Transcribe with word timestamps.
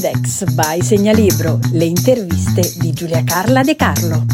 Index 0.00 0.44
by 0.54 0.80
Segnalibro, 0.80 1.58
le 1.72 1.84
interviste 1.84 2.62
di 2.78 2.90
Giulia 2.94 3.22
Carla 3.22 3.62
De 3.62 3.76
Carlo. 3.76 4.24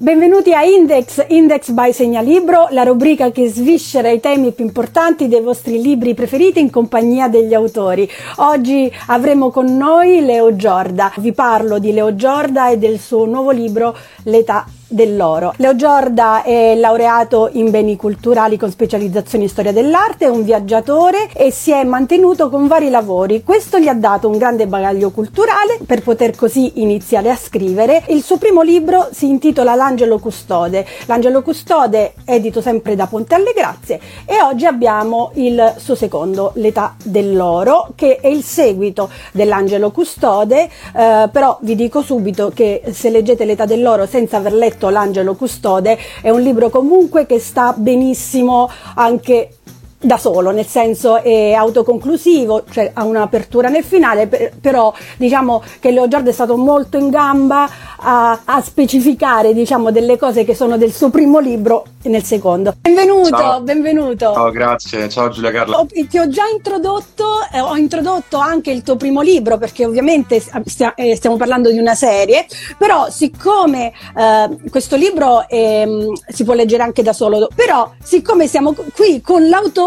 Benvenuti 0.00 0.54
a 0.54 0.62
Index, 0.62 1.24
Index 1.26 1.70
by 1.70 1.92
Segnalibro, 1.92 2.68
la 2.70 2.84
rubrica 2.84 3.32
che 3.32 3.48
sviscera 3.48 4.08
i 4.10 4.20
temi 4.20 4.52
più 4.52 4.64
importanti 4.64 5.26
dei 5.26 5.40
vostri 5.40 5.82
libri 5.82 6.14
preferiti 6.14 6.60
in 6.60 6.70
compagnia 6.70 7.26
degli 7.26 7.52
autori. 7.52 8.08
Oggi 8.36 8.88
avremo 9.08 9.50
con 9.50 9.76
noi 9.76 10.24
Leo 10.24 10.54
Giorda. 10.54 11.12
Vi 11.16 11.32
parlo 11.32 11.80
di 11.80 11.92
Leo 11.92 12.14
Giorda 12.14 12.70
e 12.70 12.78
del 12.78 13.00
suo 13.00 13.24
nuovo 13.24 13.50
libro 13.50 13.96
L'età 14.28 14.64
dell'oro. 14.88 15.52
Leo 15.56 15.76
Giorda 15.76 16.42
è 16.42 16.74
laureato 16.74 17.50
in 17.52 17.70
beni 17.70 17.96
culturali 17.96 18.56
con 18.56 18.70
specializzazione 18.70 19.44
in 19.44 19.50
storia 19.50 19.72
dell'arte, 19.72 20.24
è 20.24 20.28
un 20.28 20.44
viaggiatore 20.44 21.28
e 21.34 21.50
si 21.50 21.70
è 21.70 21.84
mantenuto 21.84 22.48
con 22.48 22.66
vari 22.66 22.88
lavori. 22.88 23.42
Questo 23.42 23.78
gli 23.78 23.88
ha 23.88 23.94
dato 23.94 24.28
un 24.28 24.38
grande 24.38 24.66
bagaglio 24.66 25.10
culturale 25.10 25.78
per 25.84 26.02
poter 26.02 26.34
così 26.34 26.80
iniziare 26.80 27.30
a 27.30 27.36
scrivere. 27.36 28.04
Il 28.08 28.22
suo 28.22 28.38
primo 28.38 28.62
libro 28.62 29.08
si 29.12 29.28
intitola 29.28 29.74
L'Angelo 29.74 30.18
Custode. 30.18 30.86
L'Angelo 31.06 31.42
Custode 31.42 32.14
edito 32.24 32.60
sempre 32.62 32.96
da 32.96 33.06
Ponte 33.06 33.34
alle 33.34 33.52
Grazie 33.54 34.00
e 34.24 34.40
oggi 34.42 34.64
abbiamo 34.64 35.30
il 35.34 35.74
suo 35.76 35.94
secondo, 35.94 36.52
L'età 36.54 36.96
dell'oro, 37.02 37.92
che 37.94 38.16
è 38.16 38.28
il 38.28 38.42
seguito 38.42 39.10
dell'Angelo 39.32 39.90
Custode, 39.90 40.68
eh, 40.96 41.28
però 41.30 41.58
vi 41.60 41.74
dico 41.74 42.00
subito 42.00 42.50
che 42.54 42.82
se 42.90 43.10
leggete 43.10 43.44
L'età 43.44 43.66
dell'oro 43.66 44.06
senza 44.18 44.38
aver 44.38 44.52
letto 44.52 44.88
L'Angelo 44.88 45.36
Custode, 45.36 45.96
è 46.20 46.28
un 46.30 46.40
libro 46.40 46.70
comunque 46.70 47.24
che 47.24 47.38
sta 47.38 47.72
benissimo 47.76 48.68
anche 48.96 49.58
da 50.00 50.16
solo, 50.16 50.50
nel 50.52 50.66
senso 50.66 51.20
è 51.20 51.52
autoconclusivo, 51.52 52.64
cioè 52.70 52.92
ha 52.94 53.02
un'apertura 53.02 53.68
nel 53.68 53.82
finale, 53.82 54.28
per, 54.28 54.52
però 54.60 54.92
diciamo 55.16 55.62
che 55.80 55.90
Leo 55.90 56.06
Giordo 56.06 56.30
è 56.30 56.32
stato 56.32 56.56
molto 56.56 56.96
in 56.96 57.10
gamba 57.10 57.68
a, 57.96 58.40
a, 58.44 58.62
specificare 58.62 59.52
diciamo 59.52 59.90
delle 59.90 60.16
cose 60.16 60.44
che 60.44 60.54
sono 60.54 60.76
del 60.76 60.92
suo 60.92 61.10
primo 61.10 61.40
libro 61.40 61.84
nel 62.04 62.22
secondo. 62.22 62.74
Benvenuto, 62.80 63.28
ciao. 63.28 63.60
benvenuto. 63.60 64.32
Ciao, 64.32 64.50
grazie. 64.52 65.08
Ciao 65.08 65.30
Giulia 65.30 65.50
Carla. 65.50 65.78
Ho, 65.78 65.86
ti 65.86 66.18
ho 66.18 66.28
già 66.28 66.44
introdotto, 66.46 67.40
eh, 67.52 67.60
ho 67.60 67.74
introdotto 67.74 68.38
anche 68.38 68.70
il 68.70 68.82
tuo 68.82 68.94
primo 68.94 69.20
libro 69.20 69.58
perché 69.58 69.84
ovviamente 69.84 70.40
stia, 70.66 70.94
eh, 70.94 71.16
stiamo 71.16 71.36
parlando 71.36 71.72
di 71.72 71.78
una 71.78 71.96
serie, 71.96 72.46
però 72.78 73.10
siccome 73.10 73.92
eh, 74.16 74.70
questo 74.70 74.94
libro 74.94 75.48
ehm, 75.48 76.12
si 76.28 76.44
può 76.44 76.54
leggere 76.54 76.84
anche 76.84 77.02
da 77.02 77.12
solo, 77.12 77.48
però 77.52 77.90
siccome 78.00 78.46
siamo 78.46 78.76
qui 78.94 79.20
con 79.20 79.48
l'autore 79.48 79.86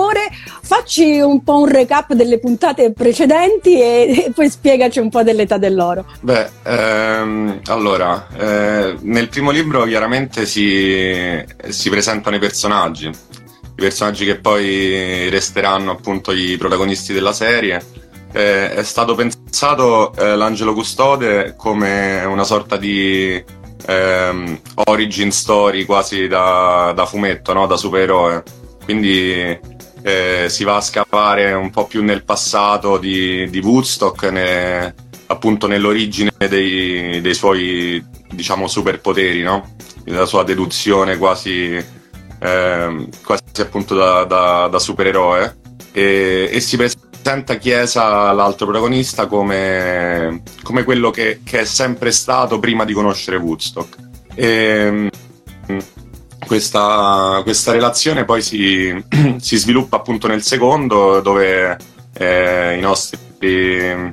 facci 0.62 1.20
un 1.20 1.44
po' 1.44 1.60
un 1.60 1.68
recap 1.68 2.14
delle 2.14 2.40
puntate 2.40 2.94
precedenti 2.94 3.80
e, 3.80 4.26
e 4.28 4.32
poi 4.34 4.50
spiegaci 4.50 5.00
un 5.00 5.10
po' 5.10 5.24
dell'età 5.24 5.58
dell'oro. 5.58 6.06
Beh, 6.22 6.50
ehm, 6.64 7.62
allora, 7.66 8.28
eh, 8.38 8.96
nel 9.02 9.30
primo 9.30 9.52
libro 9.52 9.84
chiaramente 9.84 10.46
si, 10.46 11.44
si 11.68 11.90
presentano 11.90 12.36
i 12.36 12.40
personaggi, 12.40 13.08
i 13.08 13.76
personaggi 13.76 14.26
che 14.26 14.38
poi 14.40 15.30
resteranno 15.30 15.92
appunto 15.92 16.32
i 16.32 16.56
protagonisti 16.58 17.14
della 17.14 17.34
serie. 17.34 17.84
Eh, 18.34 18.74
è 18.74 18.84
stato 18.84 19.14
pensato 19.14 20.14
eh, 20.14 20.38
l'Angelo 20.38 20.74
Custode 20.74 21.54
come 21.58 22.24
una 22.24 22.46
sorta 22.46 22.78
di 22.78 23.44
ehm, 23.86 24.60
origin 24.86 25.32
story 25.32 25.86
quasi 25.86 26.28
da, 26.28 26.94
da 26.96 27.06
fumetto, 27.06 27.54
no? 27.54 27.68
da 27.68 27.78
supereroe. 27.78 28.44
Quindi 28.84 29.60
eh, 30.02 30.48
si 30.50 30.64
va 30.64 30.78
a 30.78 30.82
scavare 30.82 31.54
un 31.54 31.70
po' 31.70 31.86
più 31.86 32.04
nel 32.04 32.24
passato 32.24 32.98
di, 32.98 33.50
di 33.50 33.60
Woodstock, 33.60 34.24
ne, 34.24 34.94
appunto 35.28 35.68
nell'origine 35.68 36.32
dei, 36.38 37.22
dei, 37.22 37.34
suoi 37.34 38.04
diciamo 38.32 38.68
superpoteri, 38.68 39.42
no? 39.42 39.76
la 40.06 40.26
sua 40.26 40.44
deduzione 40.44 41.18
quasi, 41.18 41.74
eh, 42.40 43.08
quasi 43.24 43.44
appunto 43.60 43.96
da, 43.96 44.24
da, 44.26 44.68
da 44.68 44.80
supereroe 44.80 45.58
e, 45.92 46.50
e, 46.52 46.60
si 46.60 46.76
presenta 46.76 47.56
Chiesa, 47.56 48.32
l'altro 48.32 48.66
protagonista, 48.66 49.28
come, 49.28 50.42
come 50.64 50.84
quello 50.84 51.12
che, 51.12 51.42
che, 51.44 51.60
è 51.60 51.66
sempre 51.66 52.12
stato 52.12 52.60
prima 52.60 52.86
di 52.86 52.94
conoscere 52.94 53.38
Woodstock. 53.38 53.96
E, 54.34 55.10
questa, 56.52 57.40
questa 57.44 57.72
relazione 57.72 58.26
poi 58.26 58.42
si, 58.42 58.94
si, 59.40 59.56
sviluppa 59.56 59.96
appunto 59.96 60.28
nel 60.28 60.44
secondo 60.44 61.22
dove 61.22 61.78
eh, 62.12 62.76
i 62.78 62.82
nostri 62.82 64.12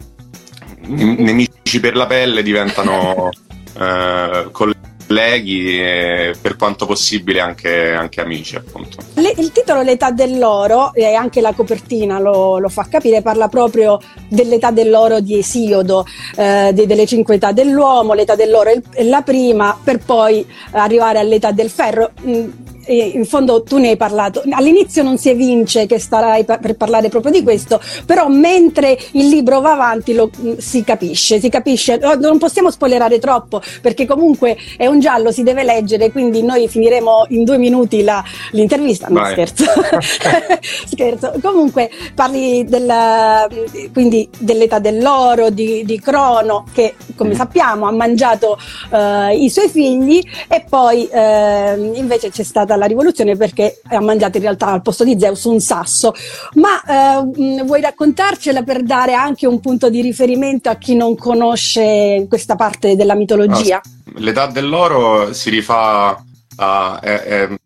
nemici 0.86 1.80
per 1.80 1.96
la 1.96 2.06
pelle 2.06 2.44
diventano 2.44 3.30
eh, 3.76 4.48
colleghi 4.52 4.77
e 5.08 6.34
per 6.40 6.56
quanto 6.56 6.86
possibile 6.86 7.40
anche, 7.40 7.92
anche 7.92 8.20
amici 8.20 8.56
appunto. 8.56 8.98
Le, 9.14 9.32
il 9.38 9.52
titolo 9.52 9.82
L'età 9.82 10.10
dell'oro 10.10 10.92
e 10.92 11.14
anche 11.14 11.40
la 11.40 11.52
copertina 11.52 12.18
lo, 12.18 12.58
lo, 12.58 12.68
fa 12.68 12.86
capire, 12.90 13.22
parla 13.22 13.48
proprio 13.48 14.00
dell'età 14.28 14.70
dell'oro 14.70 15.20
di 15.20 15.38
Esiodo, 15.38 16.04
eh, 16.36 16.70
de, 16.74 16.86
delle 16.86 17.06
cinque 17.06 17.36
età 17.36 17.52
dell'uomo, 17.52 18.12
l'età 18.12 18.34
dell'oro 18.34 18.70
è 18.92 19.02
la 19.04 19.22
prima 19.22 19.78
per 19.82 19.98
poi 19.98 20.46
arrivare 20.72 21.18
all'età 21.18 21.52
del 21.52 21.70
ferro. 21.70 22.10
Mm, 22.26 22.50
in 22.88 23.24
fondo 23.24 23.62
tu 23.62 23.78
ne 23.78 23.90
hai 23.90 23.96
parlato. 23.96 24.42
All'inizio 24.50 25.02
non 25.02 25.18
si 25.18 25.28
evince 25.28 25.86
che 25.86 25.98
starai 25.98 26.44
per 26.44 26.74
parlare 26.76 27.08
proprio 27.08 27.32
di 27.32 27.42
questo, 27.42 27.80
però 28.06 28.28
mentre 28.28 28.98
il 29.12 29.28
libro 29.28 29.60
va 29.60 29.72
avanti 29.72 30.14
lo, 30.14 30.30
mm, 30.40 30.56
si 30.58 30.82
capisce, 30.84 31.40
si 31.40 31.48
capisce. 31.48 31.98
Non 32.18 32.38
possiamo 32.38 32.70
spoilerare 32.70 33.18
troppo 33.18 33.60
perché 33.80 34.06
comunque 34.06 34.56
è 34.76 34.86
un 34.86 35.00
giallo, 35.00 35.30
si 35.30 35.42
deve 35.42 35.64
leggere, 35.64 36.10
quindi 36.10 36.42
noi 36.42 36.68
finiremo 36.68 37.26
in 37.30 37.44
due 37.44 37.58
minuti 37.58 38.02
la, 38.02 38.22
l'intervista. 38.52 39.08
No, 39.08 39.24
scherzo. 39.26 39.64
scherzo. 40.86 41.34
Comunque 41.42 41.90
parli 42.14 42.64
della, 42.64 43.46
quindi 43.92 44.28
dell'età 44.38 44.78
dell'oro, 44.78 45.50
di, 45.50 45.84
di 45.84 46.00
Crono, 46.00 46.64
che 46.72 46.94
come 47.16 47.30
mm. 47.30 47.36
sappiamo 47.36 47.86
ha 47.86 47.92
mangiato 47.92 48.58
uh, 48.90 49.30
i 49.30 49.50
suoi 49.50 49.68
figli 49.68 50.22
e 50.48 50.64
poi 50.68 51.08
uh, 51.10 51.94
invece 51.94 52.30
c'è 52.30 52.42
stata 52.42 52.76
la 52.78 52.86
rivoluzione 52.86 53.36
perché 53.36 53.80
ha 53.88 54.00
mangiato 54.00 54.36
in 54.36 54.44
realtà 54.44 54.68
al 54.68 54.82
posto 54.82 55.04
di 55.04 55.18
Zeus 55.18 55.44
un 55.44 55.60
sasso. 55.60 56.14
Ma 56.54 56.82
eh, 56.82 57.62
vuoi 57.64 57.80
raccontarcela 57.80 58.62
per 58.62 58.82
dare 58.82 59.14
anche 59.14 59.46
un 59.46 59.60
punto 59.60 59.90
di 59.90 60.00
riferimento 60.00 60.68
a 60.68 60.76
chi 60.76 60.94
non 60.94 61.16
conosce 61.16 62.26
questa 62.28 62.56
parte 62.56 62.96
della 62.96 63.14
mitologia? 63.14 63.80
No, 63.84 64.12
l'età 64.20 64.46
dell'oro 64.46 65.32
si 65.32 65.50
rifà 65.50 66.22
a... 66.56 67.00
Eh, 67.02 67.22
eh, 67.24 67.58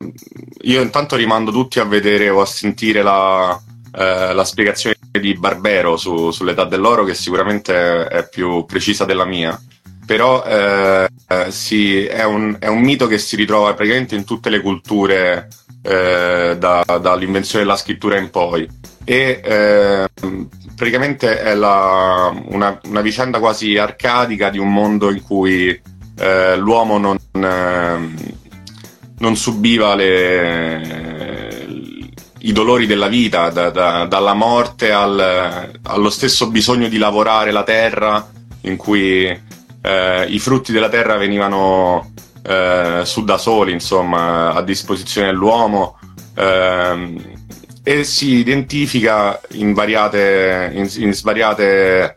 io 0.63 0.81
intanto 0.81 1.17
rimando 1.17 1.51
tutti 1.51 1.81
a 1.81 1.85
vedere 1.85 2.29
o 2.31 2.41
a 2.41 2.47
sentire 2.47 3.03
la, 3.03 3.59
eh, 3.95 4.33
la 4.33 4.45
spiegazione 4.45 4.97
di 5.11 5.35
Barbero 5.35 5.97
su, 5.97 6.31
sull'età 6.31 6.65
dell'oro 6.65 7.05
che 7.05 7.15
sicuramente 7.15 8.07
è 8.07 8.29
più 8.29 8.65
precisa 8.65 9.05
della 9.05 9.25
mia 9.25 9.59
però 10.05 10.45
eh, 10.45 11.09
sì, 11.49 12.05
è, 12.05 12.25
un, 12.25 12.57
è, 12.59 12.67
un, 12.67 12.81
mito 12.81 13.07
che 13.07 13.19
si 13.19 13.37
ritrova 13.37 13.75
praticamente 13.75 14.15
in 14.15 14.25
tutte 14.25 14.51
le 14.51 14.61
culture 14.61 15.49
eh, 15.83 16.57
da, 16.59 16.85
dall'invenzione 17.01 17.65
della 17.65 17.77
scrittura 17.77 18.19
in 18.19 18.31
poi. 18.31 18.69
E 19.05 19.41
eh, 19.43 20.09
praticamente 20.77 21.41
è 21.41 21.55
la, 21.55 22.33
una, 22.47 22.79
una, 22.85 23.01
vicenda 23.01 23.39
quasi 23.39 23.77
arcadica 23.77 24.51
di 24.51 24.59
un 24.59 24.73
mondo 24.73 25.11
in 25.11 25.23
cui 25.23 25.81
eh, 26.19 26.57
l'uomo 26.57 26.99
non, 26.99 27.19
ehm, 27.33 28.17
non 29.19 29.37
subiva 29.37 29.95
le, 29.95 31.03
i 32.41 32.53
dolori 32.53 32.87
della 32.87 33.09
vita, 33.09 33.51
da, 33.51 33.71
da, 33.71 34.07
dalla 34.07 34.35
morte 34.35 34.93
al, 34.93 35.81
allo 35.83 36.11
stesso 36.11 36.49
bisogno 36.49 36.89
di 36.89 36.99
lavorare 36.99 37.51
la 37.51 37.63
terra 37.63 38.29
in 38.63 38.77
cui 38.77 39.51
eh, 39.83 40.27
i 40.29 40.39
frutti 40.39 40.73
della 40.73 40.89
terra 40.89 41.17
venivano 41.17 42.13
eh, 42.43 43.03
su 43.05 43.25
da 43.25 43.37
soli, 43.37 43.73
insomma, 43.73 44.55
a 44.55 44.63
disposizione 44.63 45.29
dell'uomo 45.29 45.99
ehm, 46.35 47.41
e 47.83 48.05
si 48.05 48.35
identifica 48.35 49.41
in, 49.53 49.75
variate, 49.75 50.71
in, 50.73 50.89
in, 50.97 51.13
svariate, 51.13 52.15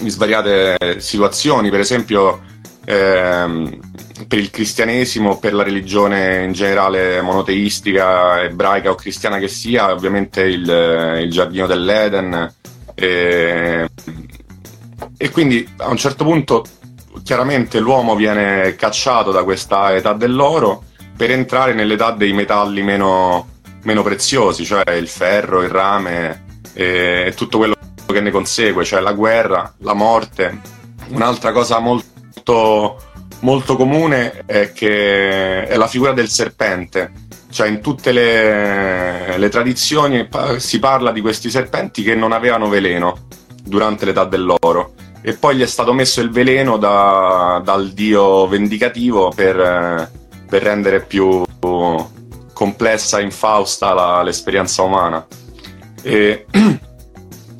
in 0.00 0.10
svariate 0.10 0.96
situazioni, 0.98 1.70
per 1.70 1.80
esempio 1.80 2.40
ehm, 2.86 3.78
per 4.26 4.38
il 4.38 4.50
cristianesimo, 4.50 5.38
per 5.38 5.52
la 5.52 5.62
religione 5.62 6.42
in 6.44 6.52
generale 6.52 7.20
monoteistica, 7.20 8.42
ebraica 8.42 8.90
o 8.90 8.94
cristiana 8.94 9.38
che 9.38 9.48
sia, 9.48 9.92
ovviamente 9.92 10.40
il, 10.42 11.20
il 11.22 11.30
giardino 11.30 11.66
dell'Eden. 11.66 12.54
E, 12.94 13.88
e 15.18 15.30
quindi 15.30 15.68
a 15.76 15.88
un 15.88 15.96
certo 15.98 16.24
punto 16.24 16.64
chiaramente 17.22 17.78
l'uomo 17.80 18.14
viene 18.14 18.76
cacciato 18.76 19.30
da 19.30 19.44
questa 19.44 19.94
età 19.94 20.12
dell'oro 20.12 20.84
per 21.16 21.30
entrare 21.30 21.72
nell'età 21.72 22.10
dei 22.10 22.32
metalli 22.32 22.82
meno, 22.82 23.48
meno 23.82 24.02
preziosi, 24.02 24.64
cioè 24.64 24.92
il 24.92 25.08
ferro, 25.08 25.62
il 25.62 25.70
rame 25.70 26.44
e 26.74 27.32
tutto 27.34 27.58
quello 27.58 27.74
che 28.06 28.20
ne 28.20 28.30
consegue, 28.30 28.84
cioè 28.84 29.00
la 29.00 29.12
guerra, 29.12 29.72
la 29.78 29.94
morte. 29.94 30.60
Un'altra 31.08 31.52
cosa 31.52 31.78
molto, 31.78 32.98
molto 33.40 33.76
comune 33.76 34.42
è 34.44 34.72
che 34.72 35.66
è 35.66 35.76
la 35.76 35.86
figura 35.86 36.12
del 36.12 36.28
serpente, 36.28 37.12
cioè 37.50 37.68
in 37.68 37.80
tutte 37.80 38.12
le, 38.12 39.38
le 39.38 39.48
tradizioni 39.48 40.28
si 40.58 40.78
parla 40.78 41.12
di 41.12 41.20
questi 41.20 41.48
serpenti 41.48 42.02
che 42.02 42.14
non 42.14 42.32
avevano 42.32 42.68
veleno 42.68 43.26
durante 43.62 44.04
l'età 44.04 44.24
dell'oro 44.24 44.92
e 45.22 45.34
poi 45.34 45.56
gli 45.56 45.62
è 45.62 45.66
stato 45.66 45.92
messo 45.92 46.20
il 46.20 46.30
veleno 46.30 46.76
da, 46.76 47.60
dal 47.64 47.90
dio 47.90 48.46
vendicativo 48.46 49.32
per, 49.34 50.10
per 50.48 50.62
rendere 50.62 51.02
più 51.02 51.44
complessa 52.52 53.18
e 53.18 53.22
infausta 53.22 53.92
la, 53.92 54.22
l'esperienza 54.22 54.82
umana. 54.82 55.26
E 56.02 56.46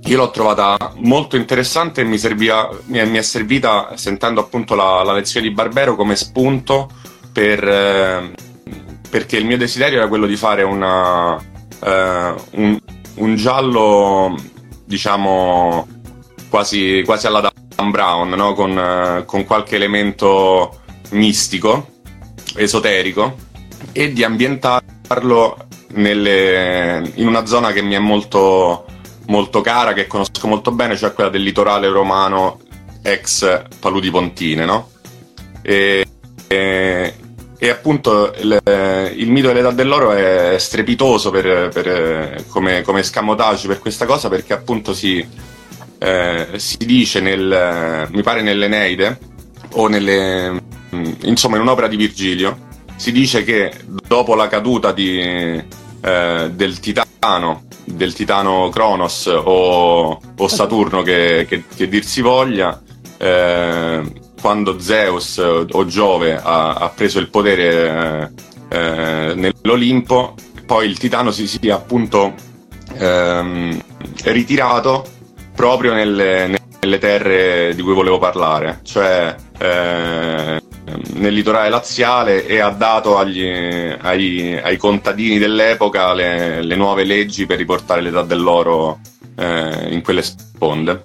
io 0.06 0.16
l'ho 0.16 0.30
trovata 0.30 0.92
molto 0.98 1.36
interessante 1.36 2.00
e 2.00 2.04
mi, 2.04 2.16
serviva, 2.16 2.70
mi, 2.86 2.98
è, 2.98 3.22
servita, 3.22 3.90
sentendo 3.96 4.40
appunto 4.40 4.74
la, 4.74 5.02
la, 5.02 5.12
lezione 5.12 5.48
di 5.48 5.52
Barbero, 5.52 5.96
come 5.96 6.16
spunto 6.16 6.88
per, 7.32 7.66
eh, 7.66 8.32
perché 9.10 9.36
il 9.36 9.44
mio 9.44 9.58
desiderio 9.58 9.98
era 9.98 10.08
quello 10.08 10.26
di 10.26 10.36
fare 10.36 10.62
una, 10.62 11.36
eh, 11.36 12.34
un, 12.52 12.78
un, 13.16 13.34
giallo, 13.34 14.34
diciamo, 14.84 15.86
quasi, 16.48 17.02
quasi 17.04 17.26
alla 17.26 17.40
Dan 17.40 17.90
Brown, 17.90 18.30
no? 18.30 18.54
con, 18.54 18.78
eh, 18.78 19.24
con 19.26 19.44
qualche 19.44 19.76
elemento 19.76 20.82
mistico, 21.10 21.88
esoterico 22.56 23.36
e 23.92 24.12
di 24.12 24.24
ambientarlo 24.24 25.66
nelle, 25.92 27.12
in 27.14 27.26
una 27.26 27.46
zona 27.46 27.72
che 27.72 27.82
mi 27.82 27.94
è 27.94 27.98
molto, 27.98 28.84
molto 29.26 29.60
cara, 29.60 29.92
che 29.92 30.06
conosco 30.06 30.48
molto 30.48 30.70
bene, 30.70 30.96
cioè 30.96 31.12
quella 31.12 31.30
del 31.30 31.42
litorale 31.42 31.88
romano 31.88 32.60
ex 33.02 33.62
Paludi 33.78 34.10
Pontine, 34.10 34.64
no? 34.64 34.90
E, 35.62 36.06
e, 36.46 37.14
e 37.58 37.68
appunto 37.68 38.34
il, 38.38 38.60
il, 39.16 39.30
mito 39.30 39.48
dell'età 39.48 39.70
dell'oro 39.70 40.12
è 40.12 40.56
strepitoso 40.58 41.30
per, 41.30 41.68
per, 41.72 42.44
come, 42.48 42.82
come 42.82 43.02
scamotage 43.02 43.66
per 43.66 43.78
questa 43.78 44.04
cosa 44.04 44.28
perché 44.28 44.52
appunto 44.52 44.92
si, 44.92 45.26
eh, 46.06 46.58
si 46.58 46.76
dice 46.78 47.20
nel, 47.20 48.06
mi 48.12 48.22
pare 48.22 48.40
nell'Eneide 48.40 49.18
o 49.72 49.88
nelle, 49.88 50.62
insomma 51.22 51.56
in 51.56 51.62
un'opera 51.62 51.88
di 51.88 51.96
Virgilio 51.96 52.64
si 52.94 53.10
dice 53.10 53.42
che 53.42 53.72
dopo 54.06 54.36
la 54.36 54.46
caduta 54.46 54.92
di, 54.92 55.20
eh, 55.20 56.50
del 56.52 56.78
titano, 56.78 57.64
del 57.84 58.14
titano 58.14 58.68
Cronos 58.68 59.26
o, 59.26 60.20
o 60.36 60.48
Saturno 60.48 61.02
che, 61.02 61.44
che, 61.48 61.64
che, 61.74 61.88
dir 61.88 62.04
si 62.04 62.20
voglia, 62.20 62.80
eh, 63.18 64.02
quando 64.40 64.78
Zeus 64.78 65.38
o 65.38 65.86
Giove 65.86 66.36
ha, 66.36 66.74
ha 66.74 66.88
preso 66.90 67.18
il 67.18 67.30
potere 67.30 68.32
eh, 68.68 68.78
eh 68.78 69.34
nell'Olimpo, 69.34 70.36
poi 70.66 70.86
il 70.86 70.98
titano 70.98 71.32
si 71.32 71.48
sia 71.48 71.74
appunto 71.74 72.32
ehm, 72.96 73.82
ritirato 74.22 75.14
proprio 75.56 75.94
nelle, 75.94 76.54
nelle, 76.80 76.98
terre 76.98 77.74
di 77.74 77.82
cui 77.82 77.94
volevo 77.94 78.18
parlare, 78.18 78.80
cioè 78.84 79.34
eh, 79.58 80.60
nel 81.14 81.32
litorale 81.34 81.70
laziale 81.70 82.46
e 82.46 82.60
ha 82.60 82.68
dato 82.68 83.16
agli, 83.18 83.44
ai, 84.00 84.56
ai, 84.62 84.76
contadini 84.76 85.38
dell'epoca 85.38 86.12
le, 86.12 86.62
le, 86.62 86.76
nuove 86.76 87.02
leggi 87.02 87.46
per 87.46 87.56
riportare 87.56 88.02
l'età 88.02 88.22
dell'oro 88.22 89.00
eh, 89.34 89.88
in 89.88 90.02
quelle 90.02 90.22
sponde. 90.22 91.02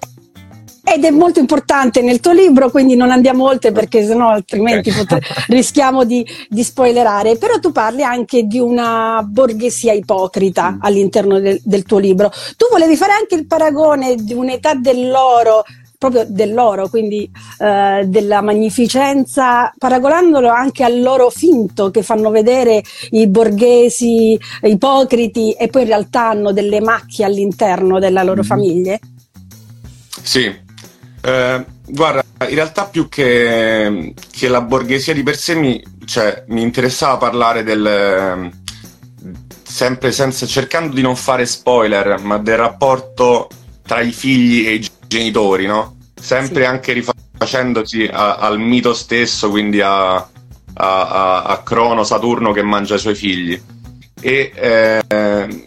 Ed 0.84 1.04
è 1.04 1.10
molto 1.10 1.38
importante 1.38 2.02
nel 2.02 2.18
tuo 2.20 2.32
libro, 2.32 2.70
quindi 2.70 2.96
non 2.96 3.10
andiamo 3.10 3.44
oltre 3.44 3.70
perché 3.70 4.04
sennò 4.04 4.30
altrimenti 4.30 4.90
okay. 4.90 5.00
potre, 5.00 5.20
rischiamo 5.48 6.04
di, 6.04 6.26
di, 6.48 6.64
spoilerare. 6.64 7.36
Però 7.36 7.58
tu 7.60 7.70
parli 7.70 8.02
anche 8.02 8.44
di 8.44 8.58
una 8.58 9.22
borghesia 9.24 9.92
ipocrita 9.92 10.72
mm. 10.72 10.78
all'interno 10.80 11.38
del, 11.38 11.60
del 11.62 11.84
tuo 11.84 11.98
libro. 11.98 12.30
Tu 12.56 12.66
volevi 12.70 12.96
fare 12.96 13.12
anche 13.12 13.36
il 13.36 13.46
paragone 13.46 14.16
di 14.16 14.34
un'età 14.34 14.74
dell'oro 14.74 15.64
proprio 16.02 16.24
dell'oro, 16.26 16.88
quindi 16.88 17.30
eh, 17.60 18.02
della 18.06 18.40
magnificenza, 18.40 19.72
paragonandolo 19.78 20.48
anche 20.48 20.82
all'oro 20.82 21.30
finto 21.30 21.92
che 21.92 22.02
fanno 22.02 22.30
vedere 22.30 22.82
i 23.10 23.28
borghesi 23.28 24.36
ipocriti 24.62 25.52
e 25.52 25.68
poi 25.68 25.82
in 25.82 25.88
realtà 25.88 26.30
hanno 26.30 26.52
delle 26.52 26.80
macchie 26.80 27.24
all'interno 27.24 28.00
della 28.00 28.24
loro 28.24 28.40
mm-hmm. 28.40 28.48
famiglia? 28.48 28.98
Sì, 30.22 30.52
eh, 31.22 31.64
guarda, 31.86 32.24
in 32.48 32.54
realtà 32.54 32.86
più 32.86 33.08
che, 33.08 34.14
che, 34.30 34.48
la 34.48 34.60
borghesia 34.60 35.14
di 35.14 35.22
per 35.22 35.36
sé 35.36 35.54
mi, 35.54 35.82
cioè, 36.04 36.44
mi 36.48 36.62
interessava 36.62 37.16
parlare 37.16 37.62
del 37.62 38.50
sempre 39.72 40.12
senza, 40.12 40.46
cercando 40.46 40.94
di 40.94 41.00
non 41.00 41.16
fare 41.16 41.46
spoiler, 41.46 42.18
ma 42.20 42.36
del 42.36 42.58
rapporto 42.58 43.48
tra 43.86 44.00
i 44.02 44.12
figli 44.12 44.66
e 44.66 44.74
i 44.74 44.90
genitori, 45.06 45.66
no? 45.66 45.96
Sempre 46.14 46.62
sì. 46.62 46.68
anche 46.68 46.92
rifacendosi 46.92 48.08
a, 48.12 48.36
al 48.36 48.58
mito 48.58 48.92
stesso, 48.92 49.48
quindi 49.48 49.80
a, 49.80 50.14
a, 50.14 50.26
a, 50.74 51.42
a, 51.44 51.62
Crono 51.62 52.04
Saturno 52.04 52.52
che 52.52 52.62
mangia 52.62 52.96
i 52.96 52.98
suoi 52.98 53.14
figli. 53.14 53.60
E 54.20 54.52
eh, 54.54 55.66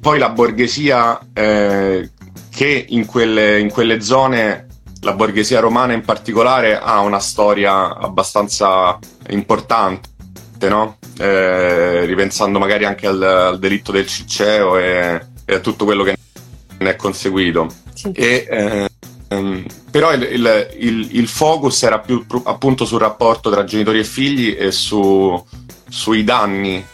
poi 0.00 0.18
la 0.18 0.28
borghesia 0.28 1.18
eh, 1.32 2.10
che 2.54 2.86
in 2.88 3.04
quelle, 3.04 3.58
in 3.58 3.68
quelle 3.68 4.00
zone 4.00 4.68
la 5.00 5.12
borghesia 5.12 5.60
romana 5.60 5.92
in 5.92 6.02
particolare 6.02 6.78
ha 6.78 7.00
una 7.00 7.18
storia 7.18 7.96
abbastanza 7.96 8.98
importante, 9.28 10.68
no? 10.68 10.98
eh, 11.18 12.04
ripensando 12.04 12.58
magari 12.58 12.84
anche 12.84 13.06
al, 13.06 13.20
al 13.20 13.58
delitto 13.58 13.90
del 13.92 14.06
Cicceo 14.06 14.78
e, 14.78 15.20
e, 15.44 15.54
a 15.54 15.58
tutto 15.58 15.84
quello 15.84 16.04
che 16.04 16.16
ne 16.78 16.90
è 16.90 16.96
conseguito. 16.96 17.66
Sì. 17.92 18.12
E, 18.12 18.46
eh, 18.48 18.88
però 19.90 20.12
il, 20.12 20.22
il, 20.22 20.68
il, 20.78 21.08
il, 21.16 21.28
focus 21.28 21.82
era 21.82 21.98
più 21.98 22.24
appunto 22.44 22.84
sul 22.84 23.00
rapporto 23.00 23.50
tra 23.50 23.64
genitori 23.64 23.98
e 23.98 24.04
figli 24.04 24.56
e 24.56 24.70
su, 24.70 25.44
sui 25.88 26.22
danni 26.22 26.84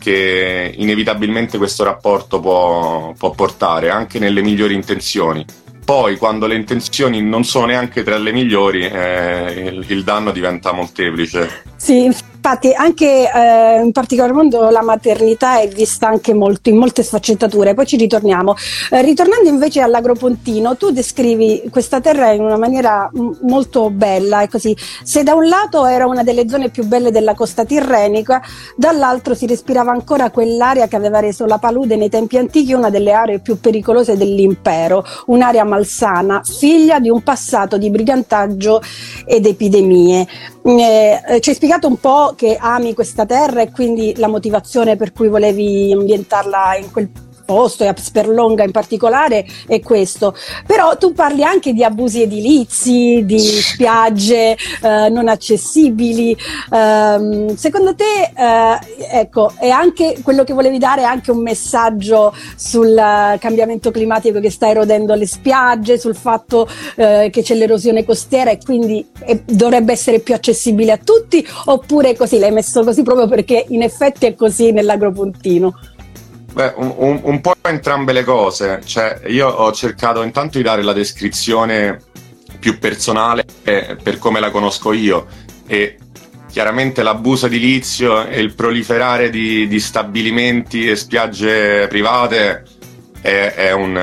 che 0.00 0.74
inevitabilmente 0.76 1.58
questo 1.58 1.84
rapporto 1.84 2.40
può, 2.40 3.14
può 3.16 3.30
portare, 3.30 3.90
anche 3.90 4.18
nelle 4.18 4.42
migliori 4.42 4.74
intenzioni. 4.74 5.44
Poi, 5.84 6.16
quando 6.16 6.46
le 6.46 6.54
intenzioni 6.54 7.20
non 7.20 7.44
sono 7.44 7.66
neanche 7.66 8.02
tra 8.02 8.16
le 8.16 8.32
migliori, 8.32 8.86
eh, 8.86 9.72
il, 9.72 9.84
il 9.88 10.04
danno 10.04 10.30
diventa 10.30 10.72
molteplice. 10.72 11.64
Sì, 11.76 12.10
Infatti 12.42 12.72
anche 12.72 13.30
eh, 13.30 13.82
in 13.82 13.92
particolar 13.92 14.32
modo 14.32 14.70
la 14.70 14.82
maternità 14.82 15.60
è 15.60 15.68
vista 15.68 16.08
anche 16.08 16.32
molto, 16.32 16.70
in 16.70 16.78
molte 16.78 17.02
sfaccettature, 17.02 17.74
poi 17.74 17.84
ci 17.84 17.98
ritorniamo. 17.98 18.54
Eh, 18.90 19.02
ritornando 19.02 19.50
invece 19.50 19.82
all'agropontino, 19.82 20.74
tu 20.78 20.90
descrivi 20.90 21.64
questa 21.70 22.00
terra 22.00 22.32
in 22.32 22.40
una 22.40 22.56
maniera 22.56 23.10
m- 23.12 23.36
molto 23.42 23.90
bella, 23.90 24.40
è 24.40 24.48
così. 24.48 24.74
Se 25.02 25.22
da 25.22 25.34
un 25.34 25.48
lato 25.48 25.84
era 25.84 26.06
una 26.06 26.22
delle 26.22 26.48
zone 26.48 26.70
più 26.70 26.86
belle 26.86 27.10
della 27.10 27.34
costa 27.34 27.66
tirrenica, 27.66 28.42
dall'altro 28.74 29.34
si 29.34 29.46
respirava 29.46 29.92
ancora 29.92 30.30
quell'area 30.30 30.88
che 30.88 30.96
aveva 30.96 31.20
reso 31.20 31.44
la 31.44 31.58
palude 31.58 31.96
nei 31.96 32.08
tempi 32.08 32.38
antichi 32.38 32.72
una 32.72 32.88
delle 32.88 33.12
aree 33.12 33.40
più 33.40 33.60
pericolose 33.60 34.16
dell'impero, 34.16 35.04
un'area 35.26 35.64
malsana, 35.64 36.40
figlia 36.42 37.00
di 37.00 37.10
un 37.10 37.22
passato 37.22 37.76
di 37.76 37.90
brigantaggio 37.90 38.80
ed 39.26 39.44
epidemie. 39.44 40.26
Eh, 40.62 41.22
eh, 41.26 41.40
ci 41.40 41.50
hai 41.50 41.54
spiegato 41.54 41.86
un 41.86 41.98
po' 41.98 42.29
che 42.34 42.56
ami 42.58 42.94
questa 42.94 43.26
terra 43.26 43.62
e 43.62 43.70
quindi 43.70 44.14
la 44.16 44.28
motivazione 44.28 44.96
per 44.96 45.12
cui 45.12 45.28
volevi 45.28 45.92
ambientarla 45.92 46.76
in 46.76 46.90
quel 46.90 47.10
posto 47.50 47.82
e 47.82 47.88
a 47.88 47.94
Sperlonga 47.96 48.62
in 48.62 48.70
particolare 48.70 49.44
è 49.66 49.80
questo. 49.80 50.36
Però 50.64 50.96
tu 50.96 51.12
parli 51.12 51.42
anche 51.42 51.72
di 51.72 51.82
abusi 51.82 52.22
edilizi, 52.22 53.22
di 53.24 53.40
spiagge 53.40 54.56
eh, 54.82 55.08
non 55.08 55.26
accessibili. 55.26 56.36
Um, 56.70 57.56
secondo 57.56 57.96
te, 57.96 58.30
eh, 58.36 58.78
ecco, 59.18 59.52
è 59.58 59.68
anche 59.68 60.18
quello 60.22 60.44
che 60.44 60.52
volevi 60.52 60.78
dare 60.78 61.02
è 61.02 61.04
anche 61.04 61.32
un 61.32 61.42
messaggio 61.42 62.32
sul 62.54 62.94
cambiamento 63.40 63.90
climatico 63.90 64.38
che 64.38 64.50
sta 64.50 64.68
erodendo 64.68 65.14
le 65.14 65.26
spiagge, 65.26 65.98
sul 65.98 66.14
fatto 66.14 66.68
eh, 66.94 67.30
che 67.32 67.42
c'è 67.42 67.54
l'erosione 67.54 68.04
costiera 68.04 68.50
e 68.50 68.58
quindi 68.62 69.04
dovrebbe 69.44 69.92
essere 69.92 70.20
più 70.20 70.34
accessibile 70.34 70.92
a 70.92 71.00
tutti, 71.02 71.44
oppure 71.64 72.14
così 72.16 72.38
l'hai 72.38 72.52
messo 72.52 72.84
così 72.84 73.02
proprio 73.02 73.26
perché 73.26 73.64
in 73.70 73.82
effetti 73.82 74.26
è 74.26 74.34
così 74.36 74.70
nell'agropuntino? 74.70 75.74
Beh, 76.52 76.72
un, 76.76 77.20
un, 77.22 77.40
po' 77.40 77.54
entrambe 77.62 78.12
le 78.12 78.24
cose. 78.24 78.80
Cioè, 78.84 79.20
io 79.26 79.48
ho 79.48 79.72
cercato 79.72 80.22
intanto 80.22 80.58
di 80.58 80.64
dare 80.64 80.82
la 80.82 80.92
descrizione 80.92 82.02
più 82.58 82.78
personale 82.78 83.44
per 83.62 84.18
come 84.18 84.40
la 84.40 84.50
conosco 84.50 84.92
io 84.92 85.26
e 85.66 85.96
chiaramente 86.50 87.02
l'abuso 87.02 87.46
edilizio 87.46 88.26
e 88.26 88.40
il 88.40 88.54
proliferare 88.54 89.30
di, 89.30 89.68
di 89.68 89.80
stabilimenti 89.80 90.88
e 90.88 90.96
spiagge 90.96 91.86
private 91.88 92.64
è, 93.20 93.52
è, 93.54 93.72
un, 93.72 93.94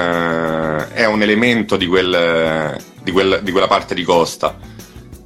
è 0.94 1.06
un, 1.06 1.22
elemento 1.22 1.75
di, 1.75 1.88
quel, 1.88 2.82
di, 3.04 3.12
quel, 3.12 3.42
di, 3.44 3.51
quella 3.51 3.68
parte 3.68 3.94
di 3.94 4.04
costa. 4.04 4.58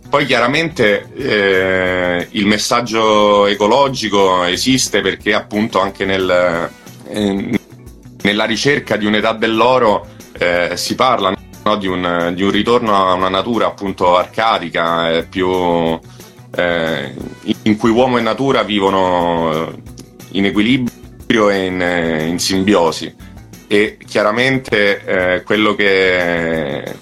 Poi 0.09 0.25
chiaramente 0.25 1.09
eh, 1.15 2.27
il 2.31 2.45
messaggio 2.45 3.45
ecologico 3.45 4.43
esiste 4.43 4.99
perché 5.01 5.33
appunto 5.33 5.79
anche 5.79 6.03
nel, 6.03 6.69
eh, 7.11 7.59
nella 8.23 8.45
ricerca 8.45 8.97
di 8.97 9.05
un'età 9.05 9.33
dell'oro 9.33 10.07
eh, 10.37 10.71
si 10.75 10.95
parla 10.95 11.33
no, 11.63 11.75
di, 11.77 11.87
un, 11.87 12.31
di, 12.35 12.43
un, 12.43 12.51
ritorno 12.51 12.95
a 12.95 13.13
una 13.13 13.29
natura 13.29 13.67
appunto 13.67 14.17
arcadica, 14.17 15.11
eh, 15.11 15.23
più, 15.25 15.47
eh, 16.55 17.13
in 17.63 17.77
cui 17.77 17.89
uomo 17.89 18.17
e 18.17 18.21
natura 18.21 18.63
vivono 18.63 19.71
in 20.31 20.45
equilibrio 20.45 21.49
e 21.49 21.65
in, 21.65 22.25
in 22.27 22.39
simbiosi. 22.39 23.13
E 23.67 23.97
chiaramente 24.05 25.03
eh, 25.03 25.43
quello 25.43 25.75
che 25.75 26.95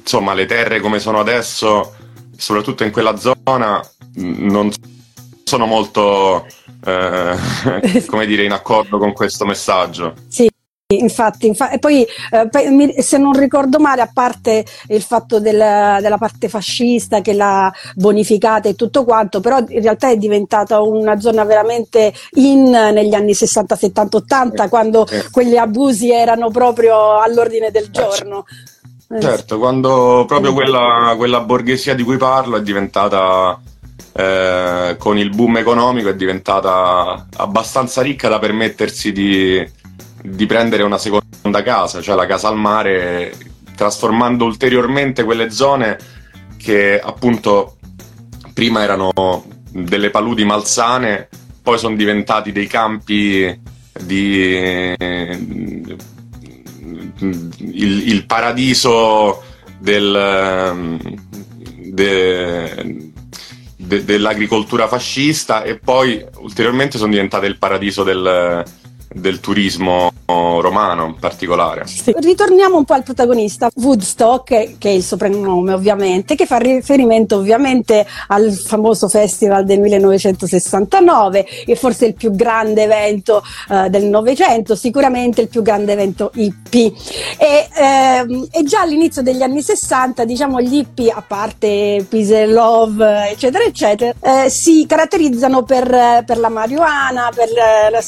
insomma 0.00 0.34
le 0.34 0.46
terre 0.46 0.80
come 0.80 0.98
sono 1.00 1.18
adesso, 1.18 1.94
soprattutto 2.36 2.84
in 2.84 2.92
quella 2.92 3.16
zona, 3.16 3.84
non 4.16 4.70
sono 5.54 5.66
molto 5.66 6.46
eh, 6.84 8.02
come 8.06 8.26
dire 8.26 8.42
in 8.44 8.52
accordo 8.52 8.98
con 8.98 9.12
questo 9.12 9.44
messaggio. 9.44 10.14
Sì, 10.28 10.50
Infatti, 10.86 11.46
infa- 11.46 11.70
e 11.70 11.78
poi 11.78 12.04
eh, 12.04 13.02
se 13.02 13.16
non 13.16 13.32
ricordo 13.32 13.78
male, 13.78 14.02
a 14.02 14.10
parte 14.12 14.66
il 14.88 15.00
fatto 15.00 15.40
del, 15.40 15.56
della 15.56 16.18
parte 16.18 16.48
fascista 16.48 17.22
che 17.22 17.32
l'ha 17.32 17.72
bonificata 17.94 18.68
e 18.68 18.74
tutto 18.74 19.02
quanto, 19.04 19.40
però 19.40 19.58
in 19.60 19.80
realtà 19.80 20.10
è 20.10 20.16
diventata 20.16 20.82
una 20.82 21.18
zona 21.18 21.44
veramente 21.44 22.12
in 22.32 22.64
negli 22.68 23.14
anni 23.14 23.32
60, 23.32 23.76
70, 23.76 24.16
80, 24.18 24.64
eh, 24.64 24.68
quando 24.68 25.06
eh. 25.06 25.24
quegli 25.30 25.56
abusi 25.56 26.12
erano 26.12 26.50
proprio 26.50 27.18
all'ordine 27.18 27.70
del 27.70 27.84
eh, 27.84 27.90
giorno. 27.90 28.44
Certo, 29.18 29.58
quando 29.58 30.24
proprio 30.26 30.52
quella, 30.52 31.14
quella 31.16 31.40
borghesia 31.40 31.94
di 31.94 32.02
cui 32.02 32.18
parlo 32.18 32.56
è 32.56 32.62
diventata 32.62 33.58
eh, 34.16 34.94
con 34.96 35.18
il 35.18 35.30
boom 35.30 35.56
economico 35.56 36.08
è 36.08 36.14
diventata 36.14 37.26
abbastanza 37.36 38.00
ricca 38.00 38.28
da 38.28 38.38
permettersi 38.38 39.10
di, 39.10 39.68
di 40.22 40.46
prendere 40.46 40.84
una 40.84 40.98
seconda 40.98 41.62
casa, 41.62 42.00
cioè 42.00 42.14
la 42.14 42.26
casa 42.26 42.46
al 42.48 42.56
mare, 42.56 43.34
trasformando 43.74 44.44
ulteriormente 44.44 45.24
quelle 45.24 45.50
zone 45.50 45.98
che 46.56 47.00
appunto 47.00 47.76
prima 48.52 48.82
erano 48.82 49.44
delle 49.70 50.10
paludi 50.10 50.44
malsane, 50.44 51.28
poi 51.60 51.76
sono 51.78 51.96
diventati 51.96 52.52
dei 52.52 52.68
campi 52.68 53.60
di 54.00 54.94
il, 57.18 58.08
il 58.08 58.26
paradiso 58.26 59.42
del, 59.78 60.98
de, 61.92 63.12
de, 63.84 64.04
dell'agricoltura 64.04 64.88
fascista 64.88 65.62
e 65.62 65.78
poi 65.78 66.24
ulteriormente 66.38 66.98
sono 66.98 67.10
diventate 67.10 67.46
il 67.46 67.58
paradiso 67.58 68.02
del, 68.02 68.64
del 69.12 69.40
turismo 69.40 70.10
romano 70.26 71.06
in 71.06 71.16
particolare. 71.18 71.86
Sì. 71.86 72.14
Ritorniamo 72.16 72.76
un 72.76 72.84
po' 72.84 72.94
al 72.94 73.02
protagonista, 73.02 73.70
Woodstock, 73.74 74.78
che 74.78 74.88
è 74.88 74.92
il 74.92 75.02
soprannome 75.02 75.72
ovviamente, 75.72 76.34
che 76.34 76.46
fa 76.46 76.56
riferimento 76.56 77.36
ovviamente 77.36 78.06
al 78.28 78.52
famoso 78.52 79.08
festival 79.08 79.64
del 79.64 79.80
1969, 79.80 81.44
che 81.64 81.76
forse 81.76 82.06
il 82.06 82.14
più 82.14 82.32
grande 82.32 82.82
evento 82.82 83.42
uh, 83.68 83.88
del 83.88 84.04
Novecento, 84.04 84.74
sicuramente 84.74 85.42
il 85.42 85.48
più 85.48 85.62
grande 85.62 85.92
evento 85.92 86.30
hippie. 86.34 86.92
E, 87.38 87.68
ehm, 87.74 88.48
e, 88.50 88.62
già 88.64 88.80
all'inizio 88.80 89.22
degli 89.22 89.42
anni 89.42 89.62
60, 89.62 90.24
diciamo, 90.24 90.60
gli 90.60 90.76
hippie, 90.76 91.10
a 91.10 91.22
parte 91.26 92.04
Peace 92.08 92.46
Love, 92.46 93.30
eccetera, 93.30 93.64
eccetera, 93.64 94.12
eh, 94.20 94.48
si 94.48 94.84
caratterizzano 94.86 95.62
per, 95.62 96.22
per, 96.26 96.38
la 96.38 96.48
marijuana, 96.48 97.30
per 97.34 97.50
la, 97.52 97.90
la 97.90 98.00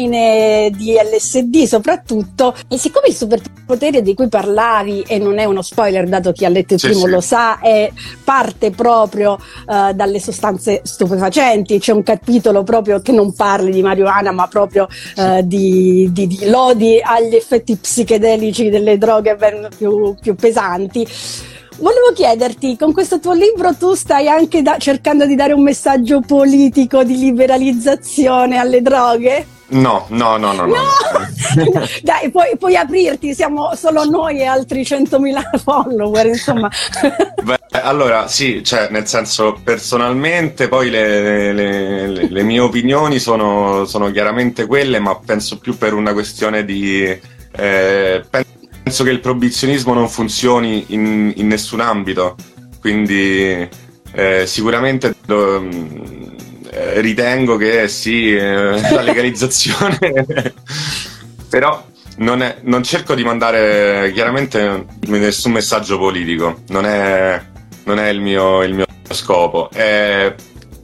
anfetamine, 0.00 0.70
di 0.74 0.94
LSD 0.94 1.64
soprattutto. 1.64 2.54
E 2.68 2.78
siccome 2.78 3.08
il 3.08 3.14
superpotere 3.14 4.02
di 4.02 4.14
cui 4.14 4.28
parlavi, 4.28 5.04
e 5.06 5.18
non 5.18 5.38
è 5.38 5.44
uno 5.44 5.62
spoiler 5.62 6.08
dato 6.08 6.32
chi 6.32 6.44
ha 6.44 6.48
letto 6.48 6.74
il 6.74 6.80
sì, 6.80 6.86
primo 6.88 7.04
sì. 7.04 7.10
lo 7.10 7.20
sa, 7.20 7.58
è 7.58 7.90
parte 8.24 8.70
proprio 8.70 9.32
uh, 9.32 9.92
dalle 9.92 10.20
sostanze 10.20 10.80
stupefacenti, 10.84 11.78
c'è 11.78 11.92
un 11.92 12.02
capitolo 12.02 12.62
proprio 12.62 13.00
che 13.00 13.12
non 13.12 13.34
parli 13.34 13.70
di 13.70 13.82
marijuana 13.82 14.32
ma 14.32 14.46
proprio 14.46 14.88
uh, 15.16 15.42
di, 15.42 16.08
di, 16.12 16.26
di, 16.26 16.48
lodi 16.48 17.00
agli 17.02 17.34
effetti 17.34 17.76
psichedelici 17.76 18.68
delle 18.70 18.98
droghe 18.98 19.36
ben 19.36 19.68
più, 19.76 20.14
più 20.20 20.34
pesanti. 20.34 21.06
Volevo 21.80 22.12
chiederti, 22.14 22.76
con 22.76 22.92
questo 22.92 23.20
tuo 23.20 23.32
libro 23.32 23.74
tu 23.74 23.94
stai 23.94 24.28
anche 24.28 24.60
da, 24.60 24.76
cercando 24.76 25.24
di 25.24 25.34
dare 25.34 25.54
un 25.54 25.62
messaggio 25.62 26.20
politico 26.20 27.02
di 27.04 27.16
liberalizzazione 27.16 28.58
alle 28.58 28.82
droghe? 28.82 29.46
No, 29.68 30.04
no, 30.08 30.36
no, 30.36 30.52
no. 30.52 30.66
no. 30.66 30.74
no. 30.74 31.86
Dai, 32.02 32.30
puoi, 32.30 32.56
puoi, 32.58 32.76
aprirti, 32.76 33.32
siamo 33.32 33.74
solo 33.76 34.04
noi 34.04 34.40
e 34.40 34.44
altri 34.44 34.82
100.000 34.82 35.58
follower, 35.62 36.26
insomma. 36.26 36.68
Beh, 37.42 37.80
allora, 37.80 38.28
sì, 38.28 38.62
cioè, 38.62 38.88
nel 38.90 39.06
senso, 39.06 39.58
personalmente 39.64 40.68
poi 40.68 40.90
le, 40.90 41.52
le, 41.52 41.52
le, 41.52 42.28
le 42.28 42.42
mie 42.42 42.60
opinioni 42.60 43.18
sono, 43.18 43.86
sono, 43.86 44.10
chiaramente 44.10 44.66
quelle, 44.66 44.98
ma 44.98 45.18
penso 45.18 45.58
più 45.58 45.78
per 45.78 45.94
una 45.94 46.12
questione 46.12 46.62
di... 46.62 47.18
Eh, 47.52 48.22
penso 48.90 49.04
che 49.04 49.10
il 49.10 49.20
proibizionismo 49.20 49.94
non 49.94 50.08
funzioni 50.08 50.86
in, 50.88 51.32
in 51.36 51.46
nessun 51.46 51.78
ambito, 51.78 52.34
quindi 52.80 53.68
eh, 54.12 54.46
sicuramente... 54.46 55.14
Lo, 55.26 55.64
eh, 56.72 57.00
ritengo 57.00 57.56
che 57.56 57.88
sì, 57.88 58.32
eh, 58.32 58.80
la 58.92 59.02
legalizzazione, 59.02 59.98
però 61.48 61.84
non, 62.18 62.42
è, 62.42 62.58
non, 62.62 62.84
cerco 62.84 63.16
di 63.16 63.24
mandare 63.24 64.12
chiaramente 64.12 64.86
nessun 65.06 65.50
messaggio 65.50 65.98
politico, 65.98 66.62
non 66.68 66.86
è, 66.86 67.42
non 67.84 67.98
è 67.98 68.08
il, 68.08 68.20
mio, 68.20 68.62
il, 68.62 68.74
mio, 68.74 68.86
scopo, 69.10 69.68
è, 69.72 70.32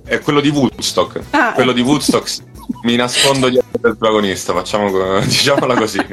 è 0.04 0.18
quello 0.20 0.40
di 0.40 0.48
Woodstock. 0.48 1.20
Ah, 1.30 1.52
quello 1.52 1.70
di 1.70 1.82
Woodstock 1.82 2.36
mi 2.82 2.96
nascondo 2.96 3.48
dietro 3.48 3.88
il 3.88 3.96
protagonista, 3.96 4.52
facciamo, 4.52 5.20
diciamola 5.22 5.75
così. 5.76 6.04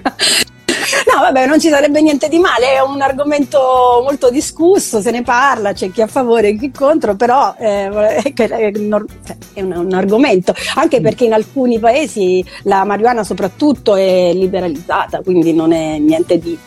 No, 1.12 1.21
vabbè, 1.21 1.47
non 1.47 1.59
ci 1.59 1.69
sarebbe 1.69 2.01
niente 2.01 2.27
di 2.29 2.39
male, 2.39 2.73
è 2.73 2.81
un 2.81 3.01
argomento 3.01 4.01
molto 4.03 4.29
discusso, 4.29 5.01
se 5.01 5.12
ne 5.12 5.21
parla, 5.21 5.73
c'è 5.73 5.91
chi 5.91 6.01
a 6.01 6.07
favore 6.07 6.50
e 6.50 6.57
chi 6.57 6.71
contro, 6.71 7.15
però 7.15 7.55
eh, 7.57 7.89
è, 7.89 8.33
è 8.33 8.71
un, 8.75 9.05
un, 9.55 9.93
argomento, 9.93 10.53
anche 10.75 11.00
mm. 11.00 11.03
perché 11.03 11.25
in 11.25 11.33
alcuni 11.33 11.79
paesi 11.79 12.43
la 12.63 12.83
marijuana 12.83 13.23
soprattutto 13.23 13.95
è 13.95 14.31
liberalizzata, 14.33 15.21
quindi 15.21 15.53
non 15.53 15.71
è 15.71 15.97
niente 15.97 16.38
di, 16.39 16.57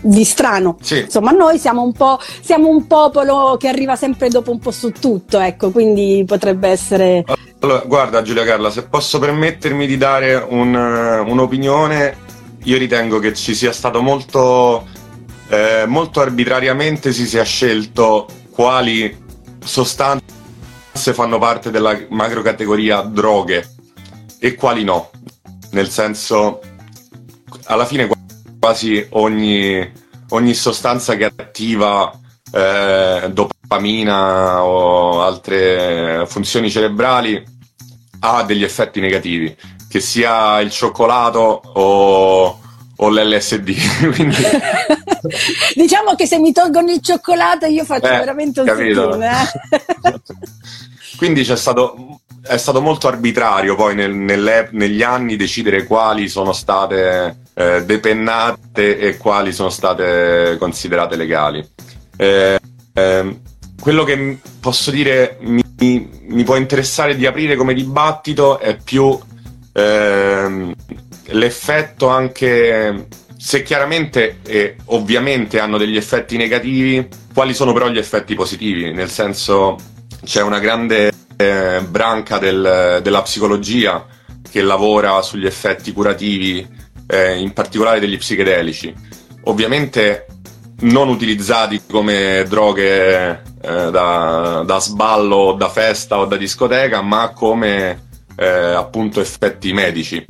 di 0.00 0.24
strano. 0.24 0.76
Sì. 0.80 1.00
Insomma, 1.00 1.30
noi 1.30 1.58
siamo 1.58 1.82
un, 1.82 1.92
po', 1.92 2.18
siamo 2.40 2.68
un 2.68 2.86
popolo 2.86 3.56
che 3.58 3.68
arriva 3.68 3.96
sempre 3.96 4.28
dopo 4.28 4.50
un 4.50 4.58
po' 4.58 4.70
su 4.70 4.92
tutto, 4.92 5.38
ecco, 5.38 5.70
quindi 5.70 6.24
potrebbe 6.26 6.68
essere... 6.68 7.24
Allora, 7.60 7.82
guarda 7.86 8.22
Giulia 8.22 8.44
Carla, 8.44 8.70
se 8.70 8.84
posso 8.84 9.18
permettermi 9.18 9.86
di 9.86 9.96
dare 9.98 10.34
un, 10.34 10.74
un'opinione, 10.74 12.28
io 12.64 12.76
ritengo 12.76 13.18
che 13.18 13.34
ci 13.34 13.54
sia 13.54 13.72
stato 13.72 14.02
molto, 14.02 14.86
eh, 15.48 15.84
molto 15.86 16.20
arbitrariamente 16.20 17.12
si 17.12 17.26
sia 17.26 17.42
scelto 17.42 18.26
quali 18.50 19.16
sostanze 19.64 20.22
fanno 21.12 21.38
parte 21.38 21.70
della 21.70 21.98
macrocategoria 22.10 23.00
droghe 23.00 23.74
e 24.38 24.54
quali 24.54 24.84
no. 24.84 25.10
Nel 25.70 25.88
senso, 25.88 26.60
alla 27.64 27.86
fine 27.86 28.08
quasi 28.58 29.06
ogni, 29.10 29.90
ogni 30.30 30.54
sostanza 30.54 31.14
che 31.16 31.24
attiva 31.24 32.12
eh, 32.52 33.30
dopamina 33.32 34.62
o 34.64 35.22
altre 35.22 36.24
funzioni 36.26 36.70
cerebrali 36.70 37.42
ha 38.20 38.42
degli 38.42 38.64
effetti 38.64 39.00
negativi 39.00 39.56
che 39.90 39.98
sia 39.98 40.60
il 40.60 40.70
cioccolato 40.70 41.40
o, 41.40 42.60
o 42.94 43.08
l'LSD. 43.08 43.74
Quindi... 44.14 44.36
diciamo 45.74 46.14
che 46.14 46.26
se 46.26 46.38
mi 46.38 46.52
tolgono 46.52 46.92
il 46.92 47.02
cioccolato 47.02 47.66
io 47.66 47.84
faccio 47.84 48.06
eh, 48.06 48.18
veramente 48.18 48.60
un 48.60 48.66
capito. 48.66 49.20
Eh? 49.20 50.20
Quindi 51.18 51.42
c'è 51.42 51.56
stato, 51.56 52.20
è 52.40 52.56
stato 52.56 52.80
molto 52.80 53.08
arbitrario 53.08 53.74
poi 53.74 53.96
nel, 53.96 54.68
negli 54.70 55.02
anni 55.02 55.34
decidere 55.34 55.84
quali 55.84 56.28
sono 56.28 56.52
state 56.52 57.38
eh, 57.54 57.84
depennate 57.84 58.96
e 58.96 59.16
quali 59.16 59.52
sono 59.52 59.70
state 59.70 60.56
considerate 60.60 61.16
legali. 61.16 61.68
Eh, 62.16 62.60
ehm, 62.94 63.40
quello 63.80 64.04
che 64.04 64.38
posso 64.60 64.92
dire 64.92 65.38
mi, 65.40 65.62
mi, 65.78 66.44
può 66.44 66.54
interessare 66.54 67.16
di 67.16 67.26
aprire 67.26 67.56
come 67.56 67.74
dibattito 67.74 68.60
è 68.60 68.76
più 68.76 69.18
ehm, 69.72 70.74
l'effetto 71.26 72.08
anche 72.08 73.06
se 73.36 73.62
chiaramente 73.62 74.40
e 74.44 74.76
ovviamente 74.86 75.60
hanno 75.60 75.78
degli 75.78 75.96
effetti 75.96 76.36
negativi, 76.36 77.08
quali 77.32 77.54
sono 77.54 77.72
però 77.72 77.88
gli 77.88 77.98
effetti 77.98 78.34
positivi? 78.34 78.92
Nel 78.92 79.08
senso 79.08 79.76
c'è 80.24 80.42
una 80.42 80.58
grande 80.58 81.10
eh, 81.36 81.80
branca 81.88 82.36
del, 82.36 83.00
della 83.02 83.22
psicologia 83.22 84.04
che 84.50 84.60
lavora 84.60 85.22
sugli 85.22 85.46
effetti 85.46 85.92
curativi, 85.92 86.68
eh, 87.06 87.38
in 87.38 87.52
particolare 87.52 87.98
degli 87.98 88.18
psichedelici. 88.18 88.92
Ovviamente 89.44 90.26
non 90.80 91.08
utilizzati 91.08 91.80
come 91.90 92.44
droghe 92.46 93.42
eh, 93.62 93.90
da, 93.90 94.62
da, 94.66 94.78
sballo 94.80 95.52
da 95.52 95.68
festa 95.70 96.18
o 96.18 96.26
da 96.26 96.36
discoteca, 96.36 97.00
ma 97.00 97.30
come 97.30 98.08
eh, 98.40 98.46
appunto 98.46 99.20
effetti 99.20 99.72
medici. 99.74 100.24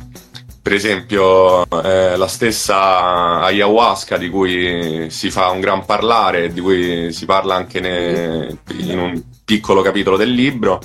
Per 0.62 0.73
esempio, 0.73 1.64
eh, 1.83 2.17
la 2.17 2.26
stessa 2.26 3.40
ayahuasca 3.40 4.19
di 4.19 4.29
cui 4.29 5.09
si 5.11 5.31
fa 5.31 5.49
un 5.49 5.61
gran 5.61 5.87
parlare, 5.87 6.52
di 6.52 6.61
cui 6.61 7.12
si 7.12 7.25
parla 7.25 7.55
anche 7.55 7.81
ne, 7.81 8.59
in 8.79 8.99
un 8.99 9.23
piccolo 9.45 9.81
capitolo 9.81 10.17
del 10.17 10.33
libro, 10.33 10.81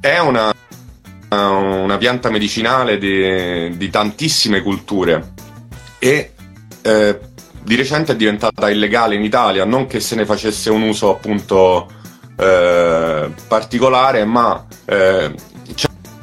è 0.00 0.18
una, 0.18 0.52
una 1.30 1.96
pianta 1.96 2.30
medicinale 2.30 2.98
di, 2.98 3.74
di, 3.76 3.88
tantissime 3.88 4.60
culture 4.60 5.32
e 5.98 6.32
eh, 6.82 7.18
di 7.62 7.74
recente 7.74 8.12
è 8.12 8.16
diventata 8.16 8.68
illegale 8.68 9.14
in 9.14 9.22
Italia, 9.22 9.64
non 9.64 9.86
che 9.86 10.00
se 10.00 10.14
ne 10.14 10.26
facesse 10.26 10.68
un 10.68 10.82
uso 10.82 11.14
appunto 11.14 11.88
eh, 12.36 13.30
particolare, 13.48 14.24
ma 14.24 14.66
eh, 14.84 15.32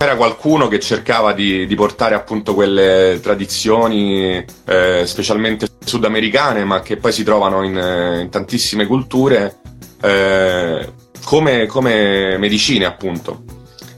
c'era 0.04 0.18
qualcuno 0.18 0.68
che 0.68 0.82
cercava 0.82 1.32
di, 1.32 1.66
di, 1.66 1.76
portare 1.76 2.14
appunto 2.14 2.54
quelle 2.54 3.20
tradizioni, 3.22 4.44
eh, 4.66 5.04
specialmente 5.06 5.68
sudamericane, 5.82 6.66
ma 6.66 6.82
che 6.82 6.98
poi 6.98 7.14
si 7.14 7.24
trovano 7.24 7.64
in, 7.64 8.20
in 8.22 8.28
tantissime 8.30 8.86
culture, 8.86 9.60
eh, 10.02 10.92
come, 11.24 11.68
come 11.68 12.38
medicine 12.38 12.84
appunto. 12.84 13.44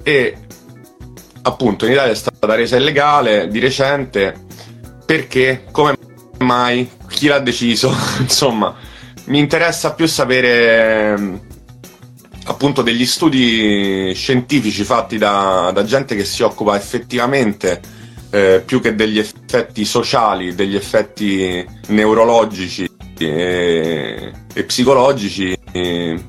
E 0.03 0.37
appunto 1.41 1.85
in 1.87 1.93
Italia 1.93 2.11
è 2.11 2.15
stata 2.15 2.53
resa 2.53 2.75
illegale 2.75 3.47
di 3.47 3.57
recente 3.57 4.35
perché 5.07 5.63
come 5.71 5.95
mai, 6.37 6.87
chi 7.07 7.25
l'ha 7.25 7.39
deciso, 7.39 7.91
insomma, 8.21 8.75
mi 9.25 9.39
interessa 9.39 9.93
più 9.93 10.05
sapere 10.05 11.13
ehm, 11.13 11.39
appunto 12.45 12.81
degli 12.81 13.05
studi 13.05 14.11
scientifici 14.13 14.83
fatti 14.83 15.17
da, 15.17 15.71
da 15.73 15.83
gente 15.83 16.15
che 16.15 16.25
si 16.25 16.43
occupa 16.43 16.75
effettivamente 16.75 17.81
eh, 18.29 18.61
più 18.65 18.81
che 18.81 18.95
degli 18.95 19.19
effetti 19.19 19.85
sociali, 19.85 20.55
degli 20.55 20.75
effetti 20.75 21.65
neurologici 21.87 22.89
e, 23.17 24.31
e 24.53 24.63
psicologici, 24.63 25.57
e, 25.71 26.23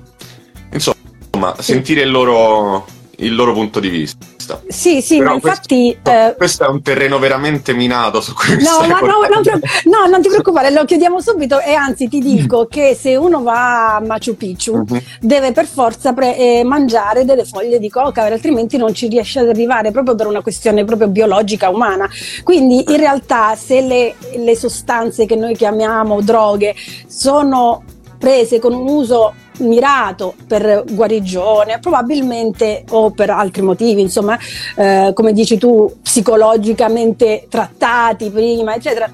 insomma, 0.72 1.54
sentire 1.58 2.02
il 2.02 2.10
loro, 2.10 2.86
il 3.16 3.34
loro 3.34 3.52
punto 3.52 3.80
di 3.80 3.88
vista 3.88 4.35
vista. 4.46 4.60
Sì, 4.68 5.02
sì, 5.02 5.18
Però 5.18 5.30
ma 5.30 5.34
infatti... 5.34 5.98
Questo, 6.00 6.10
eh... 6.10 6.34
questo, 6.36 6.64
è 6.64 6.68
un 6.68 6.82
terreno 6.82 7.18
veramente 7.18 7.74
minato 7.74 8.20
su 8.20 8.32
cui 8.34 8.56
no, 8.62 8.86
ma 8.86 9.00
no, 9.00 9.26
non, 9.28 9.42
no, 9.84 10.06
non 10.08 10.22
ti 10.22 10.28
preoccupare, 10.30 10.70
lo 10.70 10.84
chiediamo 10.84 11.20
subito 11.20 11.60
e 11.60 11.74
anzi 11.74 12.08
ti 12.08 12.20
dico 12.20 12.66
che 12.66 12.96
se 12.98 13.16
uno 13.16 13.42
va 13.42 13.96
a 13.96 14.00
Machu 14.00 14.36
Picchu 14.36 14.76
mm-hmm. 14.76 15.02
deve 15.20 15.52
per 15.52 15.66
forza 15.66 16.12
pre- 16.12 16.36
eh, 16.36 16.64
mangiare 16.64 17.24
delle 17.24 17.44
foglie 17.44 17.78
di 17.78 17.90
coca, 17.90 18.22
altrimenti 18.22 18.76
non 18.76 18.94
ci 18.94 19.08
riesce 19.08 19.40
ad 19.40 19.48
arrivare 19.48 19.90
proprio 19.90 20.14
per 20.14 20.26
una 20.26 20.42
questione 20.42 20.84
proprio 20.84 21.08
biologica 21.08 21.68
umana. 21.68 22.08
Quindi 22.44 22.84
in 22.88 22.96
realtà 22.96 23.54
se 23.56 23.80
le, 23.80 24.14
le 24.36 24.56
sostanze 24.56 25.26
che 25.26 25.36
noi 25.36 25.56
chiamiamo 25.56 26.20
droghe 26.20 26.74
sono 27.06 27.82
prese 28.18 28.58
con 28.58 28.72
un 28.72 28.88
uso 28.88 29.34
mirato 29.58 30.34
per 30.46 30.84
guarigione, 30.90 31.78
probabilmente 31.78 32.84
o 32.90 33.10
per 33.10 33.30
altri 33.30 33.62
motivi, 33.62 34.00
insomma, 34.00 34.38
eh, 34.76 35.12
come 35.14 35.32
dici 35.32 35.58
tu, 35.58 35.92
psicologicamente 36.16 37.46
trattati 37.50 38.30
prima, 38.30 38.74
eccetera. 38.74 39.10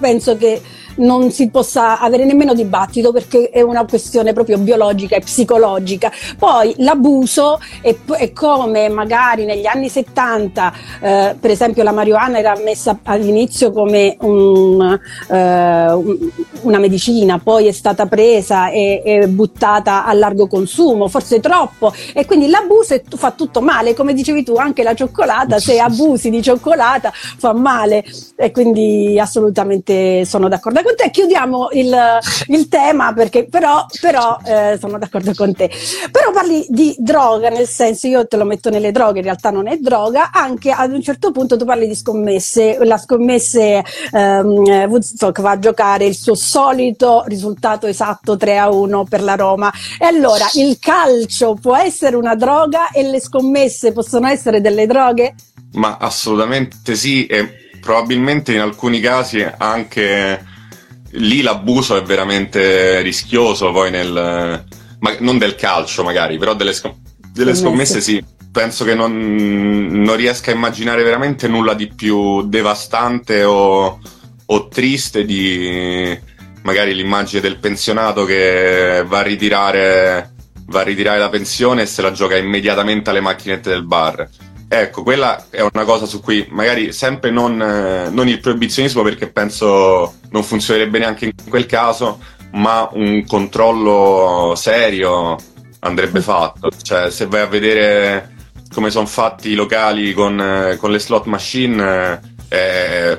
Penso 0.00 0.36
che 0.36 0.60
non 0.96 1.30
si 1.30 1.48
possa 1.50 2.00
avere 2.00 2.24
nemmeno 2.24 2.54
dibattito 2.54 3.12
perché 3.12 3.50
è 3.50 3.60
una 3.60 3.84
questione 3.84 4.32
proprio 4.32 4.58
biologica 4.58 5.16
e 5.16 5.20
psicologica. 5.20 6.10
Poi 6.38 6.74
l'abuso 6.78 7.60
è, 7.80 7.94
è 8.16 8.32
come 8.32 8.88
magari 8.88 9.44
negli 9.44 9.66
anni 9.66 9.88
70, 9.88 10.72
eh, 11.00 11.36
per 11.38 11.50
esempio 11.50 11.82
la 11.82 11.92
marijuana 11.92 12.38
era 12.38 12.58
messa 12.62 12.98
all'inizio 13.04 13.70
come 13.70 14.16
un, 14.20 14.98
eh, 15.28 15.92
una 16.62 16.78
medicina, 16.78 17.38
poi 17.38 17.66
è 17.66 17.72
stata 17.72 18.06
presa 18.06 18.70
e, 18.70 19.02
e, 19.04 19.28
buttata 19.28 20.04
a 20.04 20.12
largo 20.12 20.46
consumo, 20.46 21.08
forse 21.08 21.40
troppo, 21.40 21.92
e 22.12 22.24
quindi 22.26 22.48
l'abuso 22.48 22.94
è, 22.94 23.02
fa 23.16 23.30
tutto 23.30 23.60
male, 23.60 23.94
come 23.94 24.12
dicevi 24.12 24.42
tu, 24.42 24.54
anche 24.56 24.82
la 24.82 24.94
cioccolata, 24.94 25.58
se 25.58 25.78
abusi 25.78 26.30
di 26.30 26.39
cioccolata 26.42 27.12
fa 27.12 27.52
male 27.52 28.04
e 28.36 28.50
quindi 28.50 29.18
assolutamente 29.18 30.24
sono 30.24 30.48
d'accordo 30.48 30.82
con 30.82 30.94
te. 30.96 31.10
Chiudiamo 31.10 31.68
il, 31.72 31.96
il 32.48 32.68
tema 32.68 33.12
perché 33.12 33.46
però, 33.46 33.84
però 34.00 34.38
eh, 34.44 34.78
sono 34.80 34.98
d'accordo 34.98 35.32
con 35.34 35.54
te. 35.54 35.70
Però 36.10 36.30
parli 36.32 36.66
di 36.68 36.94
droga, 36.98 37.48
nel 37.48 37.68
senso 37.68 38.06
io 38.06 38.26
te 38.26 38.36
lo 38.36 38.44
metto 38.44 38.70
nelle 38.70 38.92
droghe, 38.92 39.18
in 39.18 39.24
realtà 39.24 39.50
non 39.50 39.68
è 39.68 39.76
droga, 39.76 40.30
anche 40.32 40.70
ad 40.70 40.92
un 40.92 41.02
certo 41.02 41.30
punto 41.30 41.56
tu 41.56 41.64
parli 41.64 41.86
di 41.86 41.94
scommesse, 41.94 42.78
la 42.84 42.98
scommesse 42.98 43.82
ehm, 44.12 44.88
Woodstock 44.88 45.40
va 45.40 45.50
a 45.50 45.58
giocare 45.58 46.06
il 46.06 46.14
suo 46.14 46.34
solito 46.34 47.24
risultato 47.26 47.86
esatto 47.86 48.36
3 48.36 48.58
a 48.58 48.70
1 48.70 49.04
per 49.04 49.22
la 49.22 49.34
Roma. 49.34 49.72
E 49.98 50.06
allora 50.06 50.46
il 50.54 50.78
calcio 50.78 51.54
può 51.54 51.76
essere 51.76 52.16
una 52.16 52.34
droga 52.34 52.90
e 52.90 53.02
le 53.02 53.20
scommesse 53.20 53.92
possono 53.92 54.28
essere 54.28 54.60
delle 54.60 54.86
droghe? 54.86 55.34
Ma 55.72 55.96
assolutamente 55.98 56.94
sì, 56.94 57.26
e 57.26 57.70
probabilmente 57.80 58.52
in 58.52 58.60
alcuni 58.60 59.00
casi 59.00 59.44
anche 59.58 60.44
lì 61.12 61.42
l'abuso 61.42 61.96
è 61.96 62.02
veramente 62.02 63.00
rischioso 63.00 63.72
poi 63.72 63.90
nel 63.90 64.64
non 65.18 65.38
del 65.38 65.56
calcio 65.56 66.04
magari 66.04 66.38
però 66.38 66.54
delle, 66.54 66.72
scom- 66.72 66.96
delle 67.32 67.54
scommesse 67.54 68.00
sì. 68.00 68.22
Penso 68.52 68.84
che 68.84 68.94
non, 68.94 69.86
non, 69.86 70.16
riesca 70.16 70.50
a 70.50 70.54
immaginare 70.54 71.04
veramente 71.04 71.46
nulla 71.46 71.72
di 71.72 71.86
più 71.86 72.42
devastante 72.48 73.44
o, 73.44 74.00
o 74.46 74.68
triste 74.68 75.24
di 75.24 76.18
magari 76.62 76.92
l'immagine 76.92 77.40
del 77.40 77.58
pensionato 77.58 78.24
che 78.24 79.04
va 79.06 79.20
a 79.20 79.22
ritirare 79.22 80.32
va 80.66 80.80
a 80.80 80.82
ritirare 80.82 81.20
la 81.20 81.28
pensione 81.28 81.82
e 81.82 81.86
se 81.86 82.02
la 82.02 82.10
gioca 82.10 82.36
immediatamente 82.36 83.10
alle 83.10 83.20
macchinette 83.20 83.70
del 83.70 83.84
bar 83.84 84.28
Ecco, 84.72 85.02
quella 85.02 85.46
è 85.50 85.62
una 85.62 85.82
cosa 85.82 86.06
su 86.06 86.20
cui 86.20 86.46
magari 86.48 86.92
sempre 86.92 87.32
non, 87.32 87.60
eh, 87.60 88.08
non, 88.08 88.28
il 88.28 88.38
proibizionismo 88.38 89.02
perché 89.02 89.28
penso 89.28 90.14
non 90.30 90.44
funzionerebbe 90.44 91.00
neanche 91.00 91.24
in 91.24 91.32
quel 91.48 91.66
caso, 91.66 92.20
ma 92.52 92.88
un 92.92 93.24
controllo 93.26 94.54
serio 94.54 95.36
andrebbe 95.80 96.20
fatto. 96.20 96.70
Cioè, 96.80 97.10
se 97.10 97.26
vai 97.26 97.40
a 97.40 97.46
vedere 97.46 98.34
come 98.72 98.90
sono 98.90 99.06
fatti 99.06 99.50
i 99.50 99.54
locali 99.54 100.12
con, 100.12 100.40
eh, 100.40 100.76
con 100.76 100.92
le 100.92 101.00
slot 101.00 101.26
machine, 101.26 102.20
eh, 102.48 103.18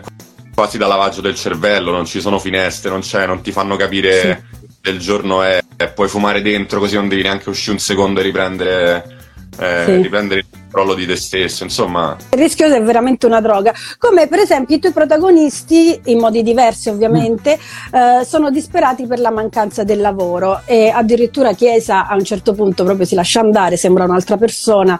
quasi 0.56 0.78
da 0.78 0.88
lavaggio 0.88 1.20
del 1.20 1.36
cervello, 1.36 1.92
non 1.92 2.06
ci 2.06 2.22
sono 2.22 2.40
finestre, 2.40 2.90
non 2.90 3.02
c'è, 3.02 3.26
non 3.26 3.42
ti 3.42 3.52
fanno 3.52 3.76
capire 3.76 4.46
sì. 4.82 4.90
il 4.90 5.00
giorno 5.00 5.44
è, 5.44 5.62
puoi 5.94 6.08
fumare 6.08 6.42
dentro 6.42 6.80
così 6.80 6.96
non 6.96 7.10
devi 7.10 7.24
neanche 7.24 7.50
uscire 7.50 7.74
un 7.74 7.80
secondo 7.80 8.22
e 8.22 8.24
riprendere, 8.24 9.18
eh, 9.60 9.84
sì. 9.86 10.02
riprendere 10.02 10.40
il 10.40 10.51
controllo 10.72 10.94
di 10.94 11.06
te 11.06 11.18
stesso, 11.18 11.64
insomma. 11.64 12.16
Il 12.32 12.40
rischioso 12.40 12.74
è 12.74 12.82
veramente 12.82 13.26
una 13.26 13.42
droga, 13.42 13.74
come 13.98 14.28
per 14.28 14.40
esempio 14.40 14.78
i 14.78 14.80
tuoi 14.80 14.94
protagonisti, 14.94 16.00
in 16.06 16.20
modi 16.20 16.42
diversi 16.42 16.90
ovviamente, 16.90 17.60
mm. 17.60 17.94
eh, 17.94 18.26
sono 18.26 18.50
disperati 18.50 19.06
per 19.06 19.20
la 19.20 19.32
mancanza 19.32 19.84
del 19.84 20.00
lavoro 20.00 20.62
e 20.66 20.90
addirittura 20.90 21.54
Chiesa 21.54 22.08
a 22.08 22.16
un 22.16 22.24
certo 22.24 22.54
punto 22.54 22.86
proprio 22.86 23.06
si 23.06 23.16
lascia 23.16 23.42
andare, 23.42 23.76
sembra 23.76 24.06
un'altra 24.06 24.38
persona. 24.38 25.00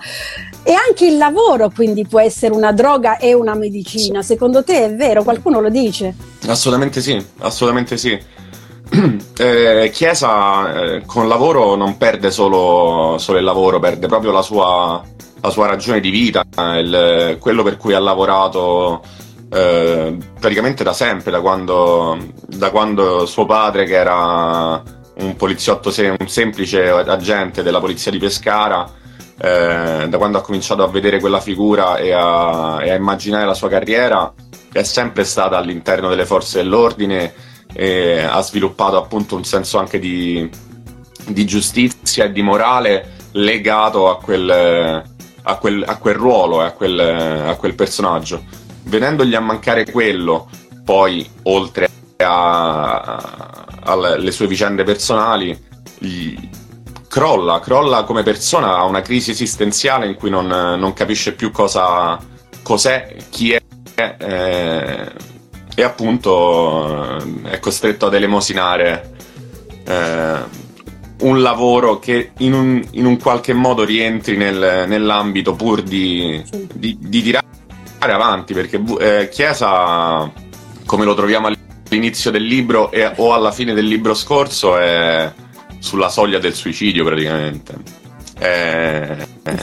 E 0.64 0.74
anche 0.74 1.08
il 1.08 1.18
lavoro 1.18 1.72
quindi 1.74 2.06
può 2.06 2.20
essere 2.20 2.54
una 2.54 2.74
droga 2.74 3.18
e 3.18 3.34
una 3.34 3.56
medicina, 3.56 4.22
secondo 4.22 4.64
te 4.64 4.86
è 4.86 4.94
vero? 4.94 5.24
Qualcuno 5.24 5.62
lo 5.62 5.70
dice? 5.70 6.14
Assolutamente 6.48 7.02
sì, 7.02 7.24
assolutamente 7.40 7.98
sì. 7.98 8.20
Eh, 9.42 9.90
Chiesa 9.92 10.98
eh, 10.98 11.06
con 11.06 11.28
lavoro 11.28 11.74
non 11.74 11.98
perde 11.98 12.30
solo, 12.30 13.16
solo, 13.18 13.40
il 13.40 13.44
lavoro, 13.44 13.80
perde 13.80 14.06
proprio 14.06 14.32
la 14.32 14.44
sua, 14.44 15.02
la 15.42 15.50
sua 15.50 15.68
ragione 15.68 16.00
di 16.00 16.10
vita, 16.10 16.44
il, 16.78 17.38
quello 17.40 17.64
per 17.64 17.78
cui 17.78 17.94
ha 17.94 18.00
lavorato 18.00 19.02
eh, 19.52 20.18
praticamente 20.40 20.84
da 20.84 20.94
sempre, 20.94 21.32
da 21.32 21.42
quando, 21.42 22.18
da 22.48 22.70
quando, 22.70 23.26
suo 23.26 23.46
padre, 23.46 23.86
che 23.86 23.96
era 23.96 24.82
un 25.16 25.36
poliziotto, 25.36 25.92
un 26.20 26.28
semplice 26.28 26.90
agente 26.90 27.64
della 27.64 27.80
polizia 27.80 28.12
di 28.12 28.20
Pescara, 28.20 28.90
eh, 29.38 30.06
da 30.08 30.18
quando 30.18 30.38
ha 30.38 30.42
cominciato 30.42 30.84
a 30.84 30.88
vedere 30.88 31.20
quella 31.20 31.42
figura 31.42 31.98
e 31.98 32.12
a, 32.12 32.80
e 32.82 32.92
a 32.92 32.96
immaginare 32.96 33.46
la 33.46 33.54
sua 33.54 33.70
carriera, 33.70 34.32
è 34.72 34.84
sempre 34.84 35.24
stata 35.24 35.58
all'interno 35.58 36.08
delle 36.08 36.26
forze 36.26 36.60
dell'ordine 36.60 37.34
e 37.74 38.22
ha 38.22 38.42
sviluppato 38.42 38.98
appunto 38.98 39.36
un 39.36 39.44
senso 39.44 39.80
anche 39.80 40.00
di, 40.00 40.50
di 41.28 41.46
giustizia 41.46 42.26
e 42.26 42.32
di 42.32 42.42
morale 42.42 43.20
legato 43.32 44.10
a 44.10 44.18
quel, 44.18 45.04
a 45.44 45.58
quel, 45.58 45.84
a 45.86 45.98
quel 45.98 46.16
ruolo 46.16 46.62
e 46.62 46.66
a 46.66 46.72
quel, 46.72 47.00
a 47.00 47.56
quel 47.56 47.76
personaggio. 47.76 48.44
Venendogli 48.84 49.36
a 49.36 49.40
mancare 49.40 49.90
quello, 49.90 50.50
poi 50.84 51.30
oltre 51.44 51.90
alle 53.84 54.32
sue 54.32 54.48
vicende 54.48 54.84
personali, 54.84 55.60
gli, 55.98 56.38
crolla, 57.08 57.60
crolla 57.60 58.04
come 58.04 58.24
persona, 58.24 58.78
ha 58.78 58.86
una 58.86 59.02
crisi 59.02 59.32
esistenziale 59.32 60.08
in 60.08 60.16
cui 60.16 60.30
non, 60.30 60.48
non 60.48 60.94
capisce 60.94 61.34
più 61.34 61.52
cosa, 61.52 62.20
cos'è, 62.64 63.16
chi 63.30 63.52
è 63.52 63.62
eh, 64.18 65.12
e 65.74 65.84
appunto 65.84 67.18
è 67.44 67.60
costretto 67.60 68.06
ad 68.08 68.14
elemosinare 68.14 69.14
eh, 69.86 70.40
un 71.22 71.42
lavoro 71.42 72.00
che 72.00 72.32
in 72.40 72.54
un, 72.54 72.84
in 72.92 73.06
un, 73.06 73.18
qualche 73.18 73.54
modo 73.54 73.84
rientri 73.84 74.38
nel, 74.38 74.86
nell'ambito 74.88 75.54
pur 75.54 75.82
di, 75.82 76.42
di, 76.74 76.98
di, 77.00 77.22
tirare 77.22 77.46
avanti, 78.00 78.54
perché 78.54 78.82
eh, 79.00 79.30
Chiesa, 79.30 80.32
come 80.86 81.06
lo 81.06 81.14
troviamo 81.14 81.48
all'inizio 81.48 82.32
del 82.32 82.44
libro 82.44 82.92
e, 82.92 83.12
o 83.18 83.34
alla 83.34 83.52
fine 83.52 83.74
del 83.74 83.86
libro 83.86 84.14
scorso, 84.14 84.78
è 84.78 85.32
sulla 85.80 86.10
soglia 86.10 86.40
del 86.40 86.54
suicidio 86.54 87.04
praticamente. 87.04 87.74
È, 88.38 89.18
è, 89.44 89.56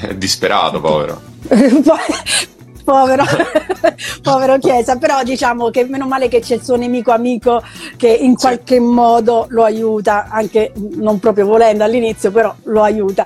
è 0.00 0.14
disperato, 0.14 0.80
povero. 0.80 1.20
povero, 2.90 3.24
povero 4.20 4.58
Chiesa, 4.58 4.96
però 4.96 5.22
diciamo 5.22 5.70
che 5.70 5.84
meno 5.84 6.08
male 6.08 6.26
che 6.26 6.40
c'è 6.40 6.56
il 6.56 6.62
suo 6.62 6.74
nemico 6.74 7.12
amico 7.12 7.62
che 7.96 8.08
in 8.08 8.34
qualche 8.34 8.74
sì. 8.74 8.80
modo 8.80 9.46
lo 9.50 9.62
aiuta, 9.62 10.26
anche 10.28 10.72
non 10.96 11.20
proprio 11.20 11.46
volendo 11.46 11.84
all'inizio, 11.84 12.32
però 12.32 12.52
lo 12.64 12.82
aiuta. 12.82 13.24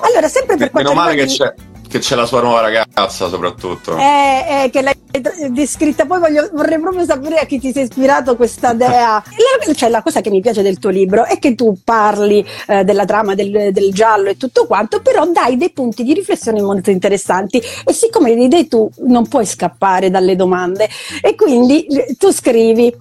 Allora, 0.00 0.26
sempre 0.26 0.56
per 0.56 0.70
quanto 0.72 0.90
meno 0.90 1.00
male 1.00 1.14
che 1.14 1.26
c'è 1.26 1.54
che 1.88 2.00
c'è 2.00 2.16
la 2.16 2.26
sua 2.26 2.40
nuova 2.40 2.60
ragazza 2.60 3.28
soprattutto. 3.28 3.96
Eh, 3.96 4.64
eh, 4.64 4.70
che 4.70 4.82
l'hai 4.82 4.95
descritta, 5.20 6.06
poi 6.06 6.20
voglio, 6.20 6.48
vorrei 6.52 6.78
proprio 6.80 7.04
sapere 7.04 7.36
a 7.36 7.44
chi 7.44 7.58
ti 7.58 7.72
sei 7.72 7.84
ispirato 7.84 8.36
questa 8.36 8.72
idea. 8.72 9.22
la, 9.66 9.74
cioè, 9.74 9.88
la 9.88 10.02
cosa 10.02 10.20
che 10.20 10.30
mi 10.30 10.40
piace 10.40 10.62
del 10.62 10.78
tuo 10.78 10.90
libro 10.90 11.24
è 11.24 11.38
che 11.38 11.54
tu 11.54 11.76
parli 11.82 12.44
eh, 12.66 12.84
della 12.84 13.04
trama 13.04 13.34
del, 13.34 13.72
del, 13.72 13.92
giallo 13.92 14.28
e 14.28 14.36
tutto 14.36 14.66
quanto, 14.66 15.00
però 15.00 15.26
dai 15.26 15.56
dei 15.56 15.70
punti 15.70 16.02
di 16.02 16.14
riflessione 16.14 16.60
molto 16.60 16.90
interessanti. 16.90 17.58
E 17.58 17.92
siccome 17.92 18.34
li 18.34 18.48
dai 18.48 18.68
tu 18.68 18.88
non 19.06 19.26
puoi 19.28 19.46
scappare 19.46 20.10
dalle 20.10 20.36
domande. 20.36 20.88
E 21.22 21.34
quindi 21.34 21.86
tu 22.18 22.30
scrivi 22.32 22.94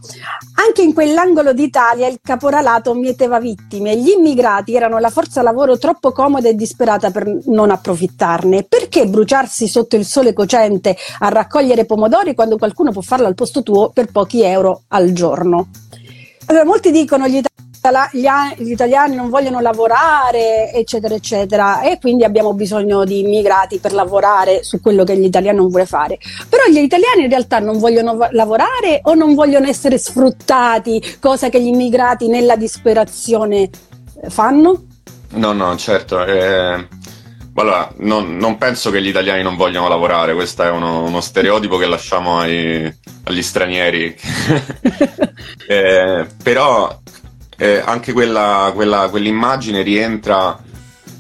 anche 0.66 0.82
in 0.82 0.94
quell'angolo 0.94 1.54
d'Italia 1.54 2.08
il 2.08 2.20
caporalato 2.22 2.94
mieteva 2.94 3.40
vittime, 3.40 3.98
gli 3.98 4.10
immigrati 4.10 4.74
erano 4.74 5.00
la 5.00 5.10
forza 5.10 5.42
lavoro 5.42 5.78
troppo 5.78 6.12
comoda 6.12 6.48
e 6.48 6.56
disperata 6.56 7.12
per 7.12 7.28
non 7.46 7.72
approfittarne 7.72 8.64
perché 8.96 9.08
bruciarsi 9.08 9.68
sotto 9.68 9.98
il 9.98 10.06
sole 10.06 10.32
cocente 10.32 10.96
a 11.20 11.28
raccogliere 11.28 11.86
pomodori 11.86 12.34
quando 12.34 12.58
qualcuno 12.58 12.92
può 12.92 13.02
farlo 13.02 13.28
al 13.28 13.36
posto 13.36 13.62
tuo 13.62 13.90
per 13.90 14.10
pochi 14.10 14.42
euro 14.42 14.84
al 14.90 15.12
giorno? 15.12 15.68
Allora, 16.46 16.64
molti 16.64 16.92
dicono 16.92 17.28
gli, 17.28 17.42
gli 17.42 18.72
italiani 18.72 19.16
non 19.16 19.30
vogliono 19.30 19.60
lavorare, 19.60 20.72
eccetera, 20.72 21.14
eccetera, 21.14 21.82
e 21.82 22.00
quindi 22.00 22.24
abbiamo 22.24 22.54
bisogno 22.54 23.04
di 23.04 23.20
immigrati 23.20 23.80
per 23.80 23.92
lavorare 23.92 24.64
su 24.64 24.80
quello 24.80 25.04
che 25.04 25.18
gli 25.18 25.26
italiani 25.26 25.58
non 25.58 25.68
vuole 25.68 25.86
fare. 25.86 26.18
Però 26.48 26.64
gli 26.70 26.78
italiani 26.78 27.24
in 27.24 27.30
realtà 27.30 27.60
non 27.60 27.80
vogliono 27.80 28.30
lavorare 28.32 29.02
o 29.04 29.14
non 29.14 29.36
vogliono 29.36 29.68
essere 29.68 29.98
sfruttati, 29.98 31.18
cosa 31.20 31.50
che 31.50 31.60
gli 31.60 31.68
immigrati 31.68 32.30
nella 32.30 32.56
disperazione 32.56 33.70
fanno? 34.30 34.84
No, 35.32 35.52
no, 35.52 35.76
certo. 35.76 36.24
Eh, 36.24 36.88
allora, 37.62 37.90
non, 38.00 38.36
non, 38.36 38.58
penso 38.58 38.92
che 38.92 39.02
gli 39.02 39.08
italiani 39.08 39.42
non 39.42 39.56
vogliano 39.56 39.88
lavorare, 39.88 40.34
questo 40.34 40.64
è 40.64 40.70
uno, 40.70 41.04
uno 41.04 41.22
stereotipo 41.22 41.78
che 41.78 41.86
lasciamo 41.86 42.40
ai, 42.40 42.94
agli 43.24 43.42
stranieri. 43.42 44.14
eh, 45.68 46.26
però 46.44 47.00
eh, 47.58 47.82
anche 47.84 48.12
quella, 48.12 48.72
quella, 48.76 49.08
quell'immagine 49.10 49.84
rientra 49.84 50.62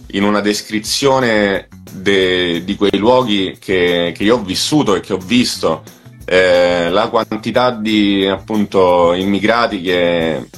in 0.07 0.23
una 0.23 0.41
descrizione 0.41 1.69
de, 1.89 2.63
di 2.65 2.75
quei 2.75 2.97
luoghi 2.97 3.57
che, 3.57 4.11
che, 4.13 4.23
io 4.23 4.35
ho 4.35 4.43
vissuto 4.43 4.95
e 4.95 4.99
che 4.99 5.13
ho 5.13 5.19
visto. 5.19 5.83
Eh, 6.25 6.89
la 6.89 7.07
quantità 7.07 7.71
di 7.71 8.27
appunto 8.27 9.13
immigrati 9.13 9.81
che, 9.81 10.49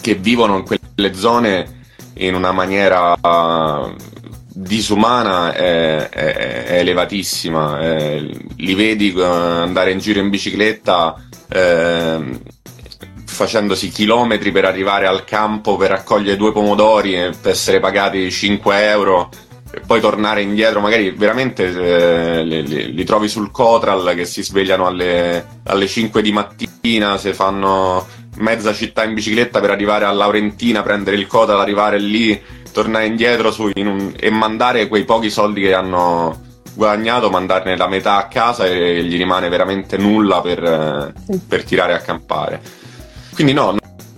che 0.00 0.14
vivono 0.14 0.56
in 0.56 0.64
quelle 0.64 1.14
zone 1.14 1.82
in 2.14 2.34
una 2.34 2.52
maniera 2.52 3.16
disumana 4.54 5.52
è, 5.52 6.08
è, 6.08 6.64
è 6.64 6.78
elevatissima. 6.78 7.80
Eh, 7.80 8.46
li 8.56 8.74
vedi 8.74 9.12
eh, 9.12 9.22
andare 9.22 9.90
in 9.90 9.98
giro 9.98 10.20
in 10.20 10.30
bicicletta 10.30 11.16
eh, 11.48 12.40
facendosi 13.26 13.88
chilometri 13.88 14.52
per 14.52 14.64
arrivare 14.64 15.06
al 15.06 15.24
campo 15.24 15.76
per 15.76 15.90
raccogliere 15.90 16.36
due 16.36 16.52
pomodori 16.52 17.14
e 17.14 17.32
per 17.40 17.50
essere 17.50 17.80
pagati 17.80 18.30
5 18.30 18.88
euro 18.88 19.28
e 19.72 19.80
poi 19.84 20.00
tornare 20.00 20.42
indietro. 20.42 20.80
Magari 20.80 21.10
veramente 21.10 21.64
eh, 21.64 22.44
li, 22.44 22.66
li, 22.66 22.94
li, 22.94 23.04
trovi 23.04 23.28
sul 23.28 23.50
Cotral 23.50 24.14
che 24.14 24.24
si 24.24 24.44
svegliano 24.44 24.86
alle, 24.86 25.44
alle 25.64 25.88
5 25.88 26.22
di 26.22 26.30
mattina, 26.30 27.18
se 27.18 27.34
fanno 27.34 28.06
mezza 28.36 28.72
città 28.72 29.04
in 29.04 29.14
bicicletta 29.14 29.60
per 29.60 29.70
arrivare 29.70 30.04
a 30.04 30.12
Laurentina, 30.12 30.82
prendere 30.82 31.16
il 31.16 31.26
Cotral, 31.26 31.60
arrivare 31.60 31.98
lì 31.98 32.62
tornare 32.74 33.06
indietro 33.06 33.52
su, 33.52 33.70
un, 33.72 34.12
e 34.18 34.30
mandare 34.30 34.88
quei 34.88 35.04
pochi 35.04 35.30
soldi 35.30 35.62
che 35.62 35.74
hanno 35.74 36.36
guadagnato, 36.74 37.30
mandarne 37.30 37.76
la 37.76 37.86
metà 37.86 38.16
a 38.16 38.26
casa 38.26 38.66
e 38.66 39.04
gli 39.04 39.16
rimane 39.16 39.48
veramente 39.48 39.96
nulla 39.96 40.40
per, 40.40 41.12
sì. 41.24 41.38
per 41.46 41.62
tirare 41.62 41.94
a 41.94 42.00
campare. 42.00 42.60
Quindi 43.32 43.52
no, 43.52 43.76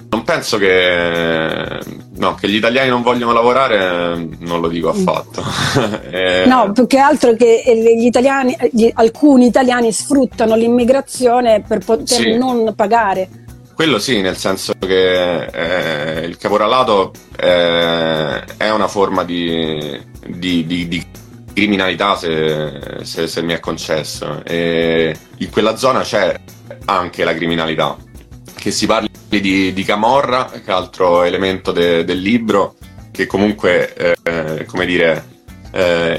non 0.08 0.22
penso 0.24 0.56
che, 0.56 1.78
no, 2.14 2.34
che, 2.34 2.48
gli 2.48 2.54
italiani 2.54 2.88
non 2.88 3.02
vogliono 3.02 3.32
lavorare, 3.32 4.26
non 4.38 4.62
lo 4.62 4.68
dico 4.68 4.88
affatto. 4.88 5.42
e... 6.10 6.24
Eh, 6.46 6.46
no, 6.46 6.72
più 6.72 6.86
che 6.86 6.98
altro 6.98 7.34
che 7.34 7.62
gli 7.98 8.06
italiani, 8.06 8.56
gli, 8.72 8.90
alcuni 8.94 9.46
italiani 9.46 9.92
sfruttano 9.92 10.54
l'immigrazione 10.54 11.62
per 11.66 11.84
poter 11.84 12.06
sì. 12.06 12.36
non 12.38 12.72
pagare. 12.74 13.28
Quello 13.76 13.98
sì, 13.98 14.22
nel 14.22 14.38
senso 14.38 14.72
che 14.78 15.44
eh, 15.44 16.24
il 16.24 16.38
caporalato 16.38 17.12
eh, 17.38 18.42
è 18.56 18.70
una 18.70 18.88
forma 18.88 19.22
di, 19.22 20.02
di, 20.26 20.64
di, 20.64 20.88
di 20.88 21.06
criminalità, 21.52 22.16
se, 22.16 23.02
se, 23.02 23.26
se, 23.26 23.42
mi 23.42 23.52
è 23.52 23.60
concesso. 23.60 24.42
E 24.46 25.14
in 25.36 25.50
quella 25.50 25.76
zona 25.76 26.00
c'è 26.00 26.40
anche 26.86 27.22
la 27.22 27.34
criminalità. 27.34 27.98
Che 28.54 28.70
si 28.70 28.86
parli 28.86 29.10
di, 29.28 29.84
Camorra, 29.84 30.46
che 30.46 30.62
è 30.64 30.72
altro 30.72 31.24
elemento 31.24 31.70
de, 31.70 32.02
del 32.04 32.20
libro, 32.20 32.76
che 33.10 33.26
comunque, 33.26 33.92
eh, 33.92 34.64
come 34.64 34.86
dire, 34.86 35.22
eh, 35.72 36.16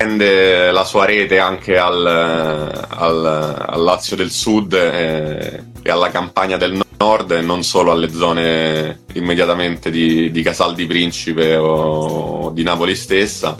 estende 0.00 0.70
la 0.70 0.84
sua 0.84 1.04
rete 1.04 1.38
anche 1.38 1.76
al, 1.76 2.06
al, 2.06 3.64
al 3.66 3.82
Lazio 3.82 4.16
del 4.16 4.30
Sud 4.30 4.72
eh, 4.72 5.62
e 5.82 5.90
alla 5.90 6.08
campagna 6.08 6.56
del 6.56 6.80
nord 6.96 7.32
e 7.32 7.42
non 7.42 7.62
solo 7.62 7.92
alle 7.92 8.10
zone 8.10 9.02
immediatamente 9.12 9.90
di, 9.90 10.30
di 10.30 10.42
Casal 10.42 10.74
di 10.74 10.86
Principe 10.86 11.54
o 11.56 12.50
di 12.50 12.62
Napoli 12.62 12.94
stessa, 12.94 13.54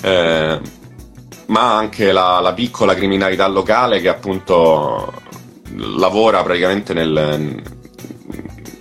eh, 0.00 0.60
ma 1.46 1.76
anche 1.76 2.12
la, 2.12 2.38
la, 2.38 2.52
piccola 2.52 2.94
criminalità 2.94 3.48
locale 3.48 4.00
che 4.00 4.08
appunto 4.08 5.12
lavora 5.74 6.40
praticamente 6.44 6.94
nel, 6.94 7.62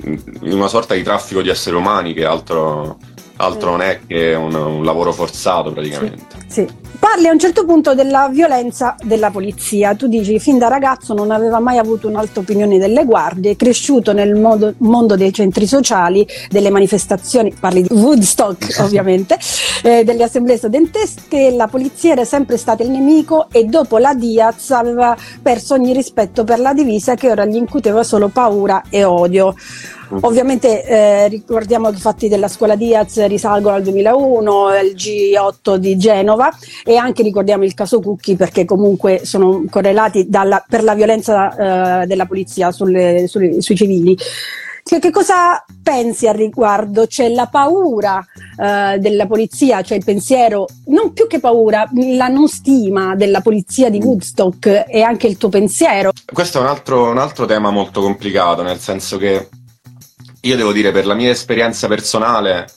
in 0.04 0.54
una 0.54 0.68
sorta 0.68 0.94
di 0.94 1.02
traffico 1.02 1.42
di 1.42 1.50
esseri 1.50 1.76
umani 1.76 2.14
che 2.14 2.24
altro, 2.24 3.00
altro 3.38 3.72
non 3.72 3.82
è 3.82 4.02
che 4.06 4.36
un, 4.36 4.54
un 4.54 4.84
lavoro 4.84 5.12
forzato 5.12 5.72
praticamente. 5.72 6.38
Sì, 6.46 6.68
sì. 6.68 6.89
Parli 7.00 7.28
a 7.28 7.32
un 7.32 7.40
certo 7.40 7.64
punto 7.64 7.96
della 7.96 8.28
violenza 8.30 8.94
della 9.02 9.32
polizia. 9.32 9.96
Tu 9.96 10.08
dici 10.08 10.38
fin 10.38 10.58
da 10.58 10.68
ragazzo 10.68 11.14
non 11.14 11.32
aveva 11.32 11.60
mai 11.60 11.78
avuto 11.78 12.10
un'alta 12.10 12.42
opinione 12.42 12.78
delle 12.78 13.06
guardie, 13.06 13.56
cresciuto 13.56 14.12
nel 14.12 14.36
modo, 14.36 14.74
mondo 14.80 15.16
dei 15.16 15.32
centri 15.32 15.66
sociali, 15.66 16.28
delle 16.50 16.70
manifestazioni, 16.70 17.56
parli 17.58 17.84
di 17.84 17.94
Woodstock 17.94 18.80
ovviamente, 18.84 19.38
eh, 19.82 20.04
delle 20.04 20.24
assemblee 20.24 20.58
studentesche, 20.58 21.52
la 21.52 21.68
polizia 21.68 22.12
era 22.12 22.26
sempre 22.26 22.58
stata 22.58 22.84
il 22.84 22.90
nemico 22.90 23.48
e 23.50 23.64
dopo 23.64 23.98
la 23.98 24.14
Diaz 24.14 24.72
aveva 24.72 25.16
perso 25.42 25.76
ogni 25.76 25.94
rispetto 25.94 26.44
per 26.44 26.60
la 26.60 26.74
divisa 26.74 27.16
che 27.16 27.32
ora 27.32 27.46
gli 27.46 27.56
incuteva 27.56 28.04
solo 28.04 28.28
paura 28.28 28.84
e 28.90 29.06
odio. 29.06 29.56
Ovviamente 30.22 30.84
eh, 30.84 31.28
ricordiamo 31.28 31.90
che 31.90 31.98
i 31.98 32.00
fatti 32.00 32.28
della 32.28 32.48
scuola 32.48 32.76
Diaz 32.76 33.26
risalgono 33.28 33.76
al 33.76 33.84
2001, 33.84 34.68
il 34.84 34.96
G8 34.96 35.76
di 35.76 35.98
Genova 35.98 36.50
e 36.84 36.96
anche 36.96 37.24
ricordiamo 37.24 37.64
il 37.64 37.74
caso 37.74 38.00
Cucchi 38.00 38.36
perché 38.36 38.66
comunque 38.66 39.22
sono 39.24 39.64
correlati 39.70 40.28
dalla, 40.28 40.64
per 40.68 40.84
la 40.84 40.96
violenza 40.96 42.02
eh, 42.02 42.08
della 42.08 42.26
polizia 42.26 42.72
sulle, 42.72 43.28
sulle, 43.28 43.62
sui 43.62 43.76
civili. 43.76 44.18
Che, 44.90 44.98
che, 44.98 45.12
cosa 45.12 45.64
pensi 45.84 46.28
al 46.28 46.34
riguardo? 46.34 47.06
C'è 47.06 47.30
la 47.30 47.46
paura 47.46 48.26
eh, 48.58 48.98
della 48.98 49.28
polizia, 49.28 49.84
cioè 49.84 49.98
il 49.98 50.04
pensiero, 50.04 50.66
non 50.88 51.14
più 51.14 51.28
che 51.28 51.40
paura, 51.40 51.88
la 51.94 52.28
non 52.28 52.48
stima 52.48 53.16
della 53.16 53.42
polizia 53.42 53.92
di 53.92 54.00
Woodstock 54.00 54.86
e 54.88 55.02
anche 55.04 55.28
il 55.28 55.38
tuo 55.38 55.50
pensiero? 55.50 56.12
Questo 56.34 56.58
è 56.58 56.62
un 56.62 56.68
altro, 56.68 57.12
un 57.12 57.20
altro 57.20 57.46
tema 57.46 57.70
molto 57.70 58.02
complicato, 58.02 58.64
nel 58.64 58.80
senso 58.80 59.18
che 59.18 59.50
io 60.42 60.56
devo 60.56 60.72
dire, 60.72 60.92
per 60.92 61.06
la 61.06 61.14
mia 61.14 61.32
esperienza 61.32 61.88
personale, 61.88 62.68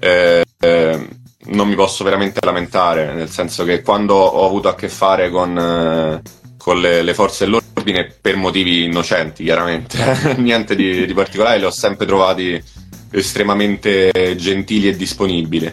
eh, 0.00 0.44
eh, 0.60 1.08
non 1.46 1.68
mi 1.68 1.74
posso 1.74 2.04
veramente 2.04 2.40
lamentare, 2.42 3.12
nel 3.12 3.28
senso 3.28 3.64
che 3.64 3.82
quando 3.82 4.14
ho 4.14 4.46
avuto 4.46 4.68
a 4.68 4.74
che 4.74 4.88
fare 4.88 5.30
con, 5.30 5.58
eh, 5.58 6.22
con 6.56 6.80
le, 6.80 7.02
le, 7.02 7.14
forze 7.14 7.44
dell'ordine, 7.44 8.14
per 8.18 8.36
motivi 8.36 8.84
innocenti, 8.84 9.44
chiaramente, 9.44 9.98
niente 10.38 10.74
di, 10.74 11.04
di, 11.06 11.12
particolare, 11.12 11.58
li 11.58 11.64
ho 11.64 11.70
sempre 11.70 12.06
trovati 12.06 12.62
estremamente 13.10 14.10
gentili 14.36 14.88
e 14.88 14.96
disponibili. 14.96 15.72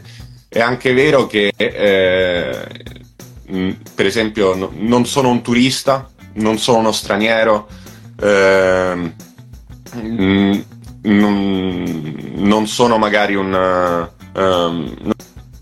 È 0.49 0.59
anche 0.59 0.91
vero 0.91 1.27
che, 1.27 1.53
eh, 1.55 2.67
per 3.95 4.05
esempio, 4.05 4.53
no, 4.55 4.69
non 4.73 5.05
sono 5.05 5.29
un 5.29 5.41
turista, 5.41 6.09
non 6.33 6.57
sono 6.57 6.79
uno 6.79 6.91
straniero. 6.91 7.67
Eh, 8.21 9.13
non, 11.03 12.33
non 12.35 12.67
sono 12.67 12.97
magari 12.97 13.35
un... 13.35 14.09
Um, 14.33 15.13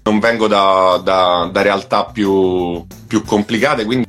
non 0.03 0.19
vengo 0.19 0.47
da, 0.47 0.99
da, 1.03 1.49
da 1.51 1.61
realtà 1.61 2.05
più, 2.05 2.83
più, 3.05 3.23
complicate, 3.23 3.85
quindi 3.85 4.07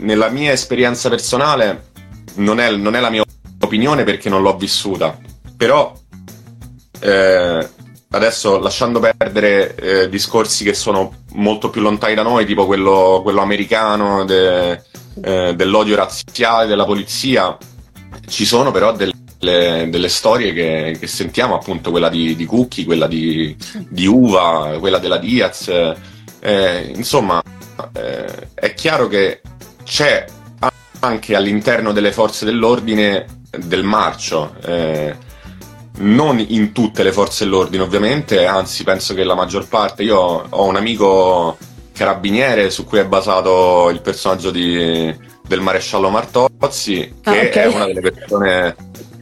nella 0.00 0.28
mia 0.28 0.50
esperienza 0.50 1.08
personale 1.08 1.90
non 2.36 2.58
è, 2.58 2.74
non 2.74 2.96
è, 2.96 3.00
la 3.00 3.10
mia 3.10 3.22
opinione 3.60 4.02
perché 4.02 4.28
non 4.28 4.42
l'ho 4.42 4.56
vissuta, 4.56 5.16
però 5.56 5.92
eh, 6.98 7.68
adesso 8.10 8.58
lasciando 8.58 8.98
perdere 8.98 9.74
eh, 9.76 10.08
discorsi 10.08 10.64
che 10.64 10.74
sono 10.74 11.12
molto 11.34 11.70
più 11.70 11.80
lontani 11.80 12.14
da 12.14 12.22
noi, 12.22 12.44
tipo 12.44 12.66
quello, 12.66 13.20
quello 13.22 13.40
americano 13.40 14.24
de, 14.24 14.82
eh, 15.22 15.54
dell'odio 15.54 15.94
razziale 15.94 16.66
della 16.66 16.84
polizia, 16.84 17.56
ci 18.26 18.44
sono 18.44 18.72
però 18.72 18.92
delle 18.92 19.12
delle, 19.38 19.88
delle 19.90 20.08
storie 20.08 20.52
che, 20.52 20.96
che, 20.98 21.06
sentiamo, 21.06 21.54
appunto 21.54 21.90
quella 21.90 22.08
di, 22.08 22.36
di 22.36 22.44
Cookie, 22.44 22.84
quella 22.84 23.06
di, 23.06 23.56
di, 23.88 24.06
Uva, 24.06 24.76
quella 24.78 24.98
della 24.98 25.18
Diaz. 25.18 25.68
Eh, 26.40 26.92
insomma, 26.94 27.42
eh, 27.92 28.48
è 28.54 28.74
chiaro 28.74 29.08
che 29.08 29.40
c'è 29.84 30.24
anche 31.00 31.34
all'interno 31.34 31.92
delle 31.92 32.12
forze 32.12 32.44
dell'ordine 32.44 33.26
del 33.58 33.84
marcio. 33.84 34.54
Eh, 34.64 35.24
non 35.98 36.38
in 36.38 36.72
tutte 36.72 37.02
le 37.02 37.12
forze 37.12 37.44
dell'ordine, 37.44 37.82
ovviamente, 37.82 38.44
anzi, 38.44 38.84
penso 38.84 39.14
che 39.14 39.24
la 39.24 39.34
maggior 39.34 39.66
parte. 39.68 40.02
Io 40.02 40.18
ho 40.18 40.64
un 40.64 40.76
amico 40.76 41.56
carabiniere 41.92 42.70
su 42.70 42.84
cui 42.84 42.98
è 42.98 43.06
basato 43.06 43.88
il 43.90 44.02
personaggio 44.02 44.50
di, 44.50 45.14
del 45.46 45.60
maresciallo 45.60 46.10
Martozzi, 46.10 47.14
che 47.22 47.30
ah, 47.30 47.46
okay. 47.46 47.50
è 47.50 47.66
una 47.66 47.86
delle 47.86 48.12
persone 48.12 48.76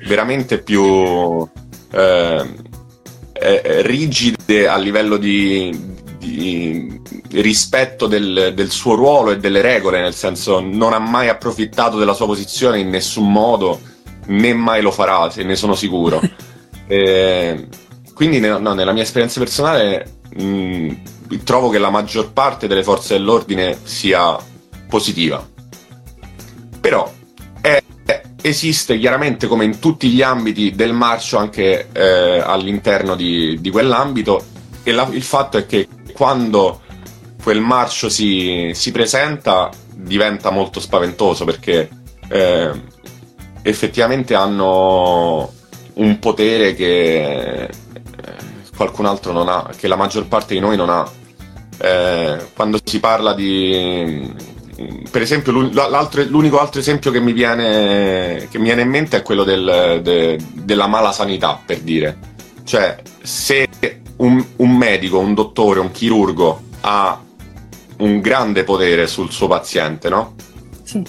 veramente 0.05 0.59
più 0.59 1.47
eh, 1.90 2.45
eh, 3.33 3.83
rigide 3.83 4.69
a 4.69 4.77
livello 4.77 5.17
di, 5.17 5.95
di 6.19 7.01
rispetto 7.33 8.07
del, 8.07 8.53
del, 8.55 8.71
suo 8.71 8.95
ruolo 8.95 9.33
e 9.33 9.38
delle 9.38 9.61
regole, 9.61 10.01
nel 10.01 10.14
senso 10.14 10.61
non 10.61 10.93
ha 10.93 10.99
mai 10.99 11.29
approfittato 11.29 11.99
della 11.99 12.14
sua 12.14 12.27
posizione 12.27 12.79
in 12.79 12.88
nessun 12.88 13.31
modo, 13.31 13.81
né 14.27 14.55
mai 14.55 14.83
lo 14.83 14.90
farà, 14.90 15.31
se 15.31 15.43
ne 15.43 15.57
sono 15.57 15.75
sicuro. 15.75 16.21
e, 16.87 17.69
quindi 18.14 18.38
no, 18.40 18.59
nella 18.59 18.93
mia 18.93 19.03
esperienza 19.03 19.40
personale 19.40 20.21
mh, 20.37 21.43
trovo 21.43 21.69
che 21.69 21.79
la 21.79 21.90
maggior 21.90 22.33
parte 22.33 22.69
delle 22.69 22.85
forze 22.85 23.14
dell'ordine 23.14 23.79
sia 23.83 24.37
positiva. 24.88 25.45
Però 26.81 27.11
esiste 28.46 28.98
chiaramente 28.98 29.46
come 29.46 29.64
in 29.64 29.78
tutti 29.78 30.11
gli 30.11 30.20
ambiti 30.20 30.72
del 30.74 30.92
marcio 30.92 31.38
anche 31.38 31.88
eh, 31.90 32.42
all'interno 32.44 33.16
di, 33.16 33.59
di, 33.59 33.70
quell'ambito 33.70 34.44
e 34.83 34.92
la, 34.92 35.09
il 35.11 35.22
fatto 35.22 35.57
è 35.57 35.64
che 35.64 35.88
quando 36.12 36.83
quel 37.42 37.62
marcio 37.62 38.11
si, 38.11 38.72
si 38.74 38.92
presenta 38.92 39.70
diventa 39.94 40.50
molto 40.50 40.78
spaventoso 40.78 41.46
perché 41.46 41.88
eh, 42.28 42.70
effettivamente 43.62 44.35
hanno 44.35 45.50
un 45.94 46.18
potere 46.18 46.74
che 46.74 47.62
eh, 47.62 47.68
qualcun 48.76 49.07
altro 49.07 49.33
non 49.33 49.48
ha, 49.48 49.70
che 49.74 49.88
la 49.88 49.96
maggior 49.96 50.26
parte 50.26 50.52
di 50.52 50.61
noi 50.61 50.76
non 50.76 50.90
ha. 50.90 51.11
Eh, 51.78 52.46
quando 52.54 52.78
si 52.85 53.00
parla 53.00 53.33
di 53.33 54.52
per 55.11 55.23
esempio 55.23 55.53
l'unico 55.53 56.59
altro 56.59 56.81
esempio 56.81 57.11
che 57.11 57.21
mi, 57.21 57.33
viene, 57.33 58.49
che 58.51 58.59
mi 58.59 58.65
viene 58.65 58.83
in 58.83 58.89
mente 58.89 59.19
è 59.19 59.23
quello 59.23 59.45
del, 59.45 60.01
de, 60.03 60.39
della 60.53 60.87
mala 60.87 61.13
sanità, 61.13 61.61
per 61.65 61.81
dire. 61.81 62.19
Cioè, 62.65 63.01
se 63.23 63.69
un, 64.17 64.45
un, 64.57 64.77
medico, 64.77 65.19
un 65.19 65.35
dottore, 65.35 65.81
un 65.81 65.91
chirurgo 65.91 66.63
ha 66.81 67.21
un 67.99 68.21
grande 68.21 68.65
potere 68.65 69.07
sul 69.07 69.31
suo 69.31 69.47
paziente, 69.47 70.09
no? 70.09 70.35
Sì. 70.83 71.03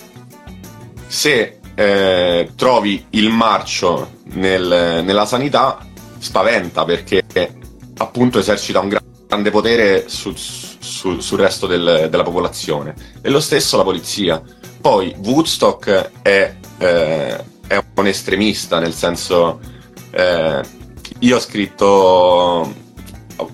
Se 1.08 1.60
eh, 1.73 2.51
trovi 2.56 3.06
il 3.12 3.30
marcio 3.30 4.12
nel, 4.34 5.01
nella 5.04 5.25
sanità, 5.25 5.80
spaventa 6.19 6.86
perché 6.86 7.23
appunto 7.97 8.39
esercita 8.39 8.80
un 8.80 8.99
grande 9.28 9.51
potere 9.51 10.08
sul 10.08 10.38
sul, 10.85 11.21
sul 11.21 11.39
resto 11.39 11.67
del, 11.67 12.07
della 12.09 12.23
popolazione. 12.23 12.93
E 13.21 13.29
lo 13.29 13.39
stesso 13.39 13.77
la 13.77 13.83
polizia. 13.83 14.41
Poi 14.79 15.15
Woodstock 15.23 16.11
è, 16.21 16.55
eh, 16.77 17.43
è 17.67 17.83
un 17.95 18.07
estremista, 18.07 18.79
nel 18.79 18.93
senso, 18.93 19.59
eh, 20.11 20.61
io 21.19 21.35
ho 21.35 21.39
scritto 21.39 22.83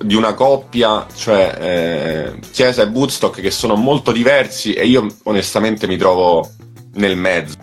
di 0.03 0.15
una 0.15 0.33
coppia, 0.33 1.07
cioè 1.15 1.57
eh, 1.59 2.39
Chiesa 2.51 2.83
e 2.83 2.87
Woodstock, 2.87 3.39
che 3.39 3.51
sono 3.51 3.75
molto 3.75 4.11
diversi 4.11 4.73
e 4.73 4.85
io 4.85 5.07
onestamente 5.23 5.87
mi 5.87 5.97
trovo 5.97 6.47
nel 6.95 7.15
mezzo. 7.15 7.57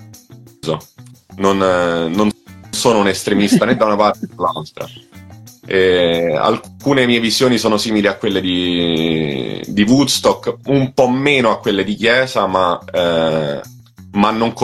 Non, 1.37 1.63
eh, 1.63 2.09
non 2.09 2.31
sono 2.71 3.01
un 3.01 3.09
estremista 3.09 3.65
né 3.65 3.77
da 3.77 3.85
una 3.85 3.97
parte 3.97 4.27
né 4.29 4.35
dall'altra. 4.35 4.87
Eh, 5.71 6.35
alcune 6.35 7.05
mie 7.05 7.21
visioni 7.21 7.59
sono 7.59 7.77
simili 7.77 8.07
a 8.07 8.15
quelle 8.17 8.41
di, 8.41 9.63
di, 9.67 9.83
Woodstock, 9.83 10.57
un 10.69 10.95
po' 10.95 11.11
meno 11.11 11.51
a 11.51 11.59
quelle 11.59 11.85
di 11.85 11.95
Chiesa, 11.95 12.47
ma, 12.47 12.81
eh, 12.91 13.61
ma 14.13 14.31
non 14.31 14.55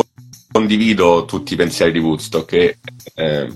condivido 0.50 1.26
tutti 1.26 1.52
i 1.52 1.56
pensieri 1.56 1.92
di 1.92 1.98
Woodstock. 1.98 2.52
E, 2.54 2.78
eh, 3.16 3.52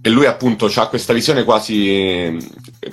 e 0.00 0.10
lui 0.10 0.26
appunto 0.26 0.68
ha 0.74 0.88
questa 0.88 1.12
visione 1.12 1.44
quasi 1.44 2.36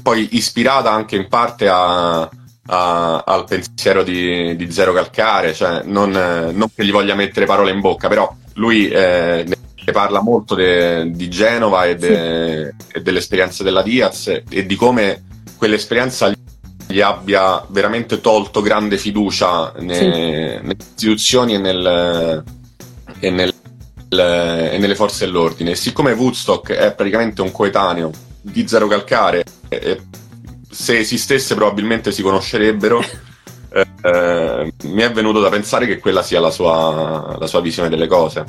poi 0.04 0.36
ispirata 0.36 0.92
anche 0.92 1.16
in 1.16 1.28
parte 1.28 1.68
a, 1.68 2.22
a, 2.22 3.24
al 3.26 3.46
pensiero 3.46 4.04
di, 4.04 4.56
di, 4.56 4.72
Zero 4.72 4.94
Calcare, 4.94 5.56
cioè 5.56 5.82
non, 5.86 6.12
non, 6.12 6.68
che 6.76 6.86
gli 6.86 6.92
voglia 6.92 7.16
mettere 7.16 7.48
parole 7.48 7.72
in 7.72 7.80
bocca, 7.80 8.08
però 8.10 8.32
lui 8.54 8.90
eh, 9.86 9.92
parla 9.92 10.22
molto 10.22 10.56
de, 10.56 11.12
di 11.12 11.30
Genova 11.30 11.86
e, 11.86 11.96
de, 11.96 12.74
sì. 12.78 12.98
e, 12.98 13.02
dell'esperienza 13.02 13.64
della 13.64 13.82
Diaz 13.82 14.42
e 14.50 14.66
di 14.66 14.76
come 14.76 15.24
quell'esperienza 15.58 16.34
gli 16.88 17.02
abbia 17.02 17.66
veramente 17.70 18.22
tolto 18.22 18.62
grande 18.62 18.98
fiducia 18.98 19.74
ne, 19.80 19.96
sì. 19.96 20.08
nelle 20.08 20.76
istituzioni 20.78 21.56
e, 21.56 21.58
nel, 21.58 22.44
e, 23.20 23.30
nel, 23.30 23.54
e, 24.10 24.78
nelle 24.78 24.96
forze 24.96 25.26
dell'ordine. 25.26 25.72
E 25.72 25.76
siccome 25.76 26.14
Woodstock 26.14 26.72
è 26.72 26.94
praticamente 26.94 27.42
un 27.42 27.52
coetaneo 27.52 28.12
di 28.42 28.68
Zero 28.68 28.88
Calcare, 28.88 29.44
se 30.70 30.98
esistesse 31.00 31.56
probabilmente 31.56 32.12
si 32.12 32.22
conoscerebbero. 32.22 33.04
Eh, 33.76 33.86
eh, 34.04 34.74
mi 34.84 35.02
è 35.02 35.12
venuto 35.12 35.42
da 35.42 35.50
pensare 35.50 35.86
che 35.86 36.00
quella 36.00 36.24
sia 36.24 36.40
la 36.40 36.50
sua, 36.50 37.36
la 37.38 37.46
sua 37.46 37.60
visione 37.60 37.90
delle 37.90 38.08
cose. 38.08 38.46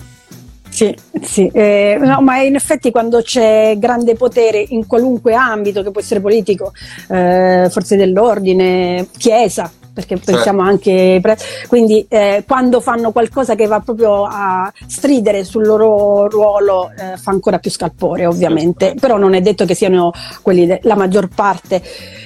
Sì, 0.77 0.95
sì. 1.23 1.51
Eh, 1.55 1.97
no, 1.99 2.21
ma 2.21 2.43
in 2.43 2.55
effetti 2.55 2.91
quando 2.91 3.23
c'è 3.23 3.77
grande 3.79 4.15
potere 4.15 4.62
in 4.69 4.87
qualunque 4.87 5.33
ambito, 5.33 5.83
che 5.83 5.91
può 5.91 6.03
essere 6.03 6.21
politico, 6.21 6.71
eh, 7.09 7.69
forze 7.71 7.97
dell'ordine, 7.97 9.09
chiesa, 9.17 9.73
perché 9.97 10.17
certo. 10.17 10.33
pensiamo 10.33 10.61
anche, 10.61 11.23
quindi 11.69 12.05
eh, 12.07 12.45
quando 12.47 12.83
fanno 12.83 13.13
qualcosa 13.13 13.55
che 13.55 13.67
va 13.67 13.81
proprio 13.81 14.25
a 14.25 14.71
stridere 14.87 15.43
sul 15.43 15.65
loro 15.65 16.29
ruolo 16.29 16.91
eh, 16.91 17.17
fa 17.17 17.31
ancora 17.31 17.59
più 17.59 17.71
scalpore 17.71 18.27
ovviamente, 18.27 18.89
certo. 18.89 19.01
però 19.01 19.17
non 19.17 19.33
è 19.33 19.41
detto 19.41 19.65
che 19.65 19.75
siano 19.75 20.13
quelli 20.43 20.67
de- 20.67 20.81
la 20.83 20.97
maggior 20.97 21.29
parte. 21.35 21.83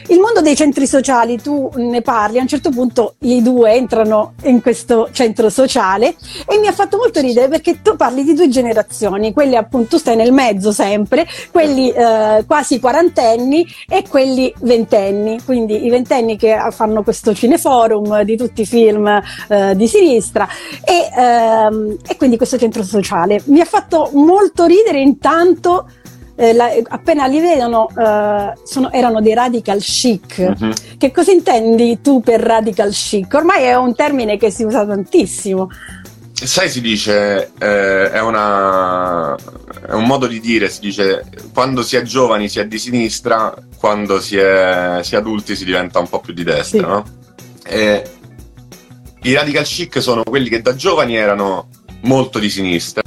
Il 0.09 0.19
mondo 0.19 0.41
dei 0.41 0.57
centri 0.57 0.89
sociali, 0.89 1.41
tu 1.41 1.71
ne 1.77 2.03
parli, 2.03 2.39
a 2.39 2.43
un 2.43 2.49
certo 2.49 2.71
punto 2.71 3.15
i 3.21 3.41
due 3.41 3.75
entrano 3.75 4.33
in 4.43 4.61
questo 4.61 5.09
centro 5.13 5.49
sociale 5.49 6.17
e 6.49 6.59
mi 6.59 6.67
ha 6.67 6.73
fatto 6.73 6.97
molto 6.97 7.21
ridere 7.21 7.47
perché 7.47 7.81
tu 7.83 7.95
parli 7.95 8.25
di 8.25 8.35
due 8.35 8.49
generazioni, 8.49 9.33
quelli 9.33 9.55
appunto, 9.55 9.91
tu 9.91 9.99
stai 9.99 10.17
nel 10.17 10.33
mezzo 10.33 10.73
sempre, 10.73 11.25
quelli 11.53 11.91
eh, 11.91 12.43
quasi 12.45 12.81
quarantenni 12.81 13.65
e 13.89 14.03
quelli 14.09 14.53
ventenni, 14.63 15.39
quindi 15.45 15.87
i 15.87 15.91
ventenni 15.91 16.37
che 16.37 16.59
fanno 16.73 17.05
questo 17.05 17.33
cineforum 17.61 18.23
di 18.23 18.37
tutti 18.37 18.63
i 18.63 18.67
film 18.67 19.07
eh, 19.49 19.77
di 19.77 19.87
sinistra 19.87 20.49
e, 20.83 21.11
ehm, 21.17 21.97
e 22.07 22.17
quindi 22.17 22.37
questo 22.37 22.59
centro 22.59 22.83
sociale. 22.83 23.43
Mi 23.47 23.61
ha 23.61 23.65
fatto 23.65 24.11
molto 24.15 24.65
ridere 24.65 25.01
intanto 25.01 25.89
eh, 26.37 26.55
la, 26.55 26.71
appena 26.89 27.27
li 27.27 27.39
vedono 27.39 27.89
eh, 27.97 28.55
sono, 28.65 28.91
erano 28.91 29.21
dei 29.21 29.35
radical 29.35 29.79
chic. 29.81 30.55
Uh-huh. 30.59 30.73
Che 30.97 31.11
cosa 31.13 31.33
intendi 31.33 32.01
tu 32.01 32.21
per 32.21 32.41
radical 32.41 32.91
chic? 32.91 33.33
Ormai 33.35 33.65
è 33.65 33.77
un 33.77 33.95
termine 33.95 34.39
che 34.39 34.51
si 34.51 34.65
usa 34.65 34.87
tantissimo. 34.87 35.69
Sai, 36.33 36.71
si 36.71 36.81
dice, 36.81 37.51
eh, 37.59 38.11
è, 38.11 38.21
una, 38.21 39.35
è, 39.35 39.93
un 39.93 40.07
modo 40.07 40.27
di 40.27 40.41
dire, 40.41 40.71
si 40.71 40.81
dice 40.81 41.27
quando 41.53 41.83
si 41.83 41.97
è 41.97 42.03
giovani 42.03 42.49
si 42.49 42.61
è 42.61 42.67
di 42.67 42.79
sinistra, 42.79 43.55
quando 43.77 44.19
si 44.21 44.39
è, 44.39 45.01
si 45.03 45.17
è 45.17 45.19
adulti 45.19 45.55
si 45.55 45.67
diventa 45.67 45.99
un 45.99 46.09
po' 46.09 46.21
più 46.21 46.33
di 46.33 46.43
destra, 46.43 46.79
sì. 46.79 46.87
no? 46.87 47.05
E 47.71 48.03
I 49.23 49.33
radical 49.33 49.63
chic 49.63 50.03
sono 50.03 50.25
quelli 50.25 50.49
che 50.49 50.61
da 50.61 50.75
giovani 50.75 51.15
erano 51.15 51.69
molto 52.03 52.41
di 52.41 52.51
sinistra, 52.51 53.03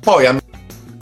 poi 0.00 0.24
hanno 0.24 0.40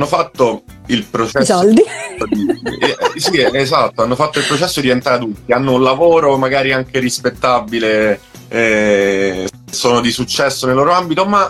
fatto 0.05 0.65
il 0.87 1.05
processo. 1.05 1.39
I 1.39 1.45
soldi. 1.45 1.83
Di, 2.29 2.47
eh, 2.81 3.21
sì, 3.21 3.41
esatto, 3.41 4.03
hanno 4.03 4.17
fatto 4.17 4.41
il 4.41 4.47
processo 4.47 4.81
di 4.81 4.87
diventare 4.87 5.17
adulti, 5.17 5.53
hanno 5.53 5.75
un 5.75 5.83
lavoro 5.83 6.37
magari 6.39 6.73
anche 6.73 6.99
rispettabile, 6.99 8.19
eh, 8.49 9.49
sono 9.71 10.01
di 10.01 10.11
successo 10.11 10.67
nel 10.67 10.75
loro 10.75 10.91
ambito, 10.91 11.25
ma 11.25 11.49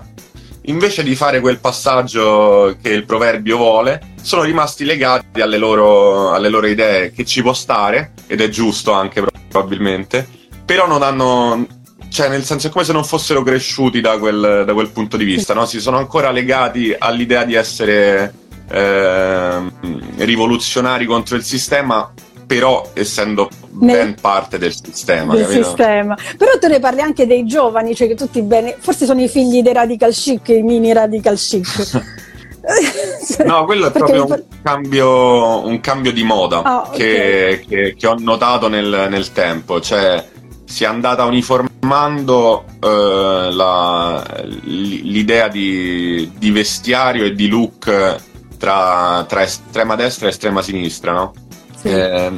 invece 0.63 1.03
di 1.03 1.15
fare 1.15 1.41
quel 1.41 1.61
passaggio 1.61 2.77
che 2.83 2.91
il 2.91 3.07
proverbio 3.07 3.57
vuole, 3.57 4.15
sono 4.21 4.43
rimasti 4.43 4.85
legati 4.85 5.41
alle 5.41 5.57
loro, 5.57 6.33
alle 6.33 6.51
loro 6.51 6.67
idee, 6.67 7.11
che 7.13 7.25
ci 7.25 7.41
può 7.41 7.55
stare, 7.55 8.13
ed 8.27 8.43
è 8.43 8.49
giusto 8.51 8.93
anche 8.93 9.25
probabilmente, 9.49 10.29
però 10.67 10.87
non 10.87 11.03
hanno, 11.03 11.67
cioè 12.11 12.29
nel 12.29 12.45
senso 12.45 12.67
è 12.67 12.71
come 12.71 12.85
se 12.85 12.93
non 12.93 13.05
fossero 13.05 13.43
cresciuti 13.43 14.01
da 14.01 14.19
quel, 14.19 14.65
da 14.67 14.73
quel 14.75 14.91
punto 14.91 15.17
di 15.17 15.25
vista, 15.25 15.55
no? 15.55 15.65
si 15.65 15.81
sono 15.81 15.97
ancora 15.97 16.31
legati 16.31 16.95
all'idea 16.99 17.45
di 17.45 17.55
essere 17.55 18.35
eh, 18.69 19.63
rivoluzionari 20.17 21.07
contro 21.07 21.37
il 21.37 21.45
sistema, 21.45 22.13
però 22.47 22.91
essendo 22.95 23.49
ben 23.71 24.17
parte 24.21 24.59
del 24.59 24.75
sistema. 24.75 25.35
Del 25.35 25.47
sistema. 25.47 26.17
Però 26.37 26.59
tu 26.59 26.67
ne 26.67 26.81
parli 26.81 27.01
anche 27.01 27.27
dei 27.27 27.47
giovani, 27.47 27.95
cioè 27.95 28.09
che 28.09 28.17
tutti 28.17 28.43
bene, 28.43 28.77
forse 28.79 29.07
sono 29.07 29.23
i 29.23 29.29
figli 29.29 29.63
dei 29.63 29.73
radical 29.73 30.13
chic, 30.13 30.49
i 30.49 30.63
mini 30.63 30.93
radical 30.93 31.37
chic. 31.37 32.25
no, 33.45 33.65
quello 33.65 33.87
è 33.87 33.91
proprio 33.93 34.27
un 34.27 34.43
cambio, 34.63 35.67
un 35.67 35.81
cambio 35.81 36.13
di 36.13 36.25
moda 36.25 36.59
oh, 36.59 36.91
che, 36.91 37.61
okay. 37.63 37.67
che, 37.67 37.95
che, 37.97 38.07
ho 38.07 38.17
notato 38.19 38.69
nel, 38.69 39.07
nel 39.09 39.33
tempo. 39.33 39.81
Cioè, 39.81 40.25
si 40.67 40.85
è 40.85 40.87
andata 40.87 41.25
uniformando 41.25 42.65
eh, 42.81 43.49
la, 43.53 44.23
l'idea 44.65 45.49
di, 45.49 46.31
di, 46.37 46.51
vestiario 46.51 47.25
e 47.25 47.35
di 47.35 47.49
look 47.49 48.17
tra, 48.59 49.25
tra, 49.29 49.43
estrema 49.43 49.95
destra 49.95 50.27
e 50.27 50.31
estrema 50.31 50.61
sinistra, 50.63 51.13
no? 51.13 51.33
Sì. 51.77 51.89
Eh, 51.89 52.33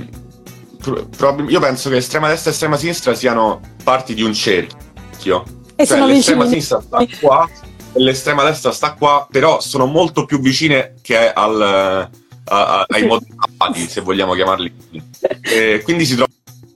prob- 1.16 1.48
io 1.48 1.60
penso 1.60 1.88
che 1.88 1.96
estrema 1.96 2.28
destra 2.28 2.50
e 2.50 2.52
estrema 2.52 2.76
sinistra 2.76 3.14
siano 3.14 3.60
parti 3.82 4.14
di 4.14 4.22
un 4.22 4.34
cerchio. 4.34 5.44
E 5.74 5.86
cioè, 5.86 5.98
l'estrema 6.00 6.44
vicini. 6.44 6.48
sinistra 6.48 6.80
sta 6.80 7.06
qua 7.20 7.48
e 7.92 8.00
l'estrema 8.00 8.44
destra 8.44 8.72
sta 8.72 8.92
qua, 8.92 9.26
però 9.30 9.60
sono 9.60 9.86
molto 9.86 10.26
più 10.26 10.38
vicine 10.38 10.94
che 11.00 11.32
al, 11.32 11.62
a, 11.62 12.10
a, 12.44 12.84
ai 12.88 13.00
sì. 13.00 13.06
moderati, 13.06 13.88
se 13.88 14.00
vogliamo 14.02 14.34
chiamarli 14.34 14.72
così. 14.76 15.02
E 15.40 15.80
quindi 15.82 16.04
si 16.04 16.16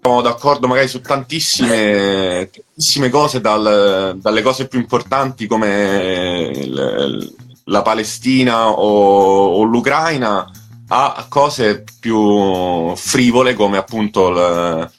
trovano 0.02 0.22
d'accordo 0.22 0.66
magari 0.66 0.88
su 0.88 1.00
tantissime, 1.00 2.50
tantissime 2.50 3.08
cose, 3.08 3.40
dal, 3.40 4.18
dalle 4.20 4.42
cose 4.42 4.66
più 4.66 4.80
importanti 4.80 5.46
come 5.46 6.50
il, 6.52 7.34
la 7.66 7.82
Palestina 7.82 8.68
o, 8.68 9.54
o, 9.54 9.62
l'Ucraina 9.62 10.50
a 10.88 11.26
cose 11.28 11.84
più 12.00 12.92
frivole 12.96 13.54
come 13.54 13.78
appunto 13.78 14.28
il, 14.30 14.90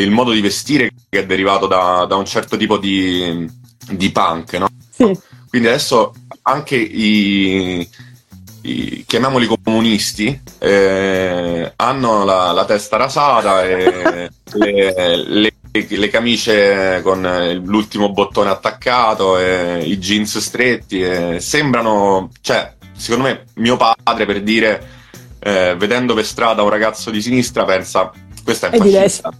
il 0.00 0.10
modo 0.12 0.30
di 0.30 0.40
vestire 0.40 0.92
che 1.08 1.18
è 1.18 1.26
derivato 1.26 1.66
da, 1.66 2.06
da 2.08 2.14
un 2.14 2.24
certo 2.24 2.56
tipo 2.56 2.78
di, 2.78 3.44
di 3.90 4.12
punk, 4.12 4.52
no? 4.54 4.68
Sì. 4.90 5.18
Quindi 5.48 5.68
adesso 5.68 6.14
anche 6.42 6.76
i, 6.76 7.86
i, 8.62 9.04
chiamiamoli 9.06 9.46
comunisti, 9.46 10.40
eh, 10.58 11.72
hanno 11.76 12.24
la, 12.24 12.52
la, 12.52 12.64
testa 12.64 12.96
rasata 12.96 13.64
e 13.64 14.30
le, 14.54 15.24
le, 15.26 15.52
le, 15.72 16.08
camicie 16.08 17.00
con 17.02 17.60
l'ultimo 17.64 18.10
bottone 18.10 18.50
attaccato 18.50 19.38
e 19.38 19.82
i 19.84 19.98
jeans 19.98 20.38
stretti 20.38 21.02
e 21.02 21.40
sembrano, 21.40 22.30
cioè, 22.40 22.74
secondo 22.96 23.28
me 23.28 23.44
mio 23.54 23.76
padre 23.76 24.26
per 24.26 24.42
dire, 24.42 24.86
eh, 25.38 25.74
vedendo 25.76 26.14
per 26.14 26.24
strada 26.24 26.62
un 26.62 26.68
ragazzo 26.68 27.10
di 27.10 27.20
sinistra 27.20 27.64
pensa 27.64 28.12
questa 28.44 28.70
è, 28.70 28.78
è 28.78 28.78
fascista. 28.78 29.32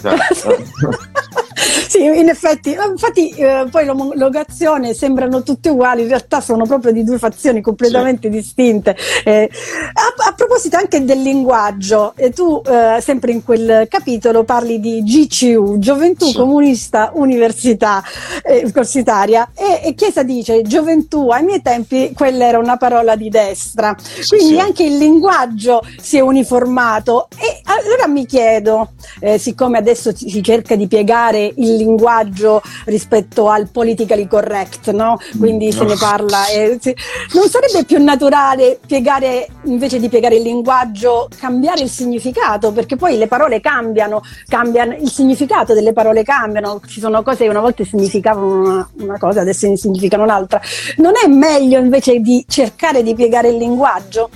Cioè, 0.00 0.16
sì, 1.88 2.04
in 2.04 2.28
effetti, 2.28 2.76
infatti 2.90 3.30
eh, 3.30 3.66
poi 3.70 3.84
l'omologazione 3.84 4.94
sembrano 4.94 5.42
tutte 5.42 5.70
uguali, 5.70 6.02
in 6.02 6.08
realtà 6.08 6.40
sono 6.40 6.64
proprio 6.66 6.92
di 6.92 7.04
due 7.04 7.18
fazioni 7.18 7.60
completamente 7.60 8.28
sì. 8.30 8.34
distinte. 8.36 8.96
Eh, 9.24 9.50
a, 9.92 10.28
a, 10.28 10.32
proposito 10.32 10.76
anche 10.76 11.04
del 11.04 11.20
linguaggio, 11.22 12.14
eh, 12.16 12.30
tu 12.30 12.62
eh, 12.64 13.00
sempre 13.00 13.32
in 13.32 13.44
quel 13.44 13.86
capitolo 13.88 14.44
parli 14.44 14.80
di 14.80 15.02
GCU, 15.02 15.78
Gioventù 15.78 16.26
sì. 16.26 16.34
Comunista 16.34 17.10
Università 17.14 18.02
eh, 18.42 18.60
Universitaria, 18.60 19.50
e, 19.54 19.88
e, 19.88 19.94
Chiesa 19.94 20.22
dice 20.22 20.62
gioventù, 20.62 21.28
ai 21.28 21.44
miei 21.44 21.62
tempi 21.62 22.12
quella 22.14 22.46
era 22.46 22.58
una 22.58 22.76
parola 22.76 23.16
di 23.16 23.28
destra, 23.28 23.94
sì, 23.98 24.36
quindi 24.36 24.58
anche 24.58 24.84
il 24.84 24.96
linguaggio 24.96 25.82
si 26.00 26.16
è 26.16 26.20
uniformato 26.20 27.28
e 27.36 27.60
allora 27.64 28.06
mi 28.08 28.26
chiedo, 28.26 28.92
eh, 29.20 29.38
siccome 29.38 29.78
adesso 29.78 30.14
si 30.14 30.42
cerca 30.42 30.76
di 30.76 30.86
piegare 30.86 31.49
il 31.56 31.76
linguaggio 31.76 32.62
rispetto 32.86 33.48
al 33.48 33.68
politically 33.70 34.26
correct, 34.26 34.90
no? 34.90 35.18
Quindi 35.38 35.72
se 35.72 35.84
ne 35.84 35.96
parla. 35.96 36.46
Eh, 36.48 36.78
sì. 36.80 36.94
Non 37.34 37.48
sarebbe 37.48 37.84
più 37.84 38.02
naturale 38.02 38.78
piegare, 38.84 39.48
invece 39.64 39.98
di 39.98 40.08
piegare 40.08 40.36
il 40.36 40.42
linguaggio, 40.42 41.28
cambiare 41.38 41.82
il 41.82 41.90
significato? 41.90 42.72
Perché 42.72 42.96
poi 42.96 43.16
le 43.16 43.26
parole 43.26 43.60
cambiano, 43.60 44.22
cambiano 44.46 44.94
il 44.94 45.10
significato 45.10 45.74
delle 45.74 45.92
parole 45.92 46.22
cambiano. 46.22 46.80
Ci 46.86 47.00
sono 47.00 47.22
cose 47.22 47.44
che 47.44 47.50
una 47.50 47.60
volta 47.60 47.84
significavano 47.84 48.60
una, 48.60 48.88
una 49.00 49.18
cosa, 49.18 49.40
adesso 49.40 49.68
ne 49.68 49.76
significano 49.76 50.22
un'altra. 50.22 50.60
Non 50.96 51.12
è 51.22 51.26
meglio 51.28 51.78
invece 51.78 52.18
di 52.20 52.44
cercare 52.48 53.02
di 53.02 53.14
piegare 53.14 53.48
il 53.48 53.56
linguaggio? 53.56 54.28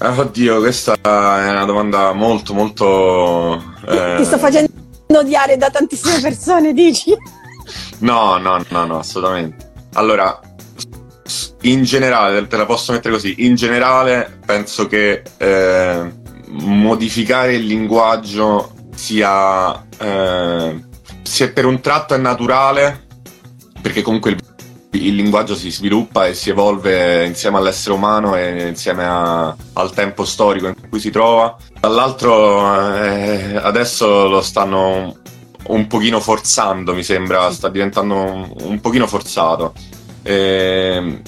Oddio, 0.00 0.58
questa 0.58 0.94
è 1.00 1.50
una 1.50 1.64
domanda 1.64 2.12
molto 2.12 2.52
molto... 2.52 3.54
Eh... 3.86 4.14
Ti 4.16 4.24
sto 4.24 4.38
facendo 4.38 4.70
odiare 5.06 5.56
da 5.56 5.70
tantissime 5.70 6.20
persone, 6.20 6.72
dici? 6.72 7.14
No, 7.98 8.36
no, 8.38 8.62
no, 8.68 8.84
no, 8.84 8.98
assolutamente. 8.98 9.72
Allora, 9.94 10.38
in 11.62 11.84
generale, 11.84 12.46
te 12.46 12.56
la 12.56 12.66
posso 12.66 12.92
mettere 12.92 13.14
così, 13.14 13.46
in 13.46 13.54
generale 13.54 14.38
penso 14.44 14.86
che 14.86 15.22
eh, 15.38 16.12
modificare 16.48 17.54
il 17.54 17.66
linguaggio 17.66 18.72
sia, 18.94 19.86
eh, 19.98 20.84
sia 21.22 21.52
per 21.52 21.64
un 21.64 21.80
tratto 21.80 22.14
è 22.14 22.18
naturale, 22.18 23.06
perché 23.80 24.02
comunque 24.02 24.32
il 24.32 24.43
il 24.96 25.14
linguaggio 25.14 25.54
si 25.54 25.70
sviluppa 25.70 26.26
e 26.26 26.34
si 26.34 26.50
evolve 26.50 27.24
insieme 27.26 27.58
all'essere 27.58 27.94
umano 27.94 28.36
e 28.36 28.68
insieme 28.68 29.04
a, 29.04 29.54
al 29.74 29.92
tempo 29.92 30.24
storico 30.24 30.68
in 30.68 30.74
cui 30.88 31.00
si 31.00 31.10
trova. 31.10 31.56
Dall'altro 31.80 32.94
eh, 32.94 33.56
adesso 33.56 34.28
lo 34.28 34.40
stanno 34.40 35.16
un 35.66 35.86
pochino 35.86 36.20
forzando, 36.20 36.94
mi 36.94 37.02
sembra, 37.02 37.50
sta 37.50 37.68
diventando 37.68 38.14
un, 38.14 38.52
un 38.62 38.80
pochino 38.80 39.06
forzato. 39.06 39.72
Eh, 40.22 41.20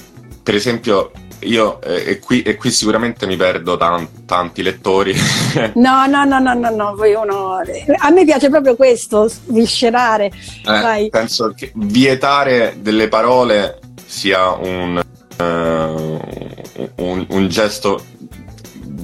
per 0.42 0.54
esempio, 0.54 1.10
io 1.40 1.80
e, 1.82 2.18
qui, 2.18 2.42
e, 2.42 2.56
qui, 2.56 2.70
sicuramente 2.70 3.26
mi 3.26 3.36
perdo 3.36 3.76
tan, 3.76 4.24
tanti 4.24 4.62
lettori. 4.62 5.14
no, 5.74 6.06
no, 6.06 6.24
no, 6.24 6.38
no, 6.38 6.54
no, 6.54 6.70
no, 6.70 6.94
poi 6.94 7.14
uno... 7.14 7.60
A 7.98 8.10
me 8.10 8.24
piace 8.24 8.48
proprio 8.48 8.74
questo, 8.76 9.30
viscerare. 9.46 10.30
Eh, 10.64 11.08
penso 11.10 11.52
che 11.54 11.72
vietare 11.74 12.76
delle 12.78 13.08
parole 13.08 13.78
sia 14.04 14.50
un, 14.52 15.00
uh, 15.38 15.42
un, 15.42 17.26
un 17.28 17.48
gesto 17.48 18.04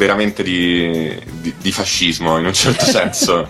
veramente 0.02 0.42
di, 0.42 1.14
di, 1.40 1.54
di, 1.60 1.72
fascismo 1.72 2.38
in 2.38 2.46
un 2.46 2.54
certo 2.54 2.84
senso. 2.86 3.48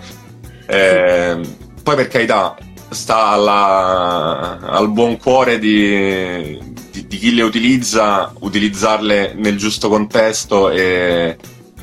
Eh, 0.67 1.41
poi 1.83 1.97
per 1.97 2.09
carità 2.09 2.57
sta 2.91 3.29
alla, 3.29 4.59
al 4.61 4.91
buon 4.91 5.17
cuore 5.19 5.59
di, 5.59 6.72
di, 7.13 7.19
di, 7.19 7.19
chi 7.19 7.35
le 7.35 7.43
utilizza, 7.43 8.33
utilizzarle 8.41 9.35
nel 9.37 9.57
giusto 9.57 9.89
contesto 9.89 10.71
e 10.71 11.37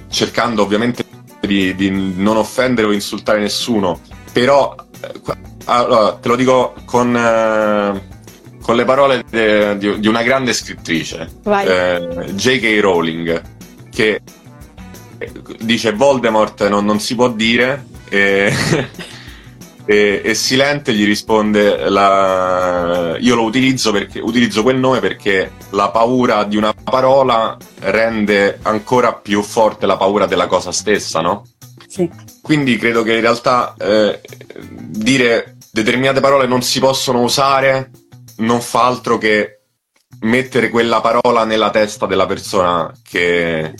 cercando 0.10 0.64
ovviamente 0.64 1.06
di, 1.42 1.76
di 1.76 1.92
non 2.16 2.38
offendere 2.38 2.88
o 2.88 2.92
insultare 2.92 3.40
nessuno. 3.40 4.00
Però, 4.32 4.76
eh, 5.02 5.38
allora, 5.66 6.14
te 6.14 6.28
lo 6.28 6.36
dico 6.36 6.74
con, 6.86 7.16
eh, 7.16 8.02
con 8.62 8.76
le 8.76 8.86
parole 8.86 9.24
de, 9.30 9.78
di, 9.78 10.08
una 10.08 10.24
grande 10.24 10.54
scrittrice, 10.54 11.30
eh, 11.46 12.32
J.K. 12.34 12.80
Rowling, 12.82 13.42
che 13.92 14.22
dice 15.60 15.94
Voldemort 15.94 16.68
non, 16.68 16.86
non 16.86 17.00
si 17.00 17.16
può 17.16 17.30
dire. 17.30 17.86
E 18.10 18.52
E, 19.90 20.22
e 20.24 20.36
Silente 20.36 20.94
gli 20.94 21.04
risponde: 21.04 21.90
la... 21.90 23.18
Io 23.18 23.34
lo 23.34 23.42
utilizzo 23.42 23.92
perché 23.92 24.20
utilizzo 24.20 24.62
quel 24.62 24.78
nome 24.78 25.00
perché 25.00 25.54
la 25.72 25.90
paura 25.90 26.44
di 26.44 26.58
una 26.58 26.72
parola 26.76 27.58
rende 27.80 28.60
ancora 28.62 29.16
più 29.16 29.42
forte 29.42 29.88
la 29.88 29.98
paura 29.98 30.28
della 30.28 30.46
cosa 30.46 30.72
stessa, 30.72 31.22
no? 31.22 31.44
Sì. 31.88 32.08
Quindi 32.40 32.78
credo 32.78 33.02
che 33.02 33.16
in 33.16 33.22
realtà 33.22 33.74
eh, 33.80 34.22
dire 34.60 35.58
determinate 35.72 36.20
parole 36.20 36.46
non 36.46 36.62
si 36.62 36.80
possono 36.80 37.24
usare 37.24 37.90
non 38.38 38.62
fa 38.62 38.86
altro 38.86 39.18
che 39.18 39.62
mettere 40.22 40.70
quella 40.70 41.02
parola 41.02 41.46
nella 41.46 41.72
testa 41.72 42.06
della 42.06 42.28
persona 42.28 42.94
che, 43.02 43.74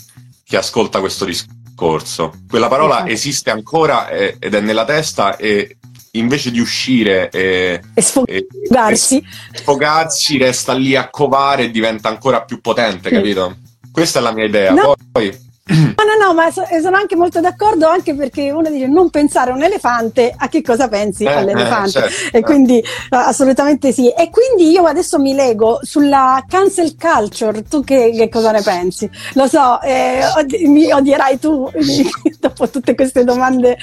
che 0.44 0.56
ascolta 0.56 0.98
questo 0.98 1.24
discorso. 1.24 2.32
Quella 2.48 2.66
parola 2.66 2.96
esatto. 2.96 3.10
esiste 3.10 3.50
ancora 3.50 4.08
eh, 4.08 4.36
ed 4.40 4.54
è 4.54 4.60
nella 4.60 4.84
testa 4.84 5.36
e 5.36 5.76
invece 6.12 6.50
di 6.50 6.60
uscire 6.60 7.28
e, 7.30 7.80
e 7.94 8.02
sfogarsi. 8.02 9.18
E 9.52 9.58
sfogarsi, 9.58 10.38
resta 10.38 10.72
lì 10.72 10.96
a 10.96 11.08
covare 11.08 11.64
e 11.64 11.70
diventa 11.70 12.08
ancora 12.08 12.42
più 12.42 12.60
potente, 12.60 13.08
sì. 13.08 13.14
capito? 13.14 13.56
Questa 13.92 14.18
è 14.18 14.22
la 14.22 14.32
mia 14.32 14.44
idea. 14.44 14.72
No. 14.72 14.94
Poi... 15.12 15.48
No, 15.70 16.04
no, 16.04 16.26
no, 16.26 16.34
ma 16.34 16.50
sono 16.50 16.96
anche 16.96 17.14
molto 17.14 17.40
d'accordo 17.40 17.86
anche 17.86 18.14
perché 18.14 18.50
uno 18.50 18.68
dice 18.68 18.88
non 18.88 19.08
pensare 19.08 19.52
a 19.52 19.54
un 19.54 19.62
elefante, 19.62 20.34
a 20.36 20.48
che 20.48 20.62
cosa 20.62 20.88
pensi 20.88 21.22
eh, 21.22 21.32
all'elefante? 21.32 22.06
Eh, 22.06 22.10
certo, 22.10 22.36
e 22.36 22.40
quindi 22.40 22.84
assolutamente 23.10 23.92
sì. 23.92 24.08
E 24.08 24.30
quindi 24.30 24.72
io 24.72 24.84
adesso 24.84 25.20
mi 25.20 25.32
lego 25.32 25.78
sulla 25.82 26.44
cancel 26.48 26.96
culture, 26.98 27.62
tu 27.62 27.84
che, 27.84 28.10
che 28.12 28.28
cosa 28.28 28.50
ne 28.50 28.62
pensi? 28.62 29.08
Lo 29.34 29.46
so, 29.46 29.80
eh, 29.82 30.22
mi 30.66 30.90
odierai 30.90 31.38
tu 31.38 31.70
dopo 32.40 32.68
tutte 32.68 32.96
queste 32.96 33.22
domande. 33.22 33.78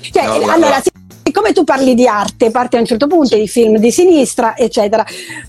Cioè, 0.00 0.26
no, 0.26 0.50
allora, 0.50 0.80
sì, 0.80 0.90
siccome 1.32 1.54
tu 1.54 1.64
parli 1.64 1.94
di 1.94 2.06
arte, 2.06 2.50
parti 2.50 2.76
a 2.76 2.80
un 2.80 2.84
certo 2.84 3.06
punto 3.06 3.36
di 3.36 3.48
film 3.48 3.78
di 3.78 3.90
sinistra, 3.90 4.54
eccetera, 4.54 5.02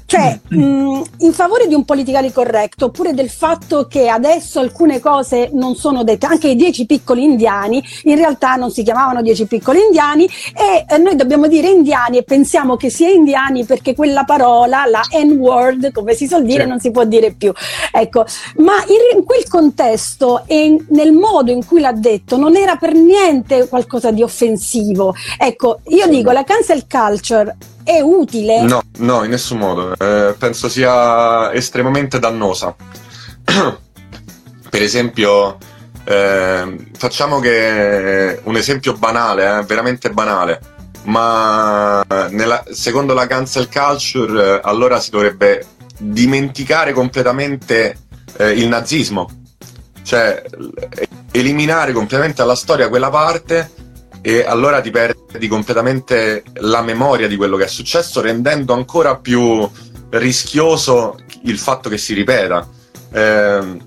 cioè 0.06 0.40
mh, 0.48 0.64
mm, 0.64 1.02
in 1.18 1.34
favore 1.34 1.68
di 1.68 1.74
un 1.74 1.84
politically 1.84 2.32
correct 2.32 2.84
oppure 2.84 3.14
del 3.14 3.30
fatto 3.30 3.86
che 3.88 4.08
adesso 4.08 4.62
alcune 4.62 5.02
cose 5.02 5.50
non 5.52 5.76
sono 5.76 6.06
dette, 6.06 6.26
anche 6.26 6.48
i 6.48 6.56
dieci 6.56 6.86
piccoli 6.86 7.26
indiani 7.26 7.84
in 8.04 8.16
realtà 8.16 8.56
non 8.56 8.72
si 8.72 8.82
chiamavano 8.82 9.22
dieci 9.22 9.46
piccoli 9.46 9.82
indiani 9.82 10.24
e 10.26 10.86
eh, 10.88 10.98
noi 11.00 11.18
dobbiamo 11.18 11.48
dire 11.48 11.68
indiani 11.68 12.20
e 12.20 12.24
pensiamo 12.24 12.78
che 12.78 12.90
sia 12.90 13.10
indiani 13.10 13.66
perché 13.66 13.94
quella 13.94 14.24
parola, 14.24 14.86
la 14.86 15.02
N-word, 15.22 15.92
come 15.92 16.14
si 16.14 16.28
suol 16.28 16.46
dire, 16.46 16.64
sì. 16.64 16.70
non 16.70 16.80
si 16.80 16.92
può 16.92 17.04
dire 17.04 17.34
più. 17.34 17.52
Ecco, 17.92 18.24
ma 18.58 18.76
in, 18.88 19.18
in 19.18 19.26
quel 19.26 19.50
contesto 19.50 20.44
e 20.46 20.78
nel 20.90 21.12
modo 21.12 21.52
in 21.52 21.66
cui 21.66 21.82
l'ha 21.82 21.92
detto 21.92 22.38
non 22.38 22.56
era 22.56 22.78
per 22.78 22.94
niente 22.94 23.68
qualcosa 23.68 24.12
di 24.12 24.24
offensivo. 24.24 25.14
Ecco, 25.38 25.73
io 25.88 26.08
dico 26.08 26.32
la 26.32 26.44
cancel 26.44 26.86
culture 26.88 27.56
è 27.84 28.00
utile? 28.00 28.62
No, 28.64 28.82
no, 28.98 29.24
in 29.24 29.32
nessun 29.32 29.58
modo. 29.58 29.94
Eh, 29.98 30.34
penso 30.38 30.70
sia 30.70 31.54
estremamente 31.54 32.20
dannosa. 32.20 32.76
per 34.70 34.82
esempio, 34.82 35.58
eh, 36.06 36.78
facciamo 36.98 37.40
che 37.40 38.40
un 38.44 38.56
esempio 38.56 38.94
banale, 38.94 39.60
eh, 39.60 39.64
veramente 39.64 40.10
banale, 40.10 40.60
ma 41.04 42.04
nella, 42.30 42.64
secondo 42.72 43.14
la 43.14 43.28
cancel 43.28 43.70
culture 43.70 44.56
eh, 44.56 44.62
allora 44.64 45.00
si 45.00 45.12
dovrebbe 45.12 45.66
dimenticare 45.98 46.94
completamente 46.94 47.98
eh, 48.38 48.52
il 48.52 48.68
nazismo, 48.68 49.30
cioè 50.04 50.44
eliminare 51.32 51.92
completamente 51.92 52.38
dalla 52.38 52.56
storia 52.56 52.90
quella 52.90 53.10
parte 53.10 53.70
e 54.26 54.46
allora 54.46 54.80
ti 54.80 54.90
perdi 54.90 55.50
completamente 55.50 56.44
la 56.62 56.82
memoria 56.82 57.28
di 57.28 57.36
quello 57.36 57.58
che 57.58 57.66
è 57.66 57.68
successo, 57.68 58.22
rendendo 58.22 58.74
ancora 58.74 59.18
più 59.18 59.70
rischioso 60.12 61.18
il 61.44 61.58
fatto 61.58 61.90
che 61.90 61.98
si 61.98 62.14
ripeta. 62.14 62.66
Eh, 63.12 63.78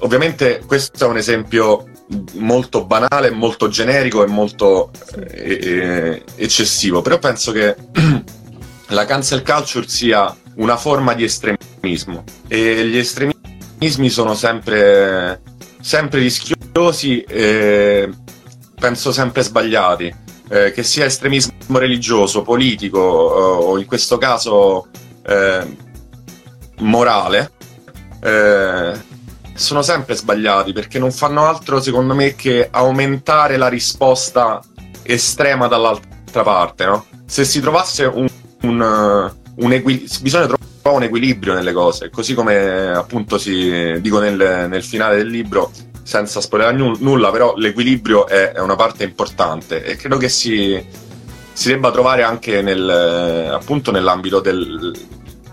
ovviamente 0.00 0.62
questo 0.66 1.06
è 1.06 1.08
un 1.08 1.16
esempio 1.16 1.86
molto 2.34 2.84
banale, 2.84 3.30
molto 3.30 3.68
generico 3.68 4.22
e 4.22 4.26
molto 4.26 4.90
eh, 5.30 5.58
eh, 5.62 6.22
eccessivo, 6.34 7.00
però 7.00 7.18
penso 7.18 7.50
che 7.52 7.74
la 8.88 9.04
cancel 9.06 9.42
culture 9.42 9.88
sia 9.88 10.36
una 10.56 10.76
forma 10.76 11.14
di 11.14 11.24
estremismo 11.24 12.24
e 12.46 12.86
gli 12.86 12.98
estremismi 12.98 14.10
sono 14.10 14.34
sempre, 14.34 15.40
sempre 15.80 16.20
rischiosi. 16.20 17.22
Eh, 17.22 18.10
penso 18.78 19.12
sempre 19.12 19.42
sbagliati, 19.42 20.14
eh, 20.48 20.72
che 20.72 20.82
sia 20.82 21.04
estremismo 21.04 21.78
religioso, 21.78 22.42
politico 22.42 22.98
o 22.98 23.78
in 23.78 23.86
questo 23.86 24.18
caso 24.18 24.88
eh, 25.26 25.76
morale, 26.78 27.52
eh, 28.22 28.92
sono 29.54 29.82
sempre 29.82 30.14
sbagliati 30.14 30.72
perché 30.72 30.98
non 30.98 31.10
fanno 31.10 31.46
altro 31.46 31.80
secondo 31.80 32.14
me 32.14 32.34
che 32.34 32.68
aumentare 32.70 33.56
la 33.56 33.68
risposta 33.68 34.60
estrema 35.02 35.66
dall'altra 35.66 36.42
parte. 36.42 36.84
No? 36.84 37.06
Se 37.24 37.44
si 37.44 37.60
trovasse 37.60 38.04
un, 38.04 38.28
un, 38.62 39.32
un 39.56 39.72
equilibrio, 39.72 40.20
bisogna 40.20 40.46
trovare 40.46 40.96
un 40.96 41.02
equilibrio 41.02 41.54
nelle 41.54 41.72
cose, 41.72 42.10
così 42.10 42.34
come 42.34 42.88
appunto 42.88 43.38
si 43.38 43.98
dico 44.00 44.20
nel, 44.20 44.66
nel 44.68 44.84
finale 44.84 45.16
del 45.16 45.28
libro, 45.28 45.70
senza 46.06 46.40
spoilerare 46.40 46.76
n- 46.76 46.98
nulla, 47.00 47.32
però 47.32 47.56
l'equilibrio 47.56 48.28
è, 48.28 48.52
è, 48.52 48.60
una 48.60 48.76
parte 48.76 49.02
importante 49.02 49.82
e 49.82 49.96
credo 49.96 50.18
che 50.18 50.28
si, 50.28 50.80
si 51.52 51.68
debba 51.68 51.90
trovare 51.90 52.22
anche 52.22 52.62
nel, 52.62 52.88
appunto 53.52 53.90
nell'ambito 53.90 54.38
del, 54.38 54.96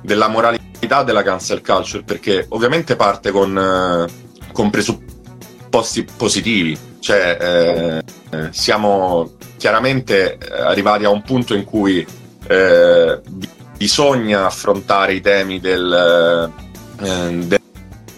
della 0.04 0.28
moralità 0.28 1.02
della 1.02 1.24
cancel 1.24 1.64
culture, 1.64 2.04
perché 2.04 2.46
ovviamente 2.50 2.96
parte 2.96 3.32
con, 3.32 4.08
con 4.52 4.70
presupposti 4.70 6.06
positivi, 6.16 6.78
cioè 7.00 8.04
eh, 8.30 8.50
siamo 8.52 9.32
chiaramente 9.58 10.38
arrivati 10.52 11.06
a 11.06 11.10
un 11.10 11.24
punto 11.24 11.56
in 11.56 11.64
cui 11.64 12.06
eh, 12.48 13.22
bisogna 13.76 14.46
affrontare 14.46 15.16
i 15.16 15.22
temi 15.22 15.60
del, 15.60 16.52
eh, 17.02 17.30
del 17.48 17.60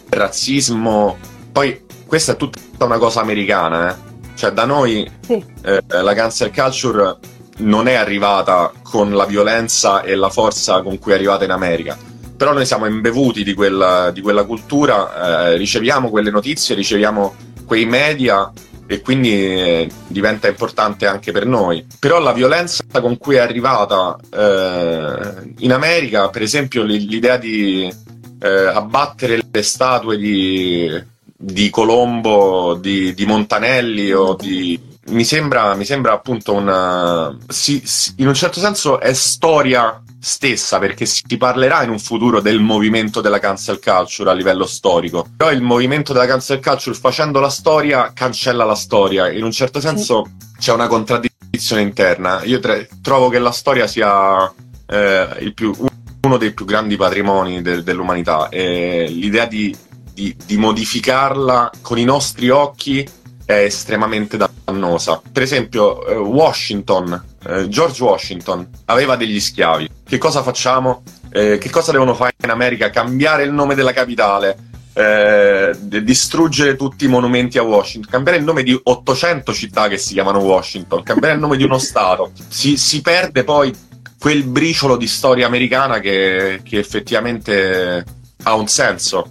razzismo, 0.10 1.18
poi 1.54 1.85
questa 2.06 2.34
è 2.34 2.36
tutta 2.36 2.86
una 2.86 2.98
cosa 2.98 3.22
americana, 3.22 3.92
eh? 3.92 4.14
cioè 4.36 4.52
da 4.52 4.66
noi 4.66 5.10
sì. 5.22 5.44
eh, 5.64 5.82
la 5.88 6.14
cancel 6.14 6.52
culture 6.54 7.18
non 7.58 7.88
è 7.88 7.94
arrivata 7.94 8.72
con 8.84 9.14
la 9.14 9.26
violenza 9.26 10.02
e 10.02 10.16
la 10.16 10.30
forza 10.30 10.82
con 10.82 11.00
cui 11.00 11.14
è 11.14 11.16
arrivata 11.16 11.44
in 11.46 11.52
America. 11.52 11.98
Però 12.36 12.52
noi 12.52 12.66
siamo 12.66 12.86
imbevuti 12.86 13.44
di 13.44 13.54
quella, 13.54 14.12
di 14.12 14.22
quella 14.22 14.44
cultura, 14.44 15.52
eh, 15.52 15.58
riceviamo 15.58 16.10
quelle 16.10 16.32
notizie, 16.32 16.76
riceviamo 16.76 17.34
quei 17.66 17.86
media 17.86 18.52
e 18.88 19.02
quindi 19.02 19.32
eh, 19.32 19.90
diventa 20.08 20.48
importante 20.48 21.08
anche 21.08 21.32
per 21.32 21.46
noi. 21.46 21.86
Però 21.98 22.20
la 22.20 22.34
violenza 22.34 22.84
con 23.00 23.18
cui 23.18 23.36
è 23.36 23.40
arrivata 23.40 24.18
eh, 24.32 25.54
in 25.60 25.72
America, 25.72 26.30
per 26.30 26.42
esempio 26.42 26.84
l'idea 26.84 27.38
di 27.38 27.92
eh, 28.40 28.50
abbattere 28.50 29.40
le 29.50 29.64
statue 29.64 30.18
di 30.18 31.14
di 31.46 31.70
Colombo, 31.70 32.74
di, 32.74 33.14
di 33.14 33.26
Montanelli 33.26 34.12
o 34.12 34.36
di... 34.36 34.94
Mi 35.08 35.24
sembra, 35.24 35.76
mi 35.76 35.86
sembra 35.86 36.14
appunto 36.14 36.54
una... 36.54 37.38
Sì, 37.48 37.84
sì, 37.86 38.14
in 38.18 38.28
un 38.28 38.34
certo 38.34 38.60
senso 38.60 39.00
è 39.00 39.14
storia 39.14 40.02
stessa, 40.20 40.80
perché 40.80 41.06
si 41.06 41.38
parlerà 41.38 41.84
in 41.84 41.92
un 41.92 42.00
futuro 42.00 42.42
del 42.42 42.60
movimento 42.60 43.22
della 43.22 43.38
cancel 43.38 43.80
culture 43.80 44.32
a 44.32 44.34
livello 44.34 44.66
storico. 44.66 45.28
Però 45.38 45.52
il 45.52 45.62
movimento 45.62 46.14
della 46.14 46.26
cancel 46.26 46.60
culture, 46.60 46.96
facendo 46.96 47.40
la 47.40 47.50
storia, 47.50 48.12
cancella 48.12 48.64
la 48.64 48.74
storia. 48.74 49.30
In 49.30 49.44
un 49.44 49.52
certo 49.52 49.80
senso 49.80 50.32
c'è 50.58 50.74
una 50.74 50.88
contraddizione 50.88 51.84
interna. 51.84 52.42
Io 52.44 52.60
tre- 52.60 52.90
trovo 53.04 53.30
che 53.30 53.38
la 53.38 53.52
storia 53.52 53.86
sia 53.86 54.52
eh, 54.88 55.52
più, 55.54 55.76
uno 56.22 56.38
dei 56.38 56.54
più 56.54 56.66
grandi 56.66 56.96
patrimoni 56.96 57.62
de- 57.62 57.84
dell'umanità 57.84 58.50
e 58.50 59.06
l'idea 59.08 59.46
di, 59.46 59.76
di, 60.16 60.36
di 60.46 60.56
modificarla 60.58 61.70
con 61.82 62.00
i 62.00 62.06
nostri 62.06 62.50
occhi 62.50 63.08
è 63.46 63.54
estremamente 63.54 64.38
dannosa. 64.38 65.22
Per 65.32 65.44
esempio, 65.44 66.06
eh, 66.08 66.16
Washington, 66.16 67.24
eh, 67.46 67.68
George 67.68 68.02
Washington, 68.02 68.68
aveva 68.86 69.18
degli 69.18 69.40
schiavi. 69.40 69.88
Che 70.08 70.18
cosa 70.18 70.42
facciamo? 70.42 71.04
Eh, 71.30 71.58
che 71.60 71.70
cosa 71.70 71.92
devono 71.92 72.16
fare 72.16 72.34
in 72.42 72.50
America? 72.50 72.90
Cambiare 72.90 73.44
il 73.44 73.52
nome 73.52 73.76
della 73.76 73.92
capitale, 73.92 74.58
eh, 74.94 75.76
distruggere 76.02 76.78
tutti 76.78 77.06
i 77.06 77.10
monumenti 77.10 77.58
a 77.58 77.64
Washington, 77.64 78.10
cambiare 78.10 78.38
il 78.40 78.46
nome 78.46 78.64
di 78.64 78.80
800 78.82 79.54
città 79.54 79.90
che 79.90 79.98
si 79.98 80.14
chiamano 80.14 80.40
Washington, 80.40 81.04
cambiare 81.04 81.36
il 81.36 81.42
nome 81.42 81.58
di 81.58 81.64
uno 81.66 81.78
Stato. 81.78 82.32
Si, 82.48 82.78
si 82.78 83.02
perde 83.02 83.44
poi 83.44 83.72
quel 84.18 84.44
briciolo 84.44 84.96
di 84.96 85.08
storia 85.08 85.46
americana 85.46 86.00
che, 86.00 86.62
che 86.64 86.80
effettivamente 86.80 88.04
ha 88.44 88.56
un 88.56 88.68
senso. 88.68 89.30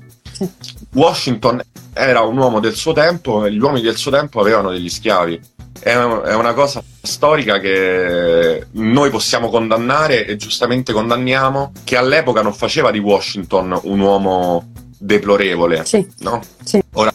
Washington 0.95 1.63
era 1.93 2.21
un 2.23 2.37
uomo 2.37 2.61
del 2.61 2.75
suo 2.75 2.93
tempo 2.93 3.45
e 3.45 3.53
gli 3.53 3.59
uomini 3.59 3.83
del 3.83 3.97
suo 3.97 4.11
tempo 4.11 4.41
avevano 4.41 4.71
degli 4.71 4.89
schiavi. 4.89 5.41
È, 5.79 5.95
una 5.95 6.55
cosa 6.55 6.83
storica 7.03 7.59
che 7.59 8.67
noi 8.73 9.11
possiamo 9.11 9.51
condannare 9.51 10.25
e 10.25 10.37
giustamente 10.37 10.93
condanniamo, 10.93 11.73
che 11.85 11.97
all'epoca 11.97 12.43
non 12.43 12.55
faceva 12.55 12.91
di 12.91 12.99
Washington 12.99 13.79
un 13.83 14.01
uomo 14.01 14.73
deplorevole. 14.99 15.85
Sì. 15.85 16.07
No? 16.21 16.41
Sì. 16.63 16.83
Ora, 16.95 17.13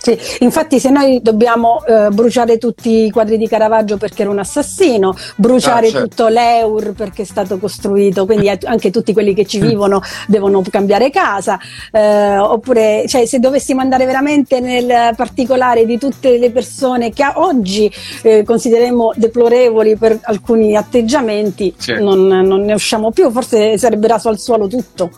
sì, 0.00 0.18
infatti 0.40 0.80
se 0.80 0.88
noi 0.88 1.20
dobbiamo 1.20 1.84
eh, 1.84 2.08
bruciare 2.08 2.56
tutti 2.56 3.04
i 3.04 3.10
quadri 3.10 3.36
di 3.36 3.46
Caravaggio 3.46 3.98
perché 3.98 4.22
era 4.22 4.30
un 4.30 4.38
assassino, 4.38 5.14
bruciare 5.36 5.88
ah, 5.88 5.90
certo. 5.90 6.08
tutto 6.08 6.28
l'Eur 6.28 6.92
perché 6.94 7.22
è 7.22 7.26
stato 7.26 7.58
costruito, 7.58 8.24
quindi 8.24 8.48
anche 8.48 8.90
tutti 8.90 9.12
quelli 9.12 9.34
che 9.34 9.44
ci 9.44 9.60
vivono 9.60 10.00
devono 10.26 10.62
cambiare 10.70 11.10
casa, 11.10 11.58
eh, 11.92 12.38
oppure 12.38 13.04
cioè, 13.08 13.26
se 13.26 13.38
dovessimo 13.40 13.82
andare 13.82 14.06
veramente 14.06 14.60
nel 14.60 15.14
particolare 15.16 15.84
di 15.84 15.98
tutte 15.98 16.38
le 16.38 16.50
persone 16.50 17.12
che 17.12 17.30
oggi 17.34 17.92
eh, 18.22 18.42
consideriamo 18.42 19.12
deplorevoli 19.14 19.96
per 19.96 20.18
alcuni 20.22 20.76
atteggiamenti, 20.76 21.74
sì. 21.76 21.92
non, 22.00 22.26
non 22.26 22.62
ne 22.62 22.72
usciamo 22.72 23.10
più, 23.10 23.30
forse 23.30 23.76
sarebbe 23.76 24.06
raso 24.08 24.30
al 24.30 24.38
suolo 24.38 24.66
tutto. 24.66 25.10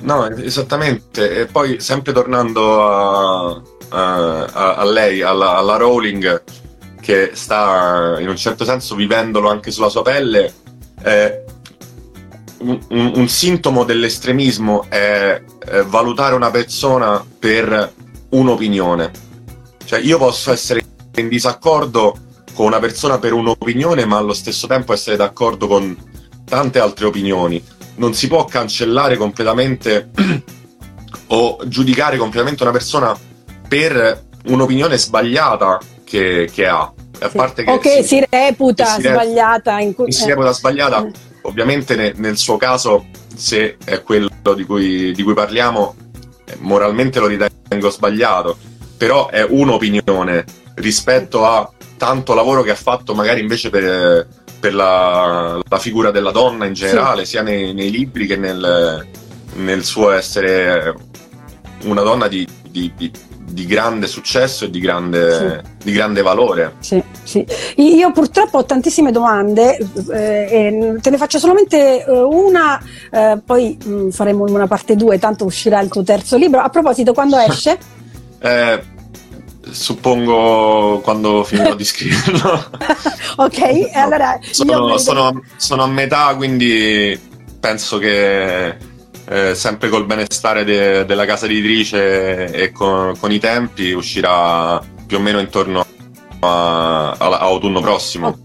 No, 0.00 0.28
esattamente. 0.28 1.40
E 1.40 1.46
poi 1.46 1.80
sempre 1.80 2.12
tornando 2.12 2.86
a 2.86 3.62
a, 3.88 4.44
a, 4.76 4.84
lei, 4.84 5.22
alla, 5.22 5.56
alla, 5.56 5.76
Rowling, 5.76 6.42
che 7.00 7.30
sta 7.34 8.16
in 8.18 8.28
un 8.28 8.36
certo 8.36 8.64
senso 8.64 8.94
vivendolo 8.94 9.48
anche 9.48 9.70
sulla 9.70 9.88
sua 9.88 10.02
pelle, 10.02 10.52
eh, 11.02 11.44
un, 12.58 12.78
un, 12.88 13.12
un, 13.14 13.28
sintomo 13.28 13.84
dell'estremismo 13.84 14.86
è, 14.88 15.42
è 15.58 15.82
valutare 15.82 16.34
una 16.34 16.50
persona 16.50 17.24
per 17.38 17.92
un'opinione. 18.30 19.10
Cioè 19.84 20.00
io 20.00 20.18
posso 20.18 20.50
essere 20.50 20.84
in 21.16 21.28
disaccordo 21.28 22.16
con 22.54 22.66
una 22.66 22.78
persona 22.78 23.18
per 23.18 23.32
un'opinione, 23.34 24.04
ma 24.06 24.16
allo 24.16 24.32
stesso 24.32 24.66
tempo 24.66 24.92
essere 24.92 25.16
d'accordo 25.16 25.66
con 25.66 25.96
tante 26.44 26.78
altre 26.78 27.06
opinioni. 27.06 27.62
Non 27.96 28.14
si 28.14 28.26
può 28.26 28.44
cancellare 28.46 29.16
completamente 29.16 30.10
o 31.28 31.58
giudicare 31.66 32.16
completamente 32.16 32.62
una 32.62 32.72
persona 32.72 33.16
per 33.68 34.24
un'opinione 34.46 34.96
sbagliata 34.96 35.78
che, 36.04 36.48
che 36.52 36.66
ha. 36.66 36.92
A 37.18 37.30
parte 37.30 37.64
che 37.64 37.70
o 37.70 37.78
che 37.78 38.02
si, 38.02 38.16
si 38.16 38.26
reputa 38.28 38.84
si 38.86 39.02
sbagliata. 39.02 39.78
In 39.80 39.94
cui, 39.94 40.12
si 40.12 40.26
reputa 40.26 40.52
sbagliata. 40.52 41.06
Eh. 41.06 41.12
Ovviamente 41.42 41.96
ne, 41.96 42.12
nel 42.16 42.36
suo 42.36 42.56
caso, 42.56 43.06
se 43.34 43.76
è 43.84 44.02
quello 44.02 44.28
di 44.54 44.64
cui, 44.64 45.12
di 45.12 45.22
cui 45.22 45.34
parliamo, 45.34 45.94
eh, 46.44 46.56
moralmente 46.58 47.20
lo 47.20 47.26
ritengo 47.26 47.90
sbagliato, 47.90 48.56
però 48.96 49.28
è 49.28 49.42
un'opinione 49.42 50.44
rispetto 50.74 51.46
a 51.46 51.70
tanto 51.96 52.34
lavoro 52.34 52.62
che 52.62 52.70
ha 52.70 52.76
fatto 52.76 53.14
magari 53.14 53.40
invece 53.40 53.70
per, 53.70 54.26
per 54.60 54.74
la, 54.74 55.58
la, 55.66 55.78
figura 55.78 56.10
della 56.10 56.30
donna 56.30 56.66
in 56.66 56.74
generale, 56.74 57.24
sì. 57.24 57.30
sia 57.30 57.42
nei, 57.42 57.72
nei, 57.72 57.90
libri 57.90 58.26
che 58.26 58.36
nel, 58.36 59.06
nel, 59.54 59.84
suo 59.84 60.10
essere 60.10 60.94
una 61.84 62.02
donna 62.02 62.28
di, 62.28 62.46
di, 62.68 62.92
di 62.94 63.10
di 63.48 63.64
grande 63.64 64.06
successo 64.06 64.64
e 64.64 64.70
di 64.70 64.80
grande, 64.80 65.62
sì. 65.62 65.84
di 65.84 65.92
grande 65.92 66.22
valore. 66.22 66.74
Sì, 66.80 67.02
sì. 67.22 67.46
Io 67.76 68.10
purtroppo 68.12 68.58
ho 68.58 68.64
tantissime 68.64 69.12
domande, 69.12 69.78
eh, 70.12 70.96
te 71.00 71.10
ne 71.10 71.16
faccio 71.16 71.38
solamente 71.38 72.04
eh, 72.04 72.10
una, 72.10 72.80
eh, 73.10 73.38
poi 73.44 73.78
mh, 73.82 73.90
mm, 73.90 74.08
faremo 74.10 74.44
una 74.44 74.66
parte 74.66 74.96
2, 74.96 75.18
tanto 75.18 75.44
uscirà 75.44 75.80
il 75.80 75.88
tuo 75.88 76.02
terzo 76.02 76.36
libro. 76.36 76.60
A 76.60 76.68
proposito, 76.68 77.12
quando 77.12 77.38
esce? 77.38 77.78
eh, 78.40 78.82
suppongo 79.70 81.00
quando 81.02 81.44
finirò 81.44 81.74
di 81.74 81.84
scriverlo. 81.84 82.70
ok, 83.36 83.90
allora... 83.94 84.38
Sono, 84.50 84.98
sono, 84.98 85.42
sono 85.56 85.82
a 85.84 85.88
metà, 85.88 86.34
quindi 86.34 87.18
penso 87.60 87.98
che 87.98 88.94
eh, 89.28 89.54
sempre 89.54 89.88
col 89.88 90.06
benestare 90.06 90.64
de- 90.64 91.04
della 91.04 91.24
casa 91.24 91.46
editrice 91.46 92.52
e 92.52 92.72
con, 92.72 93.16
con, 93.18 93.32
i 93.32 93.38
tempi 93.38 93.92
uscirà 93.92 94.80
più 95.06 95.16
o 95.18 95.20
meno 95.20 95.40
intorno 95.40 95.84
a, 96.40 97.10
a, 97.10 97.38
autunno 97.38 97.80
prossimo 97.80 98.38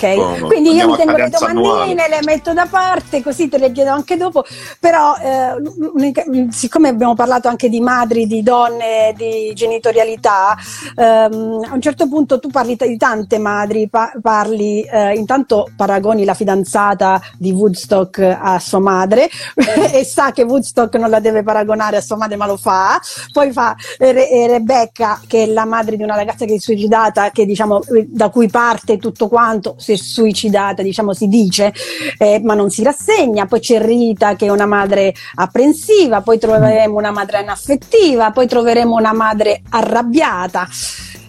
ok? 0.00 0.46
Quindi 0.46 0.72
io 0.72 0.88
mi 0.88 0.96
tengo 0.96 1.16
le 1.16 1.28
domandine, 1.28 2.08
le 2.08 2.20
metto 2.24 2.54
da 2.54 2.66
parte, 2.66 3.22
così 3.22 3.48
te 3.48 3.58
le 3.58 3.70
chiedo 3.70 3.90
anche 3.90 4.16
dopo. 4.16 4.44
Però, 4.78 5.14
eh, 5.16 6.50
siccome 6.50 6.88
abbiamo 6.88 7.14
parlato 7.14 7.48
anche 7.48 7.68
di 7.68 7.80
madri, 7.80 8.26
di 8.26 8.42
donne, 8.42 9.12
di 9.16 9.52
genitorialità, 9.54 10.56
ehm, 10.96 11.66
a 11.68 11.74
un 11.74 11.80
certo 11.80 12.08
punto 12.08 12.38
tu 12.38 12.48
parli 12.48 12.76
di 12.76 12.96
tante 12.96 13.38
madri, 13.38 13.88
pa- 13.88 14.12
parli, 14.20 14.82
eh, 14.82 15.14
intanto 15.14 15.68
paragoni 15.76 16.24
la 16.24 16.34
fidanzata 16.34 17.20
di 17.36 17.50
Woodstock 17.50 18.18
a 18.18 18.58
sua 18.58 18.78
madre 18.78 19.28
e 19.92 20.04
sa 20.04 20.32
che 20.32 20.42
Woodstock 20.42 20.94
non 20.96 21.10
la 21.10 21.20
deve 21.20 21.42
paragonare 21.42 21.98
a 21.98 22.00
sua 22.00 22.16
madre, 22.16 22.36
ma 22.36 22.46
lo 22.46 22.56
fa. 22.56 23.00
Poi 23.32 23.52
fa 23.52 23.74
Re- 23.98 24.46
Rebecca, 24.46 25.20
che 25.26 25.42
è 25.42 25.46
la 25.46 25.64
madre 25.64 25.96
di 25.96 26.02
una 26.02 26.14
ragazza 26.14 26.44
che 26.44 26.54
è 26.54 26.58
suicidata, 26.58 27.30
che 27.30 27.44
diciamo 27.44 27.80
da 28.06 28.28
cui 28.30 28.48
parte 28.48 28.96
tutto 28.96 29.28
quanto 29.28 29.74
si 29.96 30.02
è 30.02 30.04
suicidata, 30.20 30.82
diciamo 30.82 31.12
si 31.12 31.28
dice, 31.28 31.72
eh, 32.18 32.40
ma 32.42 32.54
non 32.54 32.70
si 32.70 32.82
rassegna. 32.82 33.46
Poi 33.46 33.60
c'è 33.60 33.80
Rita 33.80 34.36
che 34.36 34.46
è 34.46 34.50
una 34.50 34.66
madre 34.66 35.14
apprensiva, 35.36 36.20
poi 36.20 36.38
troveremo 36.38 36.96
una 36.96 37.10
madre 37.10 37.38
anaffettiva, 37.38 38.30
poi 38.30 38.46
troveremo 38.46 38.94
una 38.94 39.12
madre 39.12 39.62
arrabbiata. 39.70 40.68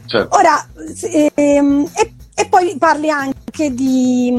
Certo. 0.06 0.36
Ora, 0.36 0.68
ehm, 1.36 1.90
e, 1.94 2.14
e, 2.36 2.46
poi 2.50 2.76
parli 2.78 3.10
anche 3.10 3.74
di, 3.74 4.34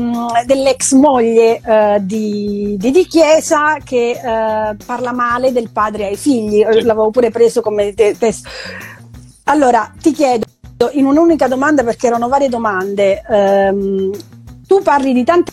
dell'ex 0.45 0.93
moglie 0.93 1.61
eh, 1.65 1.99
di, 2.03 2.77
di, 2.79 2.91
di, 2.91 3.07
Chiesa 3.07 3.77
che 3.83 4.11
eh, 4.11 4.77
parla 4.85 5.13
male 5.13 5.51
del 5.51 5.71
padre 5.71 6.09
ai 6.09 6.17
figli, 6.17 6.63
sì. 6.71 6.83
l'avevo 6.83 7.11
pure 7.11 7.31
preso 7.31 7.63
come 7.63 7.95
testo. 7.95 8.51
Allora, 9.45 9.91
ti 10.01 10.13
chiedo, 10.13 10.45
in 10.91 11.07
un'unica 11.07 11.49
domanda 11.49 11.83
perché 11.85 12.07
erano 12.07 12.29
varie 12.29 12.49
domande. 12.49 13.23
Um, 13.29 14.11
tu 14.67 14.83
parli 14.83 15.13
di 15.13 15.25
tante 15.25 15.53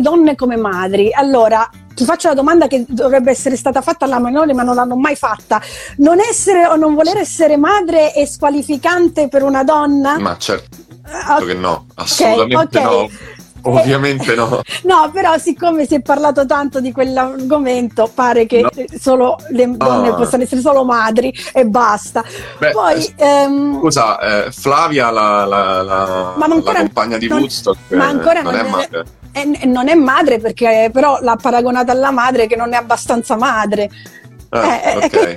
donne 0.00 0.34
come 0.34 0.56
madri, 0.56 1.12
allora 1.12 1.68
ti 1.94 2.04
faccio 2.04 2.28
la 2.28 2.34
domanda 2.34 2.66
che 2.66 2.84
dovrebbe 2.88 3.30
essere 3.30 3.56
stata 3.56 3.80
fatta 3.80 4.04
alla 4.04 4.18
minore 4.18 4.52
ma 4.52 4.62
non 4.62 4.74
l'hanno 4.74 4.96
mai 4.96 5.16
fatta. 5.16 5.60
Non 5.98 6.18
essere 6.20 6.66
o 6.66 6.76
non 6.76 6.94
voler 6.94 7.18
essere 7.18 7.56
madre 7.56 8.12
è 8.12 8.24
squalificante 8.24 9.28
per 9.28 9.42
una 9.42 9.62
donna? 9.62 10.18
Ma 10.18 10.36
certo 10.36 10.82
uh, 11.04 11.44
che 11.44 11.54
no, 11.54 11.86
assolutamente 11.94 12.78
okay, 12.78 13.04
okay. 13.04 13.18
Ovviamente 13.70 14.34
no. 14.34 14.60
no, 14.82 15.10
però 15.12 15.38
siccome 15.38 15.86
si 15.86 15.94
è 15.94 16.02
parlato 16.02 16.44
tanto 16.44 16.80
di 16.80 16.92
quell'argomento, 16.92 18.10
pare 18.12 18.46
che 18.46 18.60
no. 18.60 18.70
solo 19.00 19.38
le 19.50 19.70
donne 19.76 20.08
ah. 20.08 20.14
possano 20.14 20.42
essere 20.42 20.60
solo 20.60 20.84
madri 20.84 21.32
e 21.52 21.64
basta. 21.64 22.22
Beh, 22.58 22.70
Poi, 22.70 23.14
eh, 23.16 23.26
ehm, 23.26 23.78
scusa, 23.78 24.18
eh, 24.18 24.52
Flavia, 24.52 25.10
la, 25.10 25.44
la, 25.46 25.82
la, 25.82 26.34
la 26.36 26.72
compagna 26.74 27.16
di 27.16 27.26
non, 27.26 27.40
Woodstock, 27.40 27.92
ma 27.92 28.06
ancora 28.06 28.42
non, 28.42 28.52
non 28.52 28.66
è 28.66 28.68
madre. 28.68 29.04
È, 29.32 29.64
non 29.64 29.88
è 29.88 29.94
madre 29.94 30.38
perché 30.38 30.90
però 30.92 31.18
l'ha 31.20 31.36
paragonata 31.40 31.92
alla 31.92 32.10
madre 32.10 32.46
che 32.46 32.56
non 32.56 32.74
è 32.74 32.76
abbastanza 32.76 33.36
madre. 33.36 33.88
Ah, 34.50 34.74
eh, 34.74 34.80
eh 34.82 35.06
ok. 35.06 35.36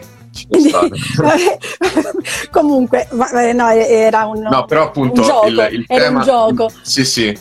Quindi, 0.49 0.71
comunque 2.51 3.07
no, 3.11 3.69
era 3.69 4.25
un 4.25 4.41
no 4.41 4.65
però 4.65 4.83
appunto 4.83 5.21
un 5.21 5.27
gioco, 5.27 5.47
il, 5.47 5.67
il 5.71 5.85
era 5.87 6.03
tema, 6.05 6.19
un 6.19 6.25
gioco 6.25 6.71
sì 6.81 7.03
sì 7.03 7.35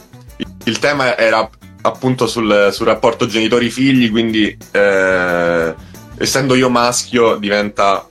il 0.67 0.79
tema 0.79 1.17
era 1.17 1.49
appunto 1.83 2.27
sul, 2.27 2.71
sul 2.73 2.87
rapporto 2.87 3.27
genitori-figli, 3.27 4.11
quindi 4.11 4.57
eh, 4.73 5.75
essendo 6.19 6.55
io 6.55 6.69
maschio 6.69 7.37
diventa 7.37 8.07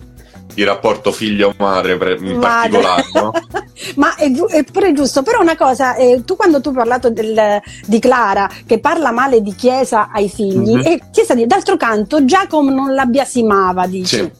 il 0.56 0.66
rapporto 0.66 1.12
figlio-madre 1.12 1.94
in 1.94 2.38
madre. 2.38 2.40
particolare. 2.40 3.04
No? 3.14 3.32
Ma 3.96 4.16
è, 4.16 4.32
è, 4.32 4.64
pure 4.64 4.94
giusto, 4.94 5.22
però 5.22 5.42
una 5.42 5.58
cosa, 5.58 5.96
eh, 5.96 6.24
tu 6.24 6.36
quando 6.36 6.62
tu 6.62 6.70
hai 6.70 6.76
parlato 6.76 7.10
del, 7.10 7.62
di 7.86 8.00
Clara 8.00 8.50
che 8.66 8.80
parla 8.80 9.12
male 9.12 9.42
di 9.42 9.54
Chiesa 9.54 10.10
ai 10.12 10.30
figli, 10.30 10.76
mm-hmm. 10.76 10.86
e 10.86 11.02
Chiesa 11.12 11.34
d'altro 11.34 11.76
canto 11.76 12.24
Giacomo 12.24 12.72
non 12.72 12.94
la 12.94 13.06
biasimava, 13.06 13.86
dici. 13.86 14.16
Sì. 14.16 14.32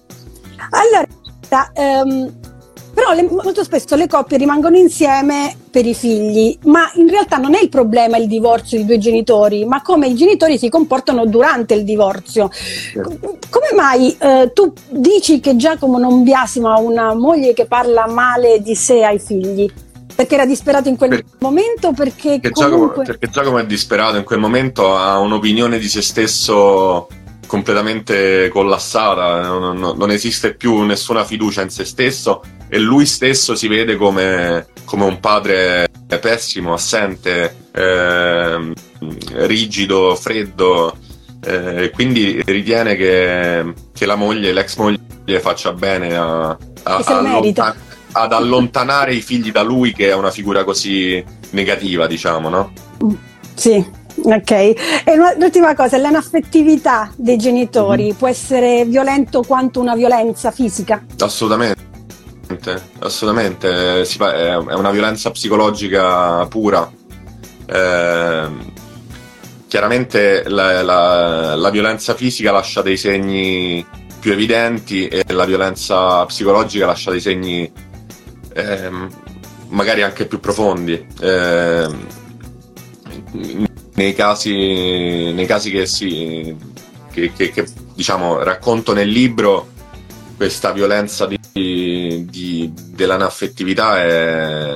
Allora, 0.70 1.72
ehm, 1.74 2.32
però 2.96 3.12
le, 3.12 3.24
molto 3.24 3.66
spesso 3.66 3.98
le 3.98 4.08
coppie 4.08 4.38
rimangono 4.38 4.78
insieme 4.78 5.54
per 5.70 5.86
i 5.86 5.94
figli, 5.94 6.58
ma 6.64 6.90
in 6.96 7.10
realtà 7.10 7.36
non 7.36 7.54
è 7.54 7.62
il 7.62 7.68
problema 7.68 8.16
il 8.16 8.28
divorzio 8.28 8.78
di 8.78 8.86
due 8.86 8.98
genitori, 8.98 9.66
ma 9.66 9.82
come 9.82 10.08
i 10.08 10.16
genitori 10.16 10.58
si 10.58 10.70
comportano 10.70 11.26
durante 11.26 11.74
il 11.74 11.84
divorzio. 11.84 12.50
Come 12.94 13.68
mai 13.76 14.16
eh, 14.18 14.52
tu 14.54 14.72
dici 14.90 15.42
che 15.42 15.58
Giacomo 15.58 16.00
non 16.00 16.24
biasima 16.24 16.78
una 16.78 17.14
moglie 17.14 17.54
che 17.54 17.66
parla 17.66 18.08
male 18.08 18.62
di 18.62 18.76
sé 18.76 19.04
ai 19.04 19.20
figli? 19.20 19.70
Perché 20.16 20.36
era 20.36 20.46
disperato 20.46 20.88
in 20.88 20.96
quel 20.96 21.10
per, 21.10 21.26
momento? 21.40 21.92
Perché, 21.92 22.40
perché, 22.40 22.52
comunque... 22.52 23.04
Giacomo, 23.04 23.04
perché 23.04 23.30
Giacomo 23.30 23.58
è 23.58 23.66
disperato 23.66 24.16
in 24.16 24.24
quel 24.24 24.40
momento, 24.40 24.96
ha 24.96 25.20
un'opinione 25.20 25.78
di 25.78 25.90
se 25.90 26.02
stesso 26.02 27.10
completamente 27.46 28.48
collassata, 28.48 29.42
non, 29.42 29.78
non, 29.78 29.98
non, 29.98 30.12
esiste 30.12 30.56
più 30.56 30.82
nessuna 30.84 31.26
fiducia 31.26 31.62
in 31.62 31.70
se 31.70 31.86
stesso 31.86 32.42
e 32.76 32.80
lui 32.80 33.06
stesso 33.06 33.56
si 33.56 33.70
vede 33.70 33.96
come, 33.96 34.68
come 34.84 35.06
un 35.06 35.22
padre 35.22 35.88
pessimo, 36.20 36.74
assente, 36.74 37.70
eh, 37.72 38.74
rigido, 39.48 40.14
freddo, 40.16 40.98
eh, 41.42 41.90
quindi 41.94 42.42
ritiene 42.46 42.98
che, 42.98 43.74
che, 43.94 44.06
la 44.06 44.16
moglie, 44.16 44.52
l'ex 44.52 44.76
moglie 44.76 45.40
faccia 45.40 45.72
bene 45.72 46.18
a, 46.18 46.50
a, 46.50 46.58
a 46.84 47.76
ad 48.12 48.34
allontanare 48.34 49.14
i 49.14 49.22
figli 49.22 49.54
da 49.54 49.62
lui 49.62 49.94
che 49.94 50.10
è 50.10 50.14
una 50.14 50.32
figura 50.32 50.66
così 50.66 51.24
negativa, 51.52 52.08
diciamo, 52.08 52.50
no? 52.50 52.74
Sì, 53.54 54.04
Ok, 54.24 54.52
e 54.52 54.76
l'ultima 55.38 55.76
cosa, 55.76 55.98
l'anaffettività 55.98 57.12
dei 57.16 57.38
genitori 57.38 58.04
mm-hmm. 58.04 58.16
può 58.16 58.28
essere 58.30 58.86
violento 58.86 59.44
quanto 59.44 59.82
una 59.82 59.94
violenza 59.94 60.52
fisica? 60.52 61.04
Assolutamente, 61.20 61.95
assolutamente, 63.00 64.02
è 64.02 64.56
una 64.56 64.92
violenza 64.92 65.32
psicologica 65.32 66.46
pura. 66.48 66.92
Eh, 67.66 68.48
chiaramente 69.68 70.44
la, 70.48 70.82
la, 70.84 71.56
la, 71.56 71.70
violenza 71.70 72.14
fisica 72.14 72.52
lascia 72.52 72.82
dei 72.82 72.98
segni 72.98 73.86
più 74.20 74.32
evidenti 74.32 75.08
e 75.08 75.24
la 75.34 75.46
violenza 75.46 76.24
psicologica 76.26 76.86
lascia 76.86 77.12
dei 77.12 77.20
segni 77.20 77.72
eh, 78.54 78.90
magari 79.70 80.02
anche 80.04 80.26
più 80.26 80.40
profondi. 80.40 81.06
Eh, 81.20 81.88
nei 83.96 84.14
casi, 84.14 85.32
nei 85.34 85.46
casi 85.46 85.72
che, 85.72 85.86
si, 85.86 86.56
che, 87.12 87.32
che, 87.34 87.52
che 87.52 87.66
diciamo, 87.94 88.44
racconto 88.44 88.94
nel 88.94 89.10
libro, 89.10 89.70
questa 90.36 90.72
violenza 90.72 91.26
di, 91.26 91.40
di, 92.30 92.72
dell'anaffettività 92.74 94.02
è, 94.02 94.74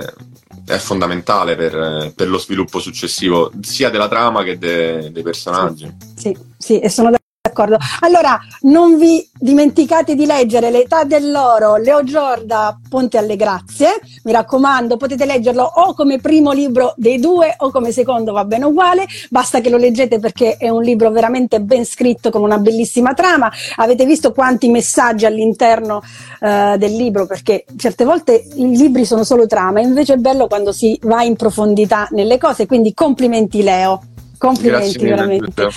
è 0.66 0.78
fondamentale 0.78 1.56
per, 1.56 2.14
per, 2.16 2.28
lo 2.28 2.38
sviluppo 2.38 2.80
successivo 2.80 3.52
sia 3.62 3.90
della 3.90 4.08
trama 4.08 4.44
che 4.44 4.58
de, 4.58 5.12
dei 5.12 5.24
personaggi. 5.24 5.94
Sì, 6.16 6.36
sì, 6.58 6.80
e 6.80 6.90
sono 6.90 7.10
D'accordo. 7.50 7.78
Allora, 8.02 8.40
non 8.62 8.98
vi 8.98 9.28
dimenticate 9.34 10.14
di 10.14 10.26
leggere 10.28 10.70
L'età 10.70 11.04
dell'oro, 11.04 11.78
Leo 11.78 12.04
Giorda, 12.04 12.78
Ponte 12.88 13.18
alle 13.18 13.36
Grazie. 13.36 14.00
Mi 14.24 14.32
raccomando, 14.32 14.98
potete 14.98 15.26
leggerlo 15.26 15.64
o 15.64 15.94
come 15.96 16.20
primo 16.20 16.52
libro 16.52 16.94
dei 16.96 17.20
due 17.20 17.56
o 17.58 17.72
come 17.72 17.92
secondo, 17.92 18.34
va 18.34 18.46
bene 18.46 18.66
uguale. 18.66 19.06
Basta 19.30 19.62
che 19.62 19.70
lo 19.70 19.78
leggete 19.78 20.20
perché 20.20 20.58
è 20.58 20.70
un 20.70 20.84
libro 20.84 21.10
veramente 21.10 21.60
ben 21.60 21.86
scritto 21.86 22.30
con 22.30 22.44
una 22.44 22.60
bellissima 22.60 23.14
trama. 23.14 23.52
Avete 23.78 24.06
visto 24.06 24.32
quanti 24.32 24.70
messaggi 24.70 25.26
all'interno 25.26 26.02
uh, 26.42 26.78
del 26.78 26.96
libro 26.96 27.26
perché 27.26 27.66
certe 27.78 28.06
volte 28.06 28.46
i 28.56 28.78
libri 28.78 29.06
sono 29.06 29.24
solo 29.24 29.48
trama, 29.48 29.82
invece 29.82 30.14
è 30.14 30.18
bello 30.18 30.48
quando 30.48 30.72
si 30.72 31.00
va 31.04 31.24
in 31.24 31.36
profondità 31.36 32.08
nelle 32.12 32.38
cose. 32.38 32.68
Quindi 32.68 32.94
complimenti 32.94 33.64
Leo. 33.64 34.02
Complimenti 34.40 34.98
mille, 35.00 35.10
veramente. 35.10 35.68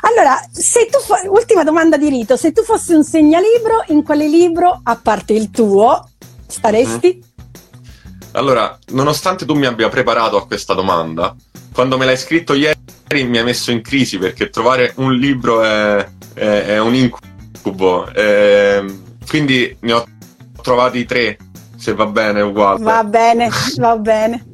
Allora, 0.00 0.44
se 0.50 0.88
tu 0.90 0.98
fo- 0.98 1.30
ultima 1.30 1.62
domanda 1.62 1.96
di 1.96 2.08
rito, 2.08 2.36
se 2.36 2.50
tu 2.50 2.64
fossi 2.64 2.92
un 2.92 3.04
segnalibro, 3.04 3.84
in 3.86 4.02
quale 4.02 4.26
libro, 4.26 4.80
a 4.82 4.96
parte 4.96 5.32
il 5.32 5.50
tuo, 5.52 6.10
staresti? 6.44 7.22
Mm. 7.24 7.28
Allora, 8.32 8.76
nonostante 8.88 9.46
tu 9.46 9.54
mi 9.54 9.66
abbia 9.66 9.88
preparato 9.88 10.36
a 10.36 10.44
questa 10.44 10.74
domanda, 10.74 11.36
quando 11.72 11.96
me 11.96 12.04
l'hai 12.04 12.16
scritto 12.16 12.54
ieri 12.54 12.76
mi 13.24 13.38
ha 13.38 13.44
messo 13.44 13.70
in 13.70 13.80
crisi 13.80 14.18
perché 14.18 14.50
trovare 14.50 14.92
un 14.96 15.14
libro 15.14 15.62
è, 15.62 16.04
è, 16.34 16.64
è 16.66 16.80
un 16.80 16.94
incubo. 16.96 18.12
E, 18.12 18.84
quindi 19.28 19.76
ne 19.80 19.92
ho 19.92 20.04
trovati 20.60 21.04
tre, 21.04 21.38
se 21.76 21.94
va 21.94 22.06
bene, 22.06 22.40
uguale. 22.40 22.82
Va 22.82 23.04
bene, 23.04 23.48
va 23.76 23.96
bene 23.96 24.49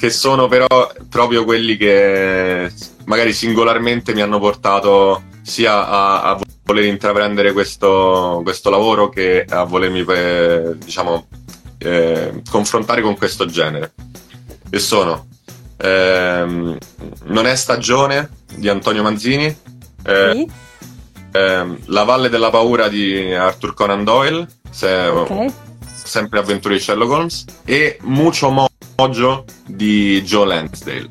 che 0.00 0.08
sono 0.08 0.48
però 0.48 0.66
proprio 1.10 1.44
quelli 1.44 1.76
che 1.76 2.72
magari 3.04 3.34
singolarmente 3.34 4.14
mi 4.14 4.22
hanno 4.22 4.38
portato 4.38 5.24
sia 5.42 5.86
a, 5.86 6.22
a 6.22 6.40
voler 6.62 6.84
intraprendere 6.84 7.52
questo, 7.52 8.40
questo, 8.42 8.70
lavoro 8.70 9.10
che 9.10 9.44
a 9.46 9.64
volermi 9.64 10.02
eh, 10.08 10.72
diciamo 10.78 11.26
eh, 11.76 12.40
confrontare 12.48 13.02
con 13.02 13.14
questo 13.18 13.44
genere 13.44 13.92
e 14.70 14.78
sono 14.78 15.26
ehm, 15.76 16.78
Non 17.24 17.46
è 17.46 17.54
stagione 17.54 18.30
di 18.54 18.70
Antonio 18.70 19.02
Manzini 19.02 19.54
eh, 20.02 20.30
sì. 20.32 20.50
ehm, 21.32 21.78
La 21.86 22.04
valle 22.04 22.30
della 22.30 22.48
paura 22.48 22.88
di 22.88 23.34
Arthur 23.34 23.74
Conan 23.74 24.04
Doyle 24.04 24.48
se, 24.70 25.08
okay. 25.08 25.52
sempre 25.84 26.38
avventure 26.38 26.76
di 26.76 26.80
Sherlock 26.80 27.12
Holmes 27.12 27.44
e 27.66 27.98
Mucho 28.00 28.48
Mo 28.48 28.69
Mojo 29.00 29.44
di 29.66 30.20
Joe 30.22 30.46
Lansdale. 30.46 31.08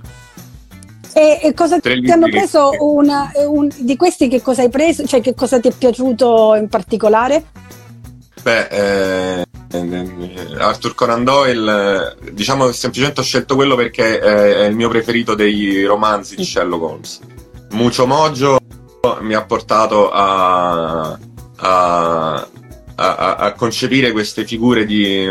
E, 1.13 1.39
e 1.41 1.53
cosa 1.55 1.79
Tre 1.79 1.99
ti 1.99 2.11
hanno 2.11 2.29
preso 2.29 2.69
una, 2.79 3.31
un, 3.47 3.67
di 3.79 3.95
questi? 3.95 4.27
Che 4.27 4.41
cosa 4.43 4.61
hai 4.61 4.69
preso? 4.69 5.07
Cioè, 5.07 5.21
che 5.21 5.33
cosa 5.33 5.59
ti 5.59 5.69
è 5.69 5.73
piaciuto 5.75 6.53
in 6.55 6.69
particolare? 6.69 7.45
Beh, 8.43 8.67
eh, 8.67 9.45
Arthur 10.59 10.93
Conan 10.93 11.23
Doyle, 11.23 12.15
diciamo 12.31 12.71
semplicemente 12.71 13.21
ho 13.21 13.23
scelto 13.23 13.55
quello 13.55 13.75
perché 13.75 14.19
è 14.19 14.65
il 14.65 14.75
mio 14.75 14.87
preferito 14.87 15.33
dei 15.33 15.83
romanzi 15.83 16.35
di 16.35 16.45
Sherlock 16.45 16.83
Holmes. 16.83 17.19
Mucho 17.71 18.05
Mojo 18.05 18.57
mi 19.21 19.33
ha 19.33 19.43
portato 19.43 20.11
a, 20.11 21.17
a, 21.55 22.47
a, 22.95 23.35
a 23.35 23.53
concepire 23.53 24.11
queste 24.11 24.45
figure 24.45 24.85
di 24.85 25.25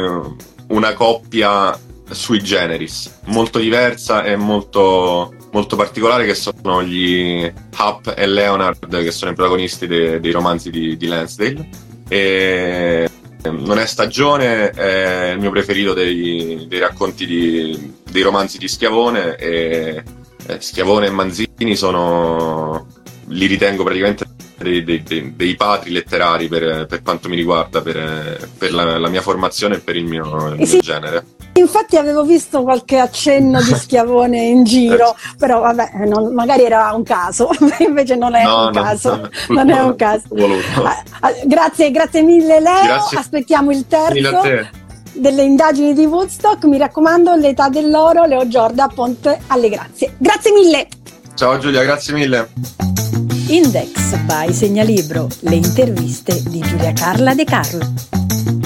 una 0.68 0.92
coppia 0.94 1.86
sui 2.10 2.42
generis, 2.42 3.20
molto 3.26 3.58
diversa 3.58 4.24
e 4.24 4.36
molto, 4.36 5.34
molto 5.52 5.76
particolare 5.76 6.24
che 6.24 6.34
sono 6.34 6.82
gli 6.82 7.50
Hap 7.76 8.14
e 8.16 8.26
Leonard 8.26 9.02
che 9.02 9.10
sono 9.10 9.30
i 9.30 9.34
protagonisti 9.34 9.86
de, 9.86 10.20
dei 10.20 10.30
romanzi 10.30 10.70
di, 10.70 10.96
di 10.96 11.06
Lansdale. 11.06 11.68
E 12.08 13.08
non 13.50 13.78
è 13.78 13.86
stagione, 13.86 14.70
è 14.70 15.30
il 15.32 15.38
mio 15.38 15.50
preferito 15.50 15.92
dei, 15.94 16.66
dei 16.68 16.78
racconti 16.78 17.26
di, 17.26 17.94
dei 18.10 18.22
romanzi 18.22 18.58
di 18.58 18.68
Schiavone 18.68 19.36
e 19.36 20.02
eh, 20.46 20.60
Schiavone 20.60 21.06
e 21.06 21.10
Manzini 21.10 21.76
sono 21.76 22.86
li 23.28 23.46
ritengo 23.46 23.82
praticamente 23.84 24.26
dei, 24.56 24.82
dei, 24.82 25.34
dei 25.36 25.54
padri 25.54 25.90
letterari 25.90 26.48
per, 26.48 26.86
per, 26.86 27.02
quanto 27.02 27.28
mi 27.28 27.36
riguarda, 27.36 27.80
per, 27.80 28.48
per 28.56 28.72
la, 28.72 28.98
la, 28.98 29.08
mia 29.08 29.22
formazione 29.22 29.76
e 29.76 29.80
per 29.80 29.96
il 29.96 30.04
mio, 30.04 30.48
il 30.48 30.68
mio 30.68 30.80
genere. 30.80 31.24
Infatti 31.58 31.96
avevo 31.96 32.22
visto 32.22 32.62
qualche 32.62 32.98
accenno 32.98 33.60
di 33.60 33.74
schiavone 33.76 34.40
in 34.40 34.64
giro, 34.64 35.16
però 35.36 35.60
vabbè, 35.60 36.06
non, 36.06 36.32
magari 36.32 36.62
era 36.62 36.92
un 36.94 37.02
caso, 37.02 37.50
invece 37.80 38.16
non 38.16 38.34
è 38.34 38.44
no, 38.44 38.66
un 38.66 38.72
no, 38.72 38.82
caso. 38.82 39.16
No, 39.16 39.28
non 39.54 39.70
è 39.70 39.80
un 39.80 39.96
caso. 39.96 40.24
Ah, 40.82 41.02
ah, 41.20 41.32
grazie, 41.44 41.90
grazie 41.90 42.22
mille 42.22 42.60
Leo, 42.60 42.84
grazie. 42.84 43.18
aspettiamo 43.18 43.70
il 43.70 43.86
terzo 43.86 44.40
delle 45.12 45.42
indagini 45.42 45.94
di 45.94 46.04
Woodstock, 46.04 46.64
mi 46.64 46.78
raccomando, 46.78 47.34
l'età 47.34 47.68
dell'oro, 47.68 48.24
Leo 48.24 48.46
Giorda, 48.46 48.88
Ponte 48.88 49.40
alle 49.48 49.68
grazie. 49.68 50.14
Grazie 50.16 50.52
mille! 50.52 50.86
Ciao 51.34 51.58
Giulia, 51.58 51.82
grazie 51.82 52.14
mille. 52.14 52.50
Index 53.48 54.14
by 54.24 54.52
Segnalibro, 54.52 55.26
le 55.40 55.54
interviste 55.56 56.40
di 56.48 56.60
Giulia 56.60 56.92
Carla 56.92 57.34
De 57.34 57.44
Carlo. 57.44 58.57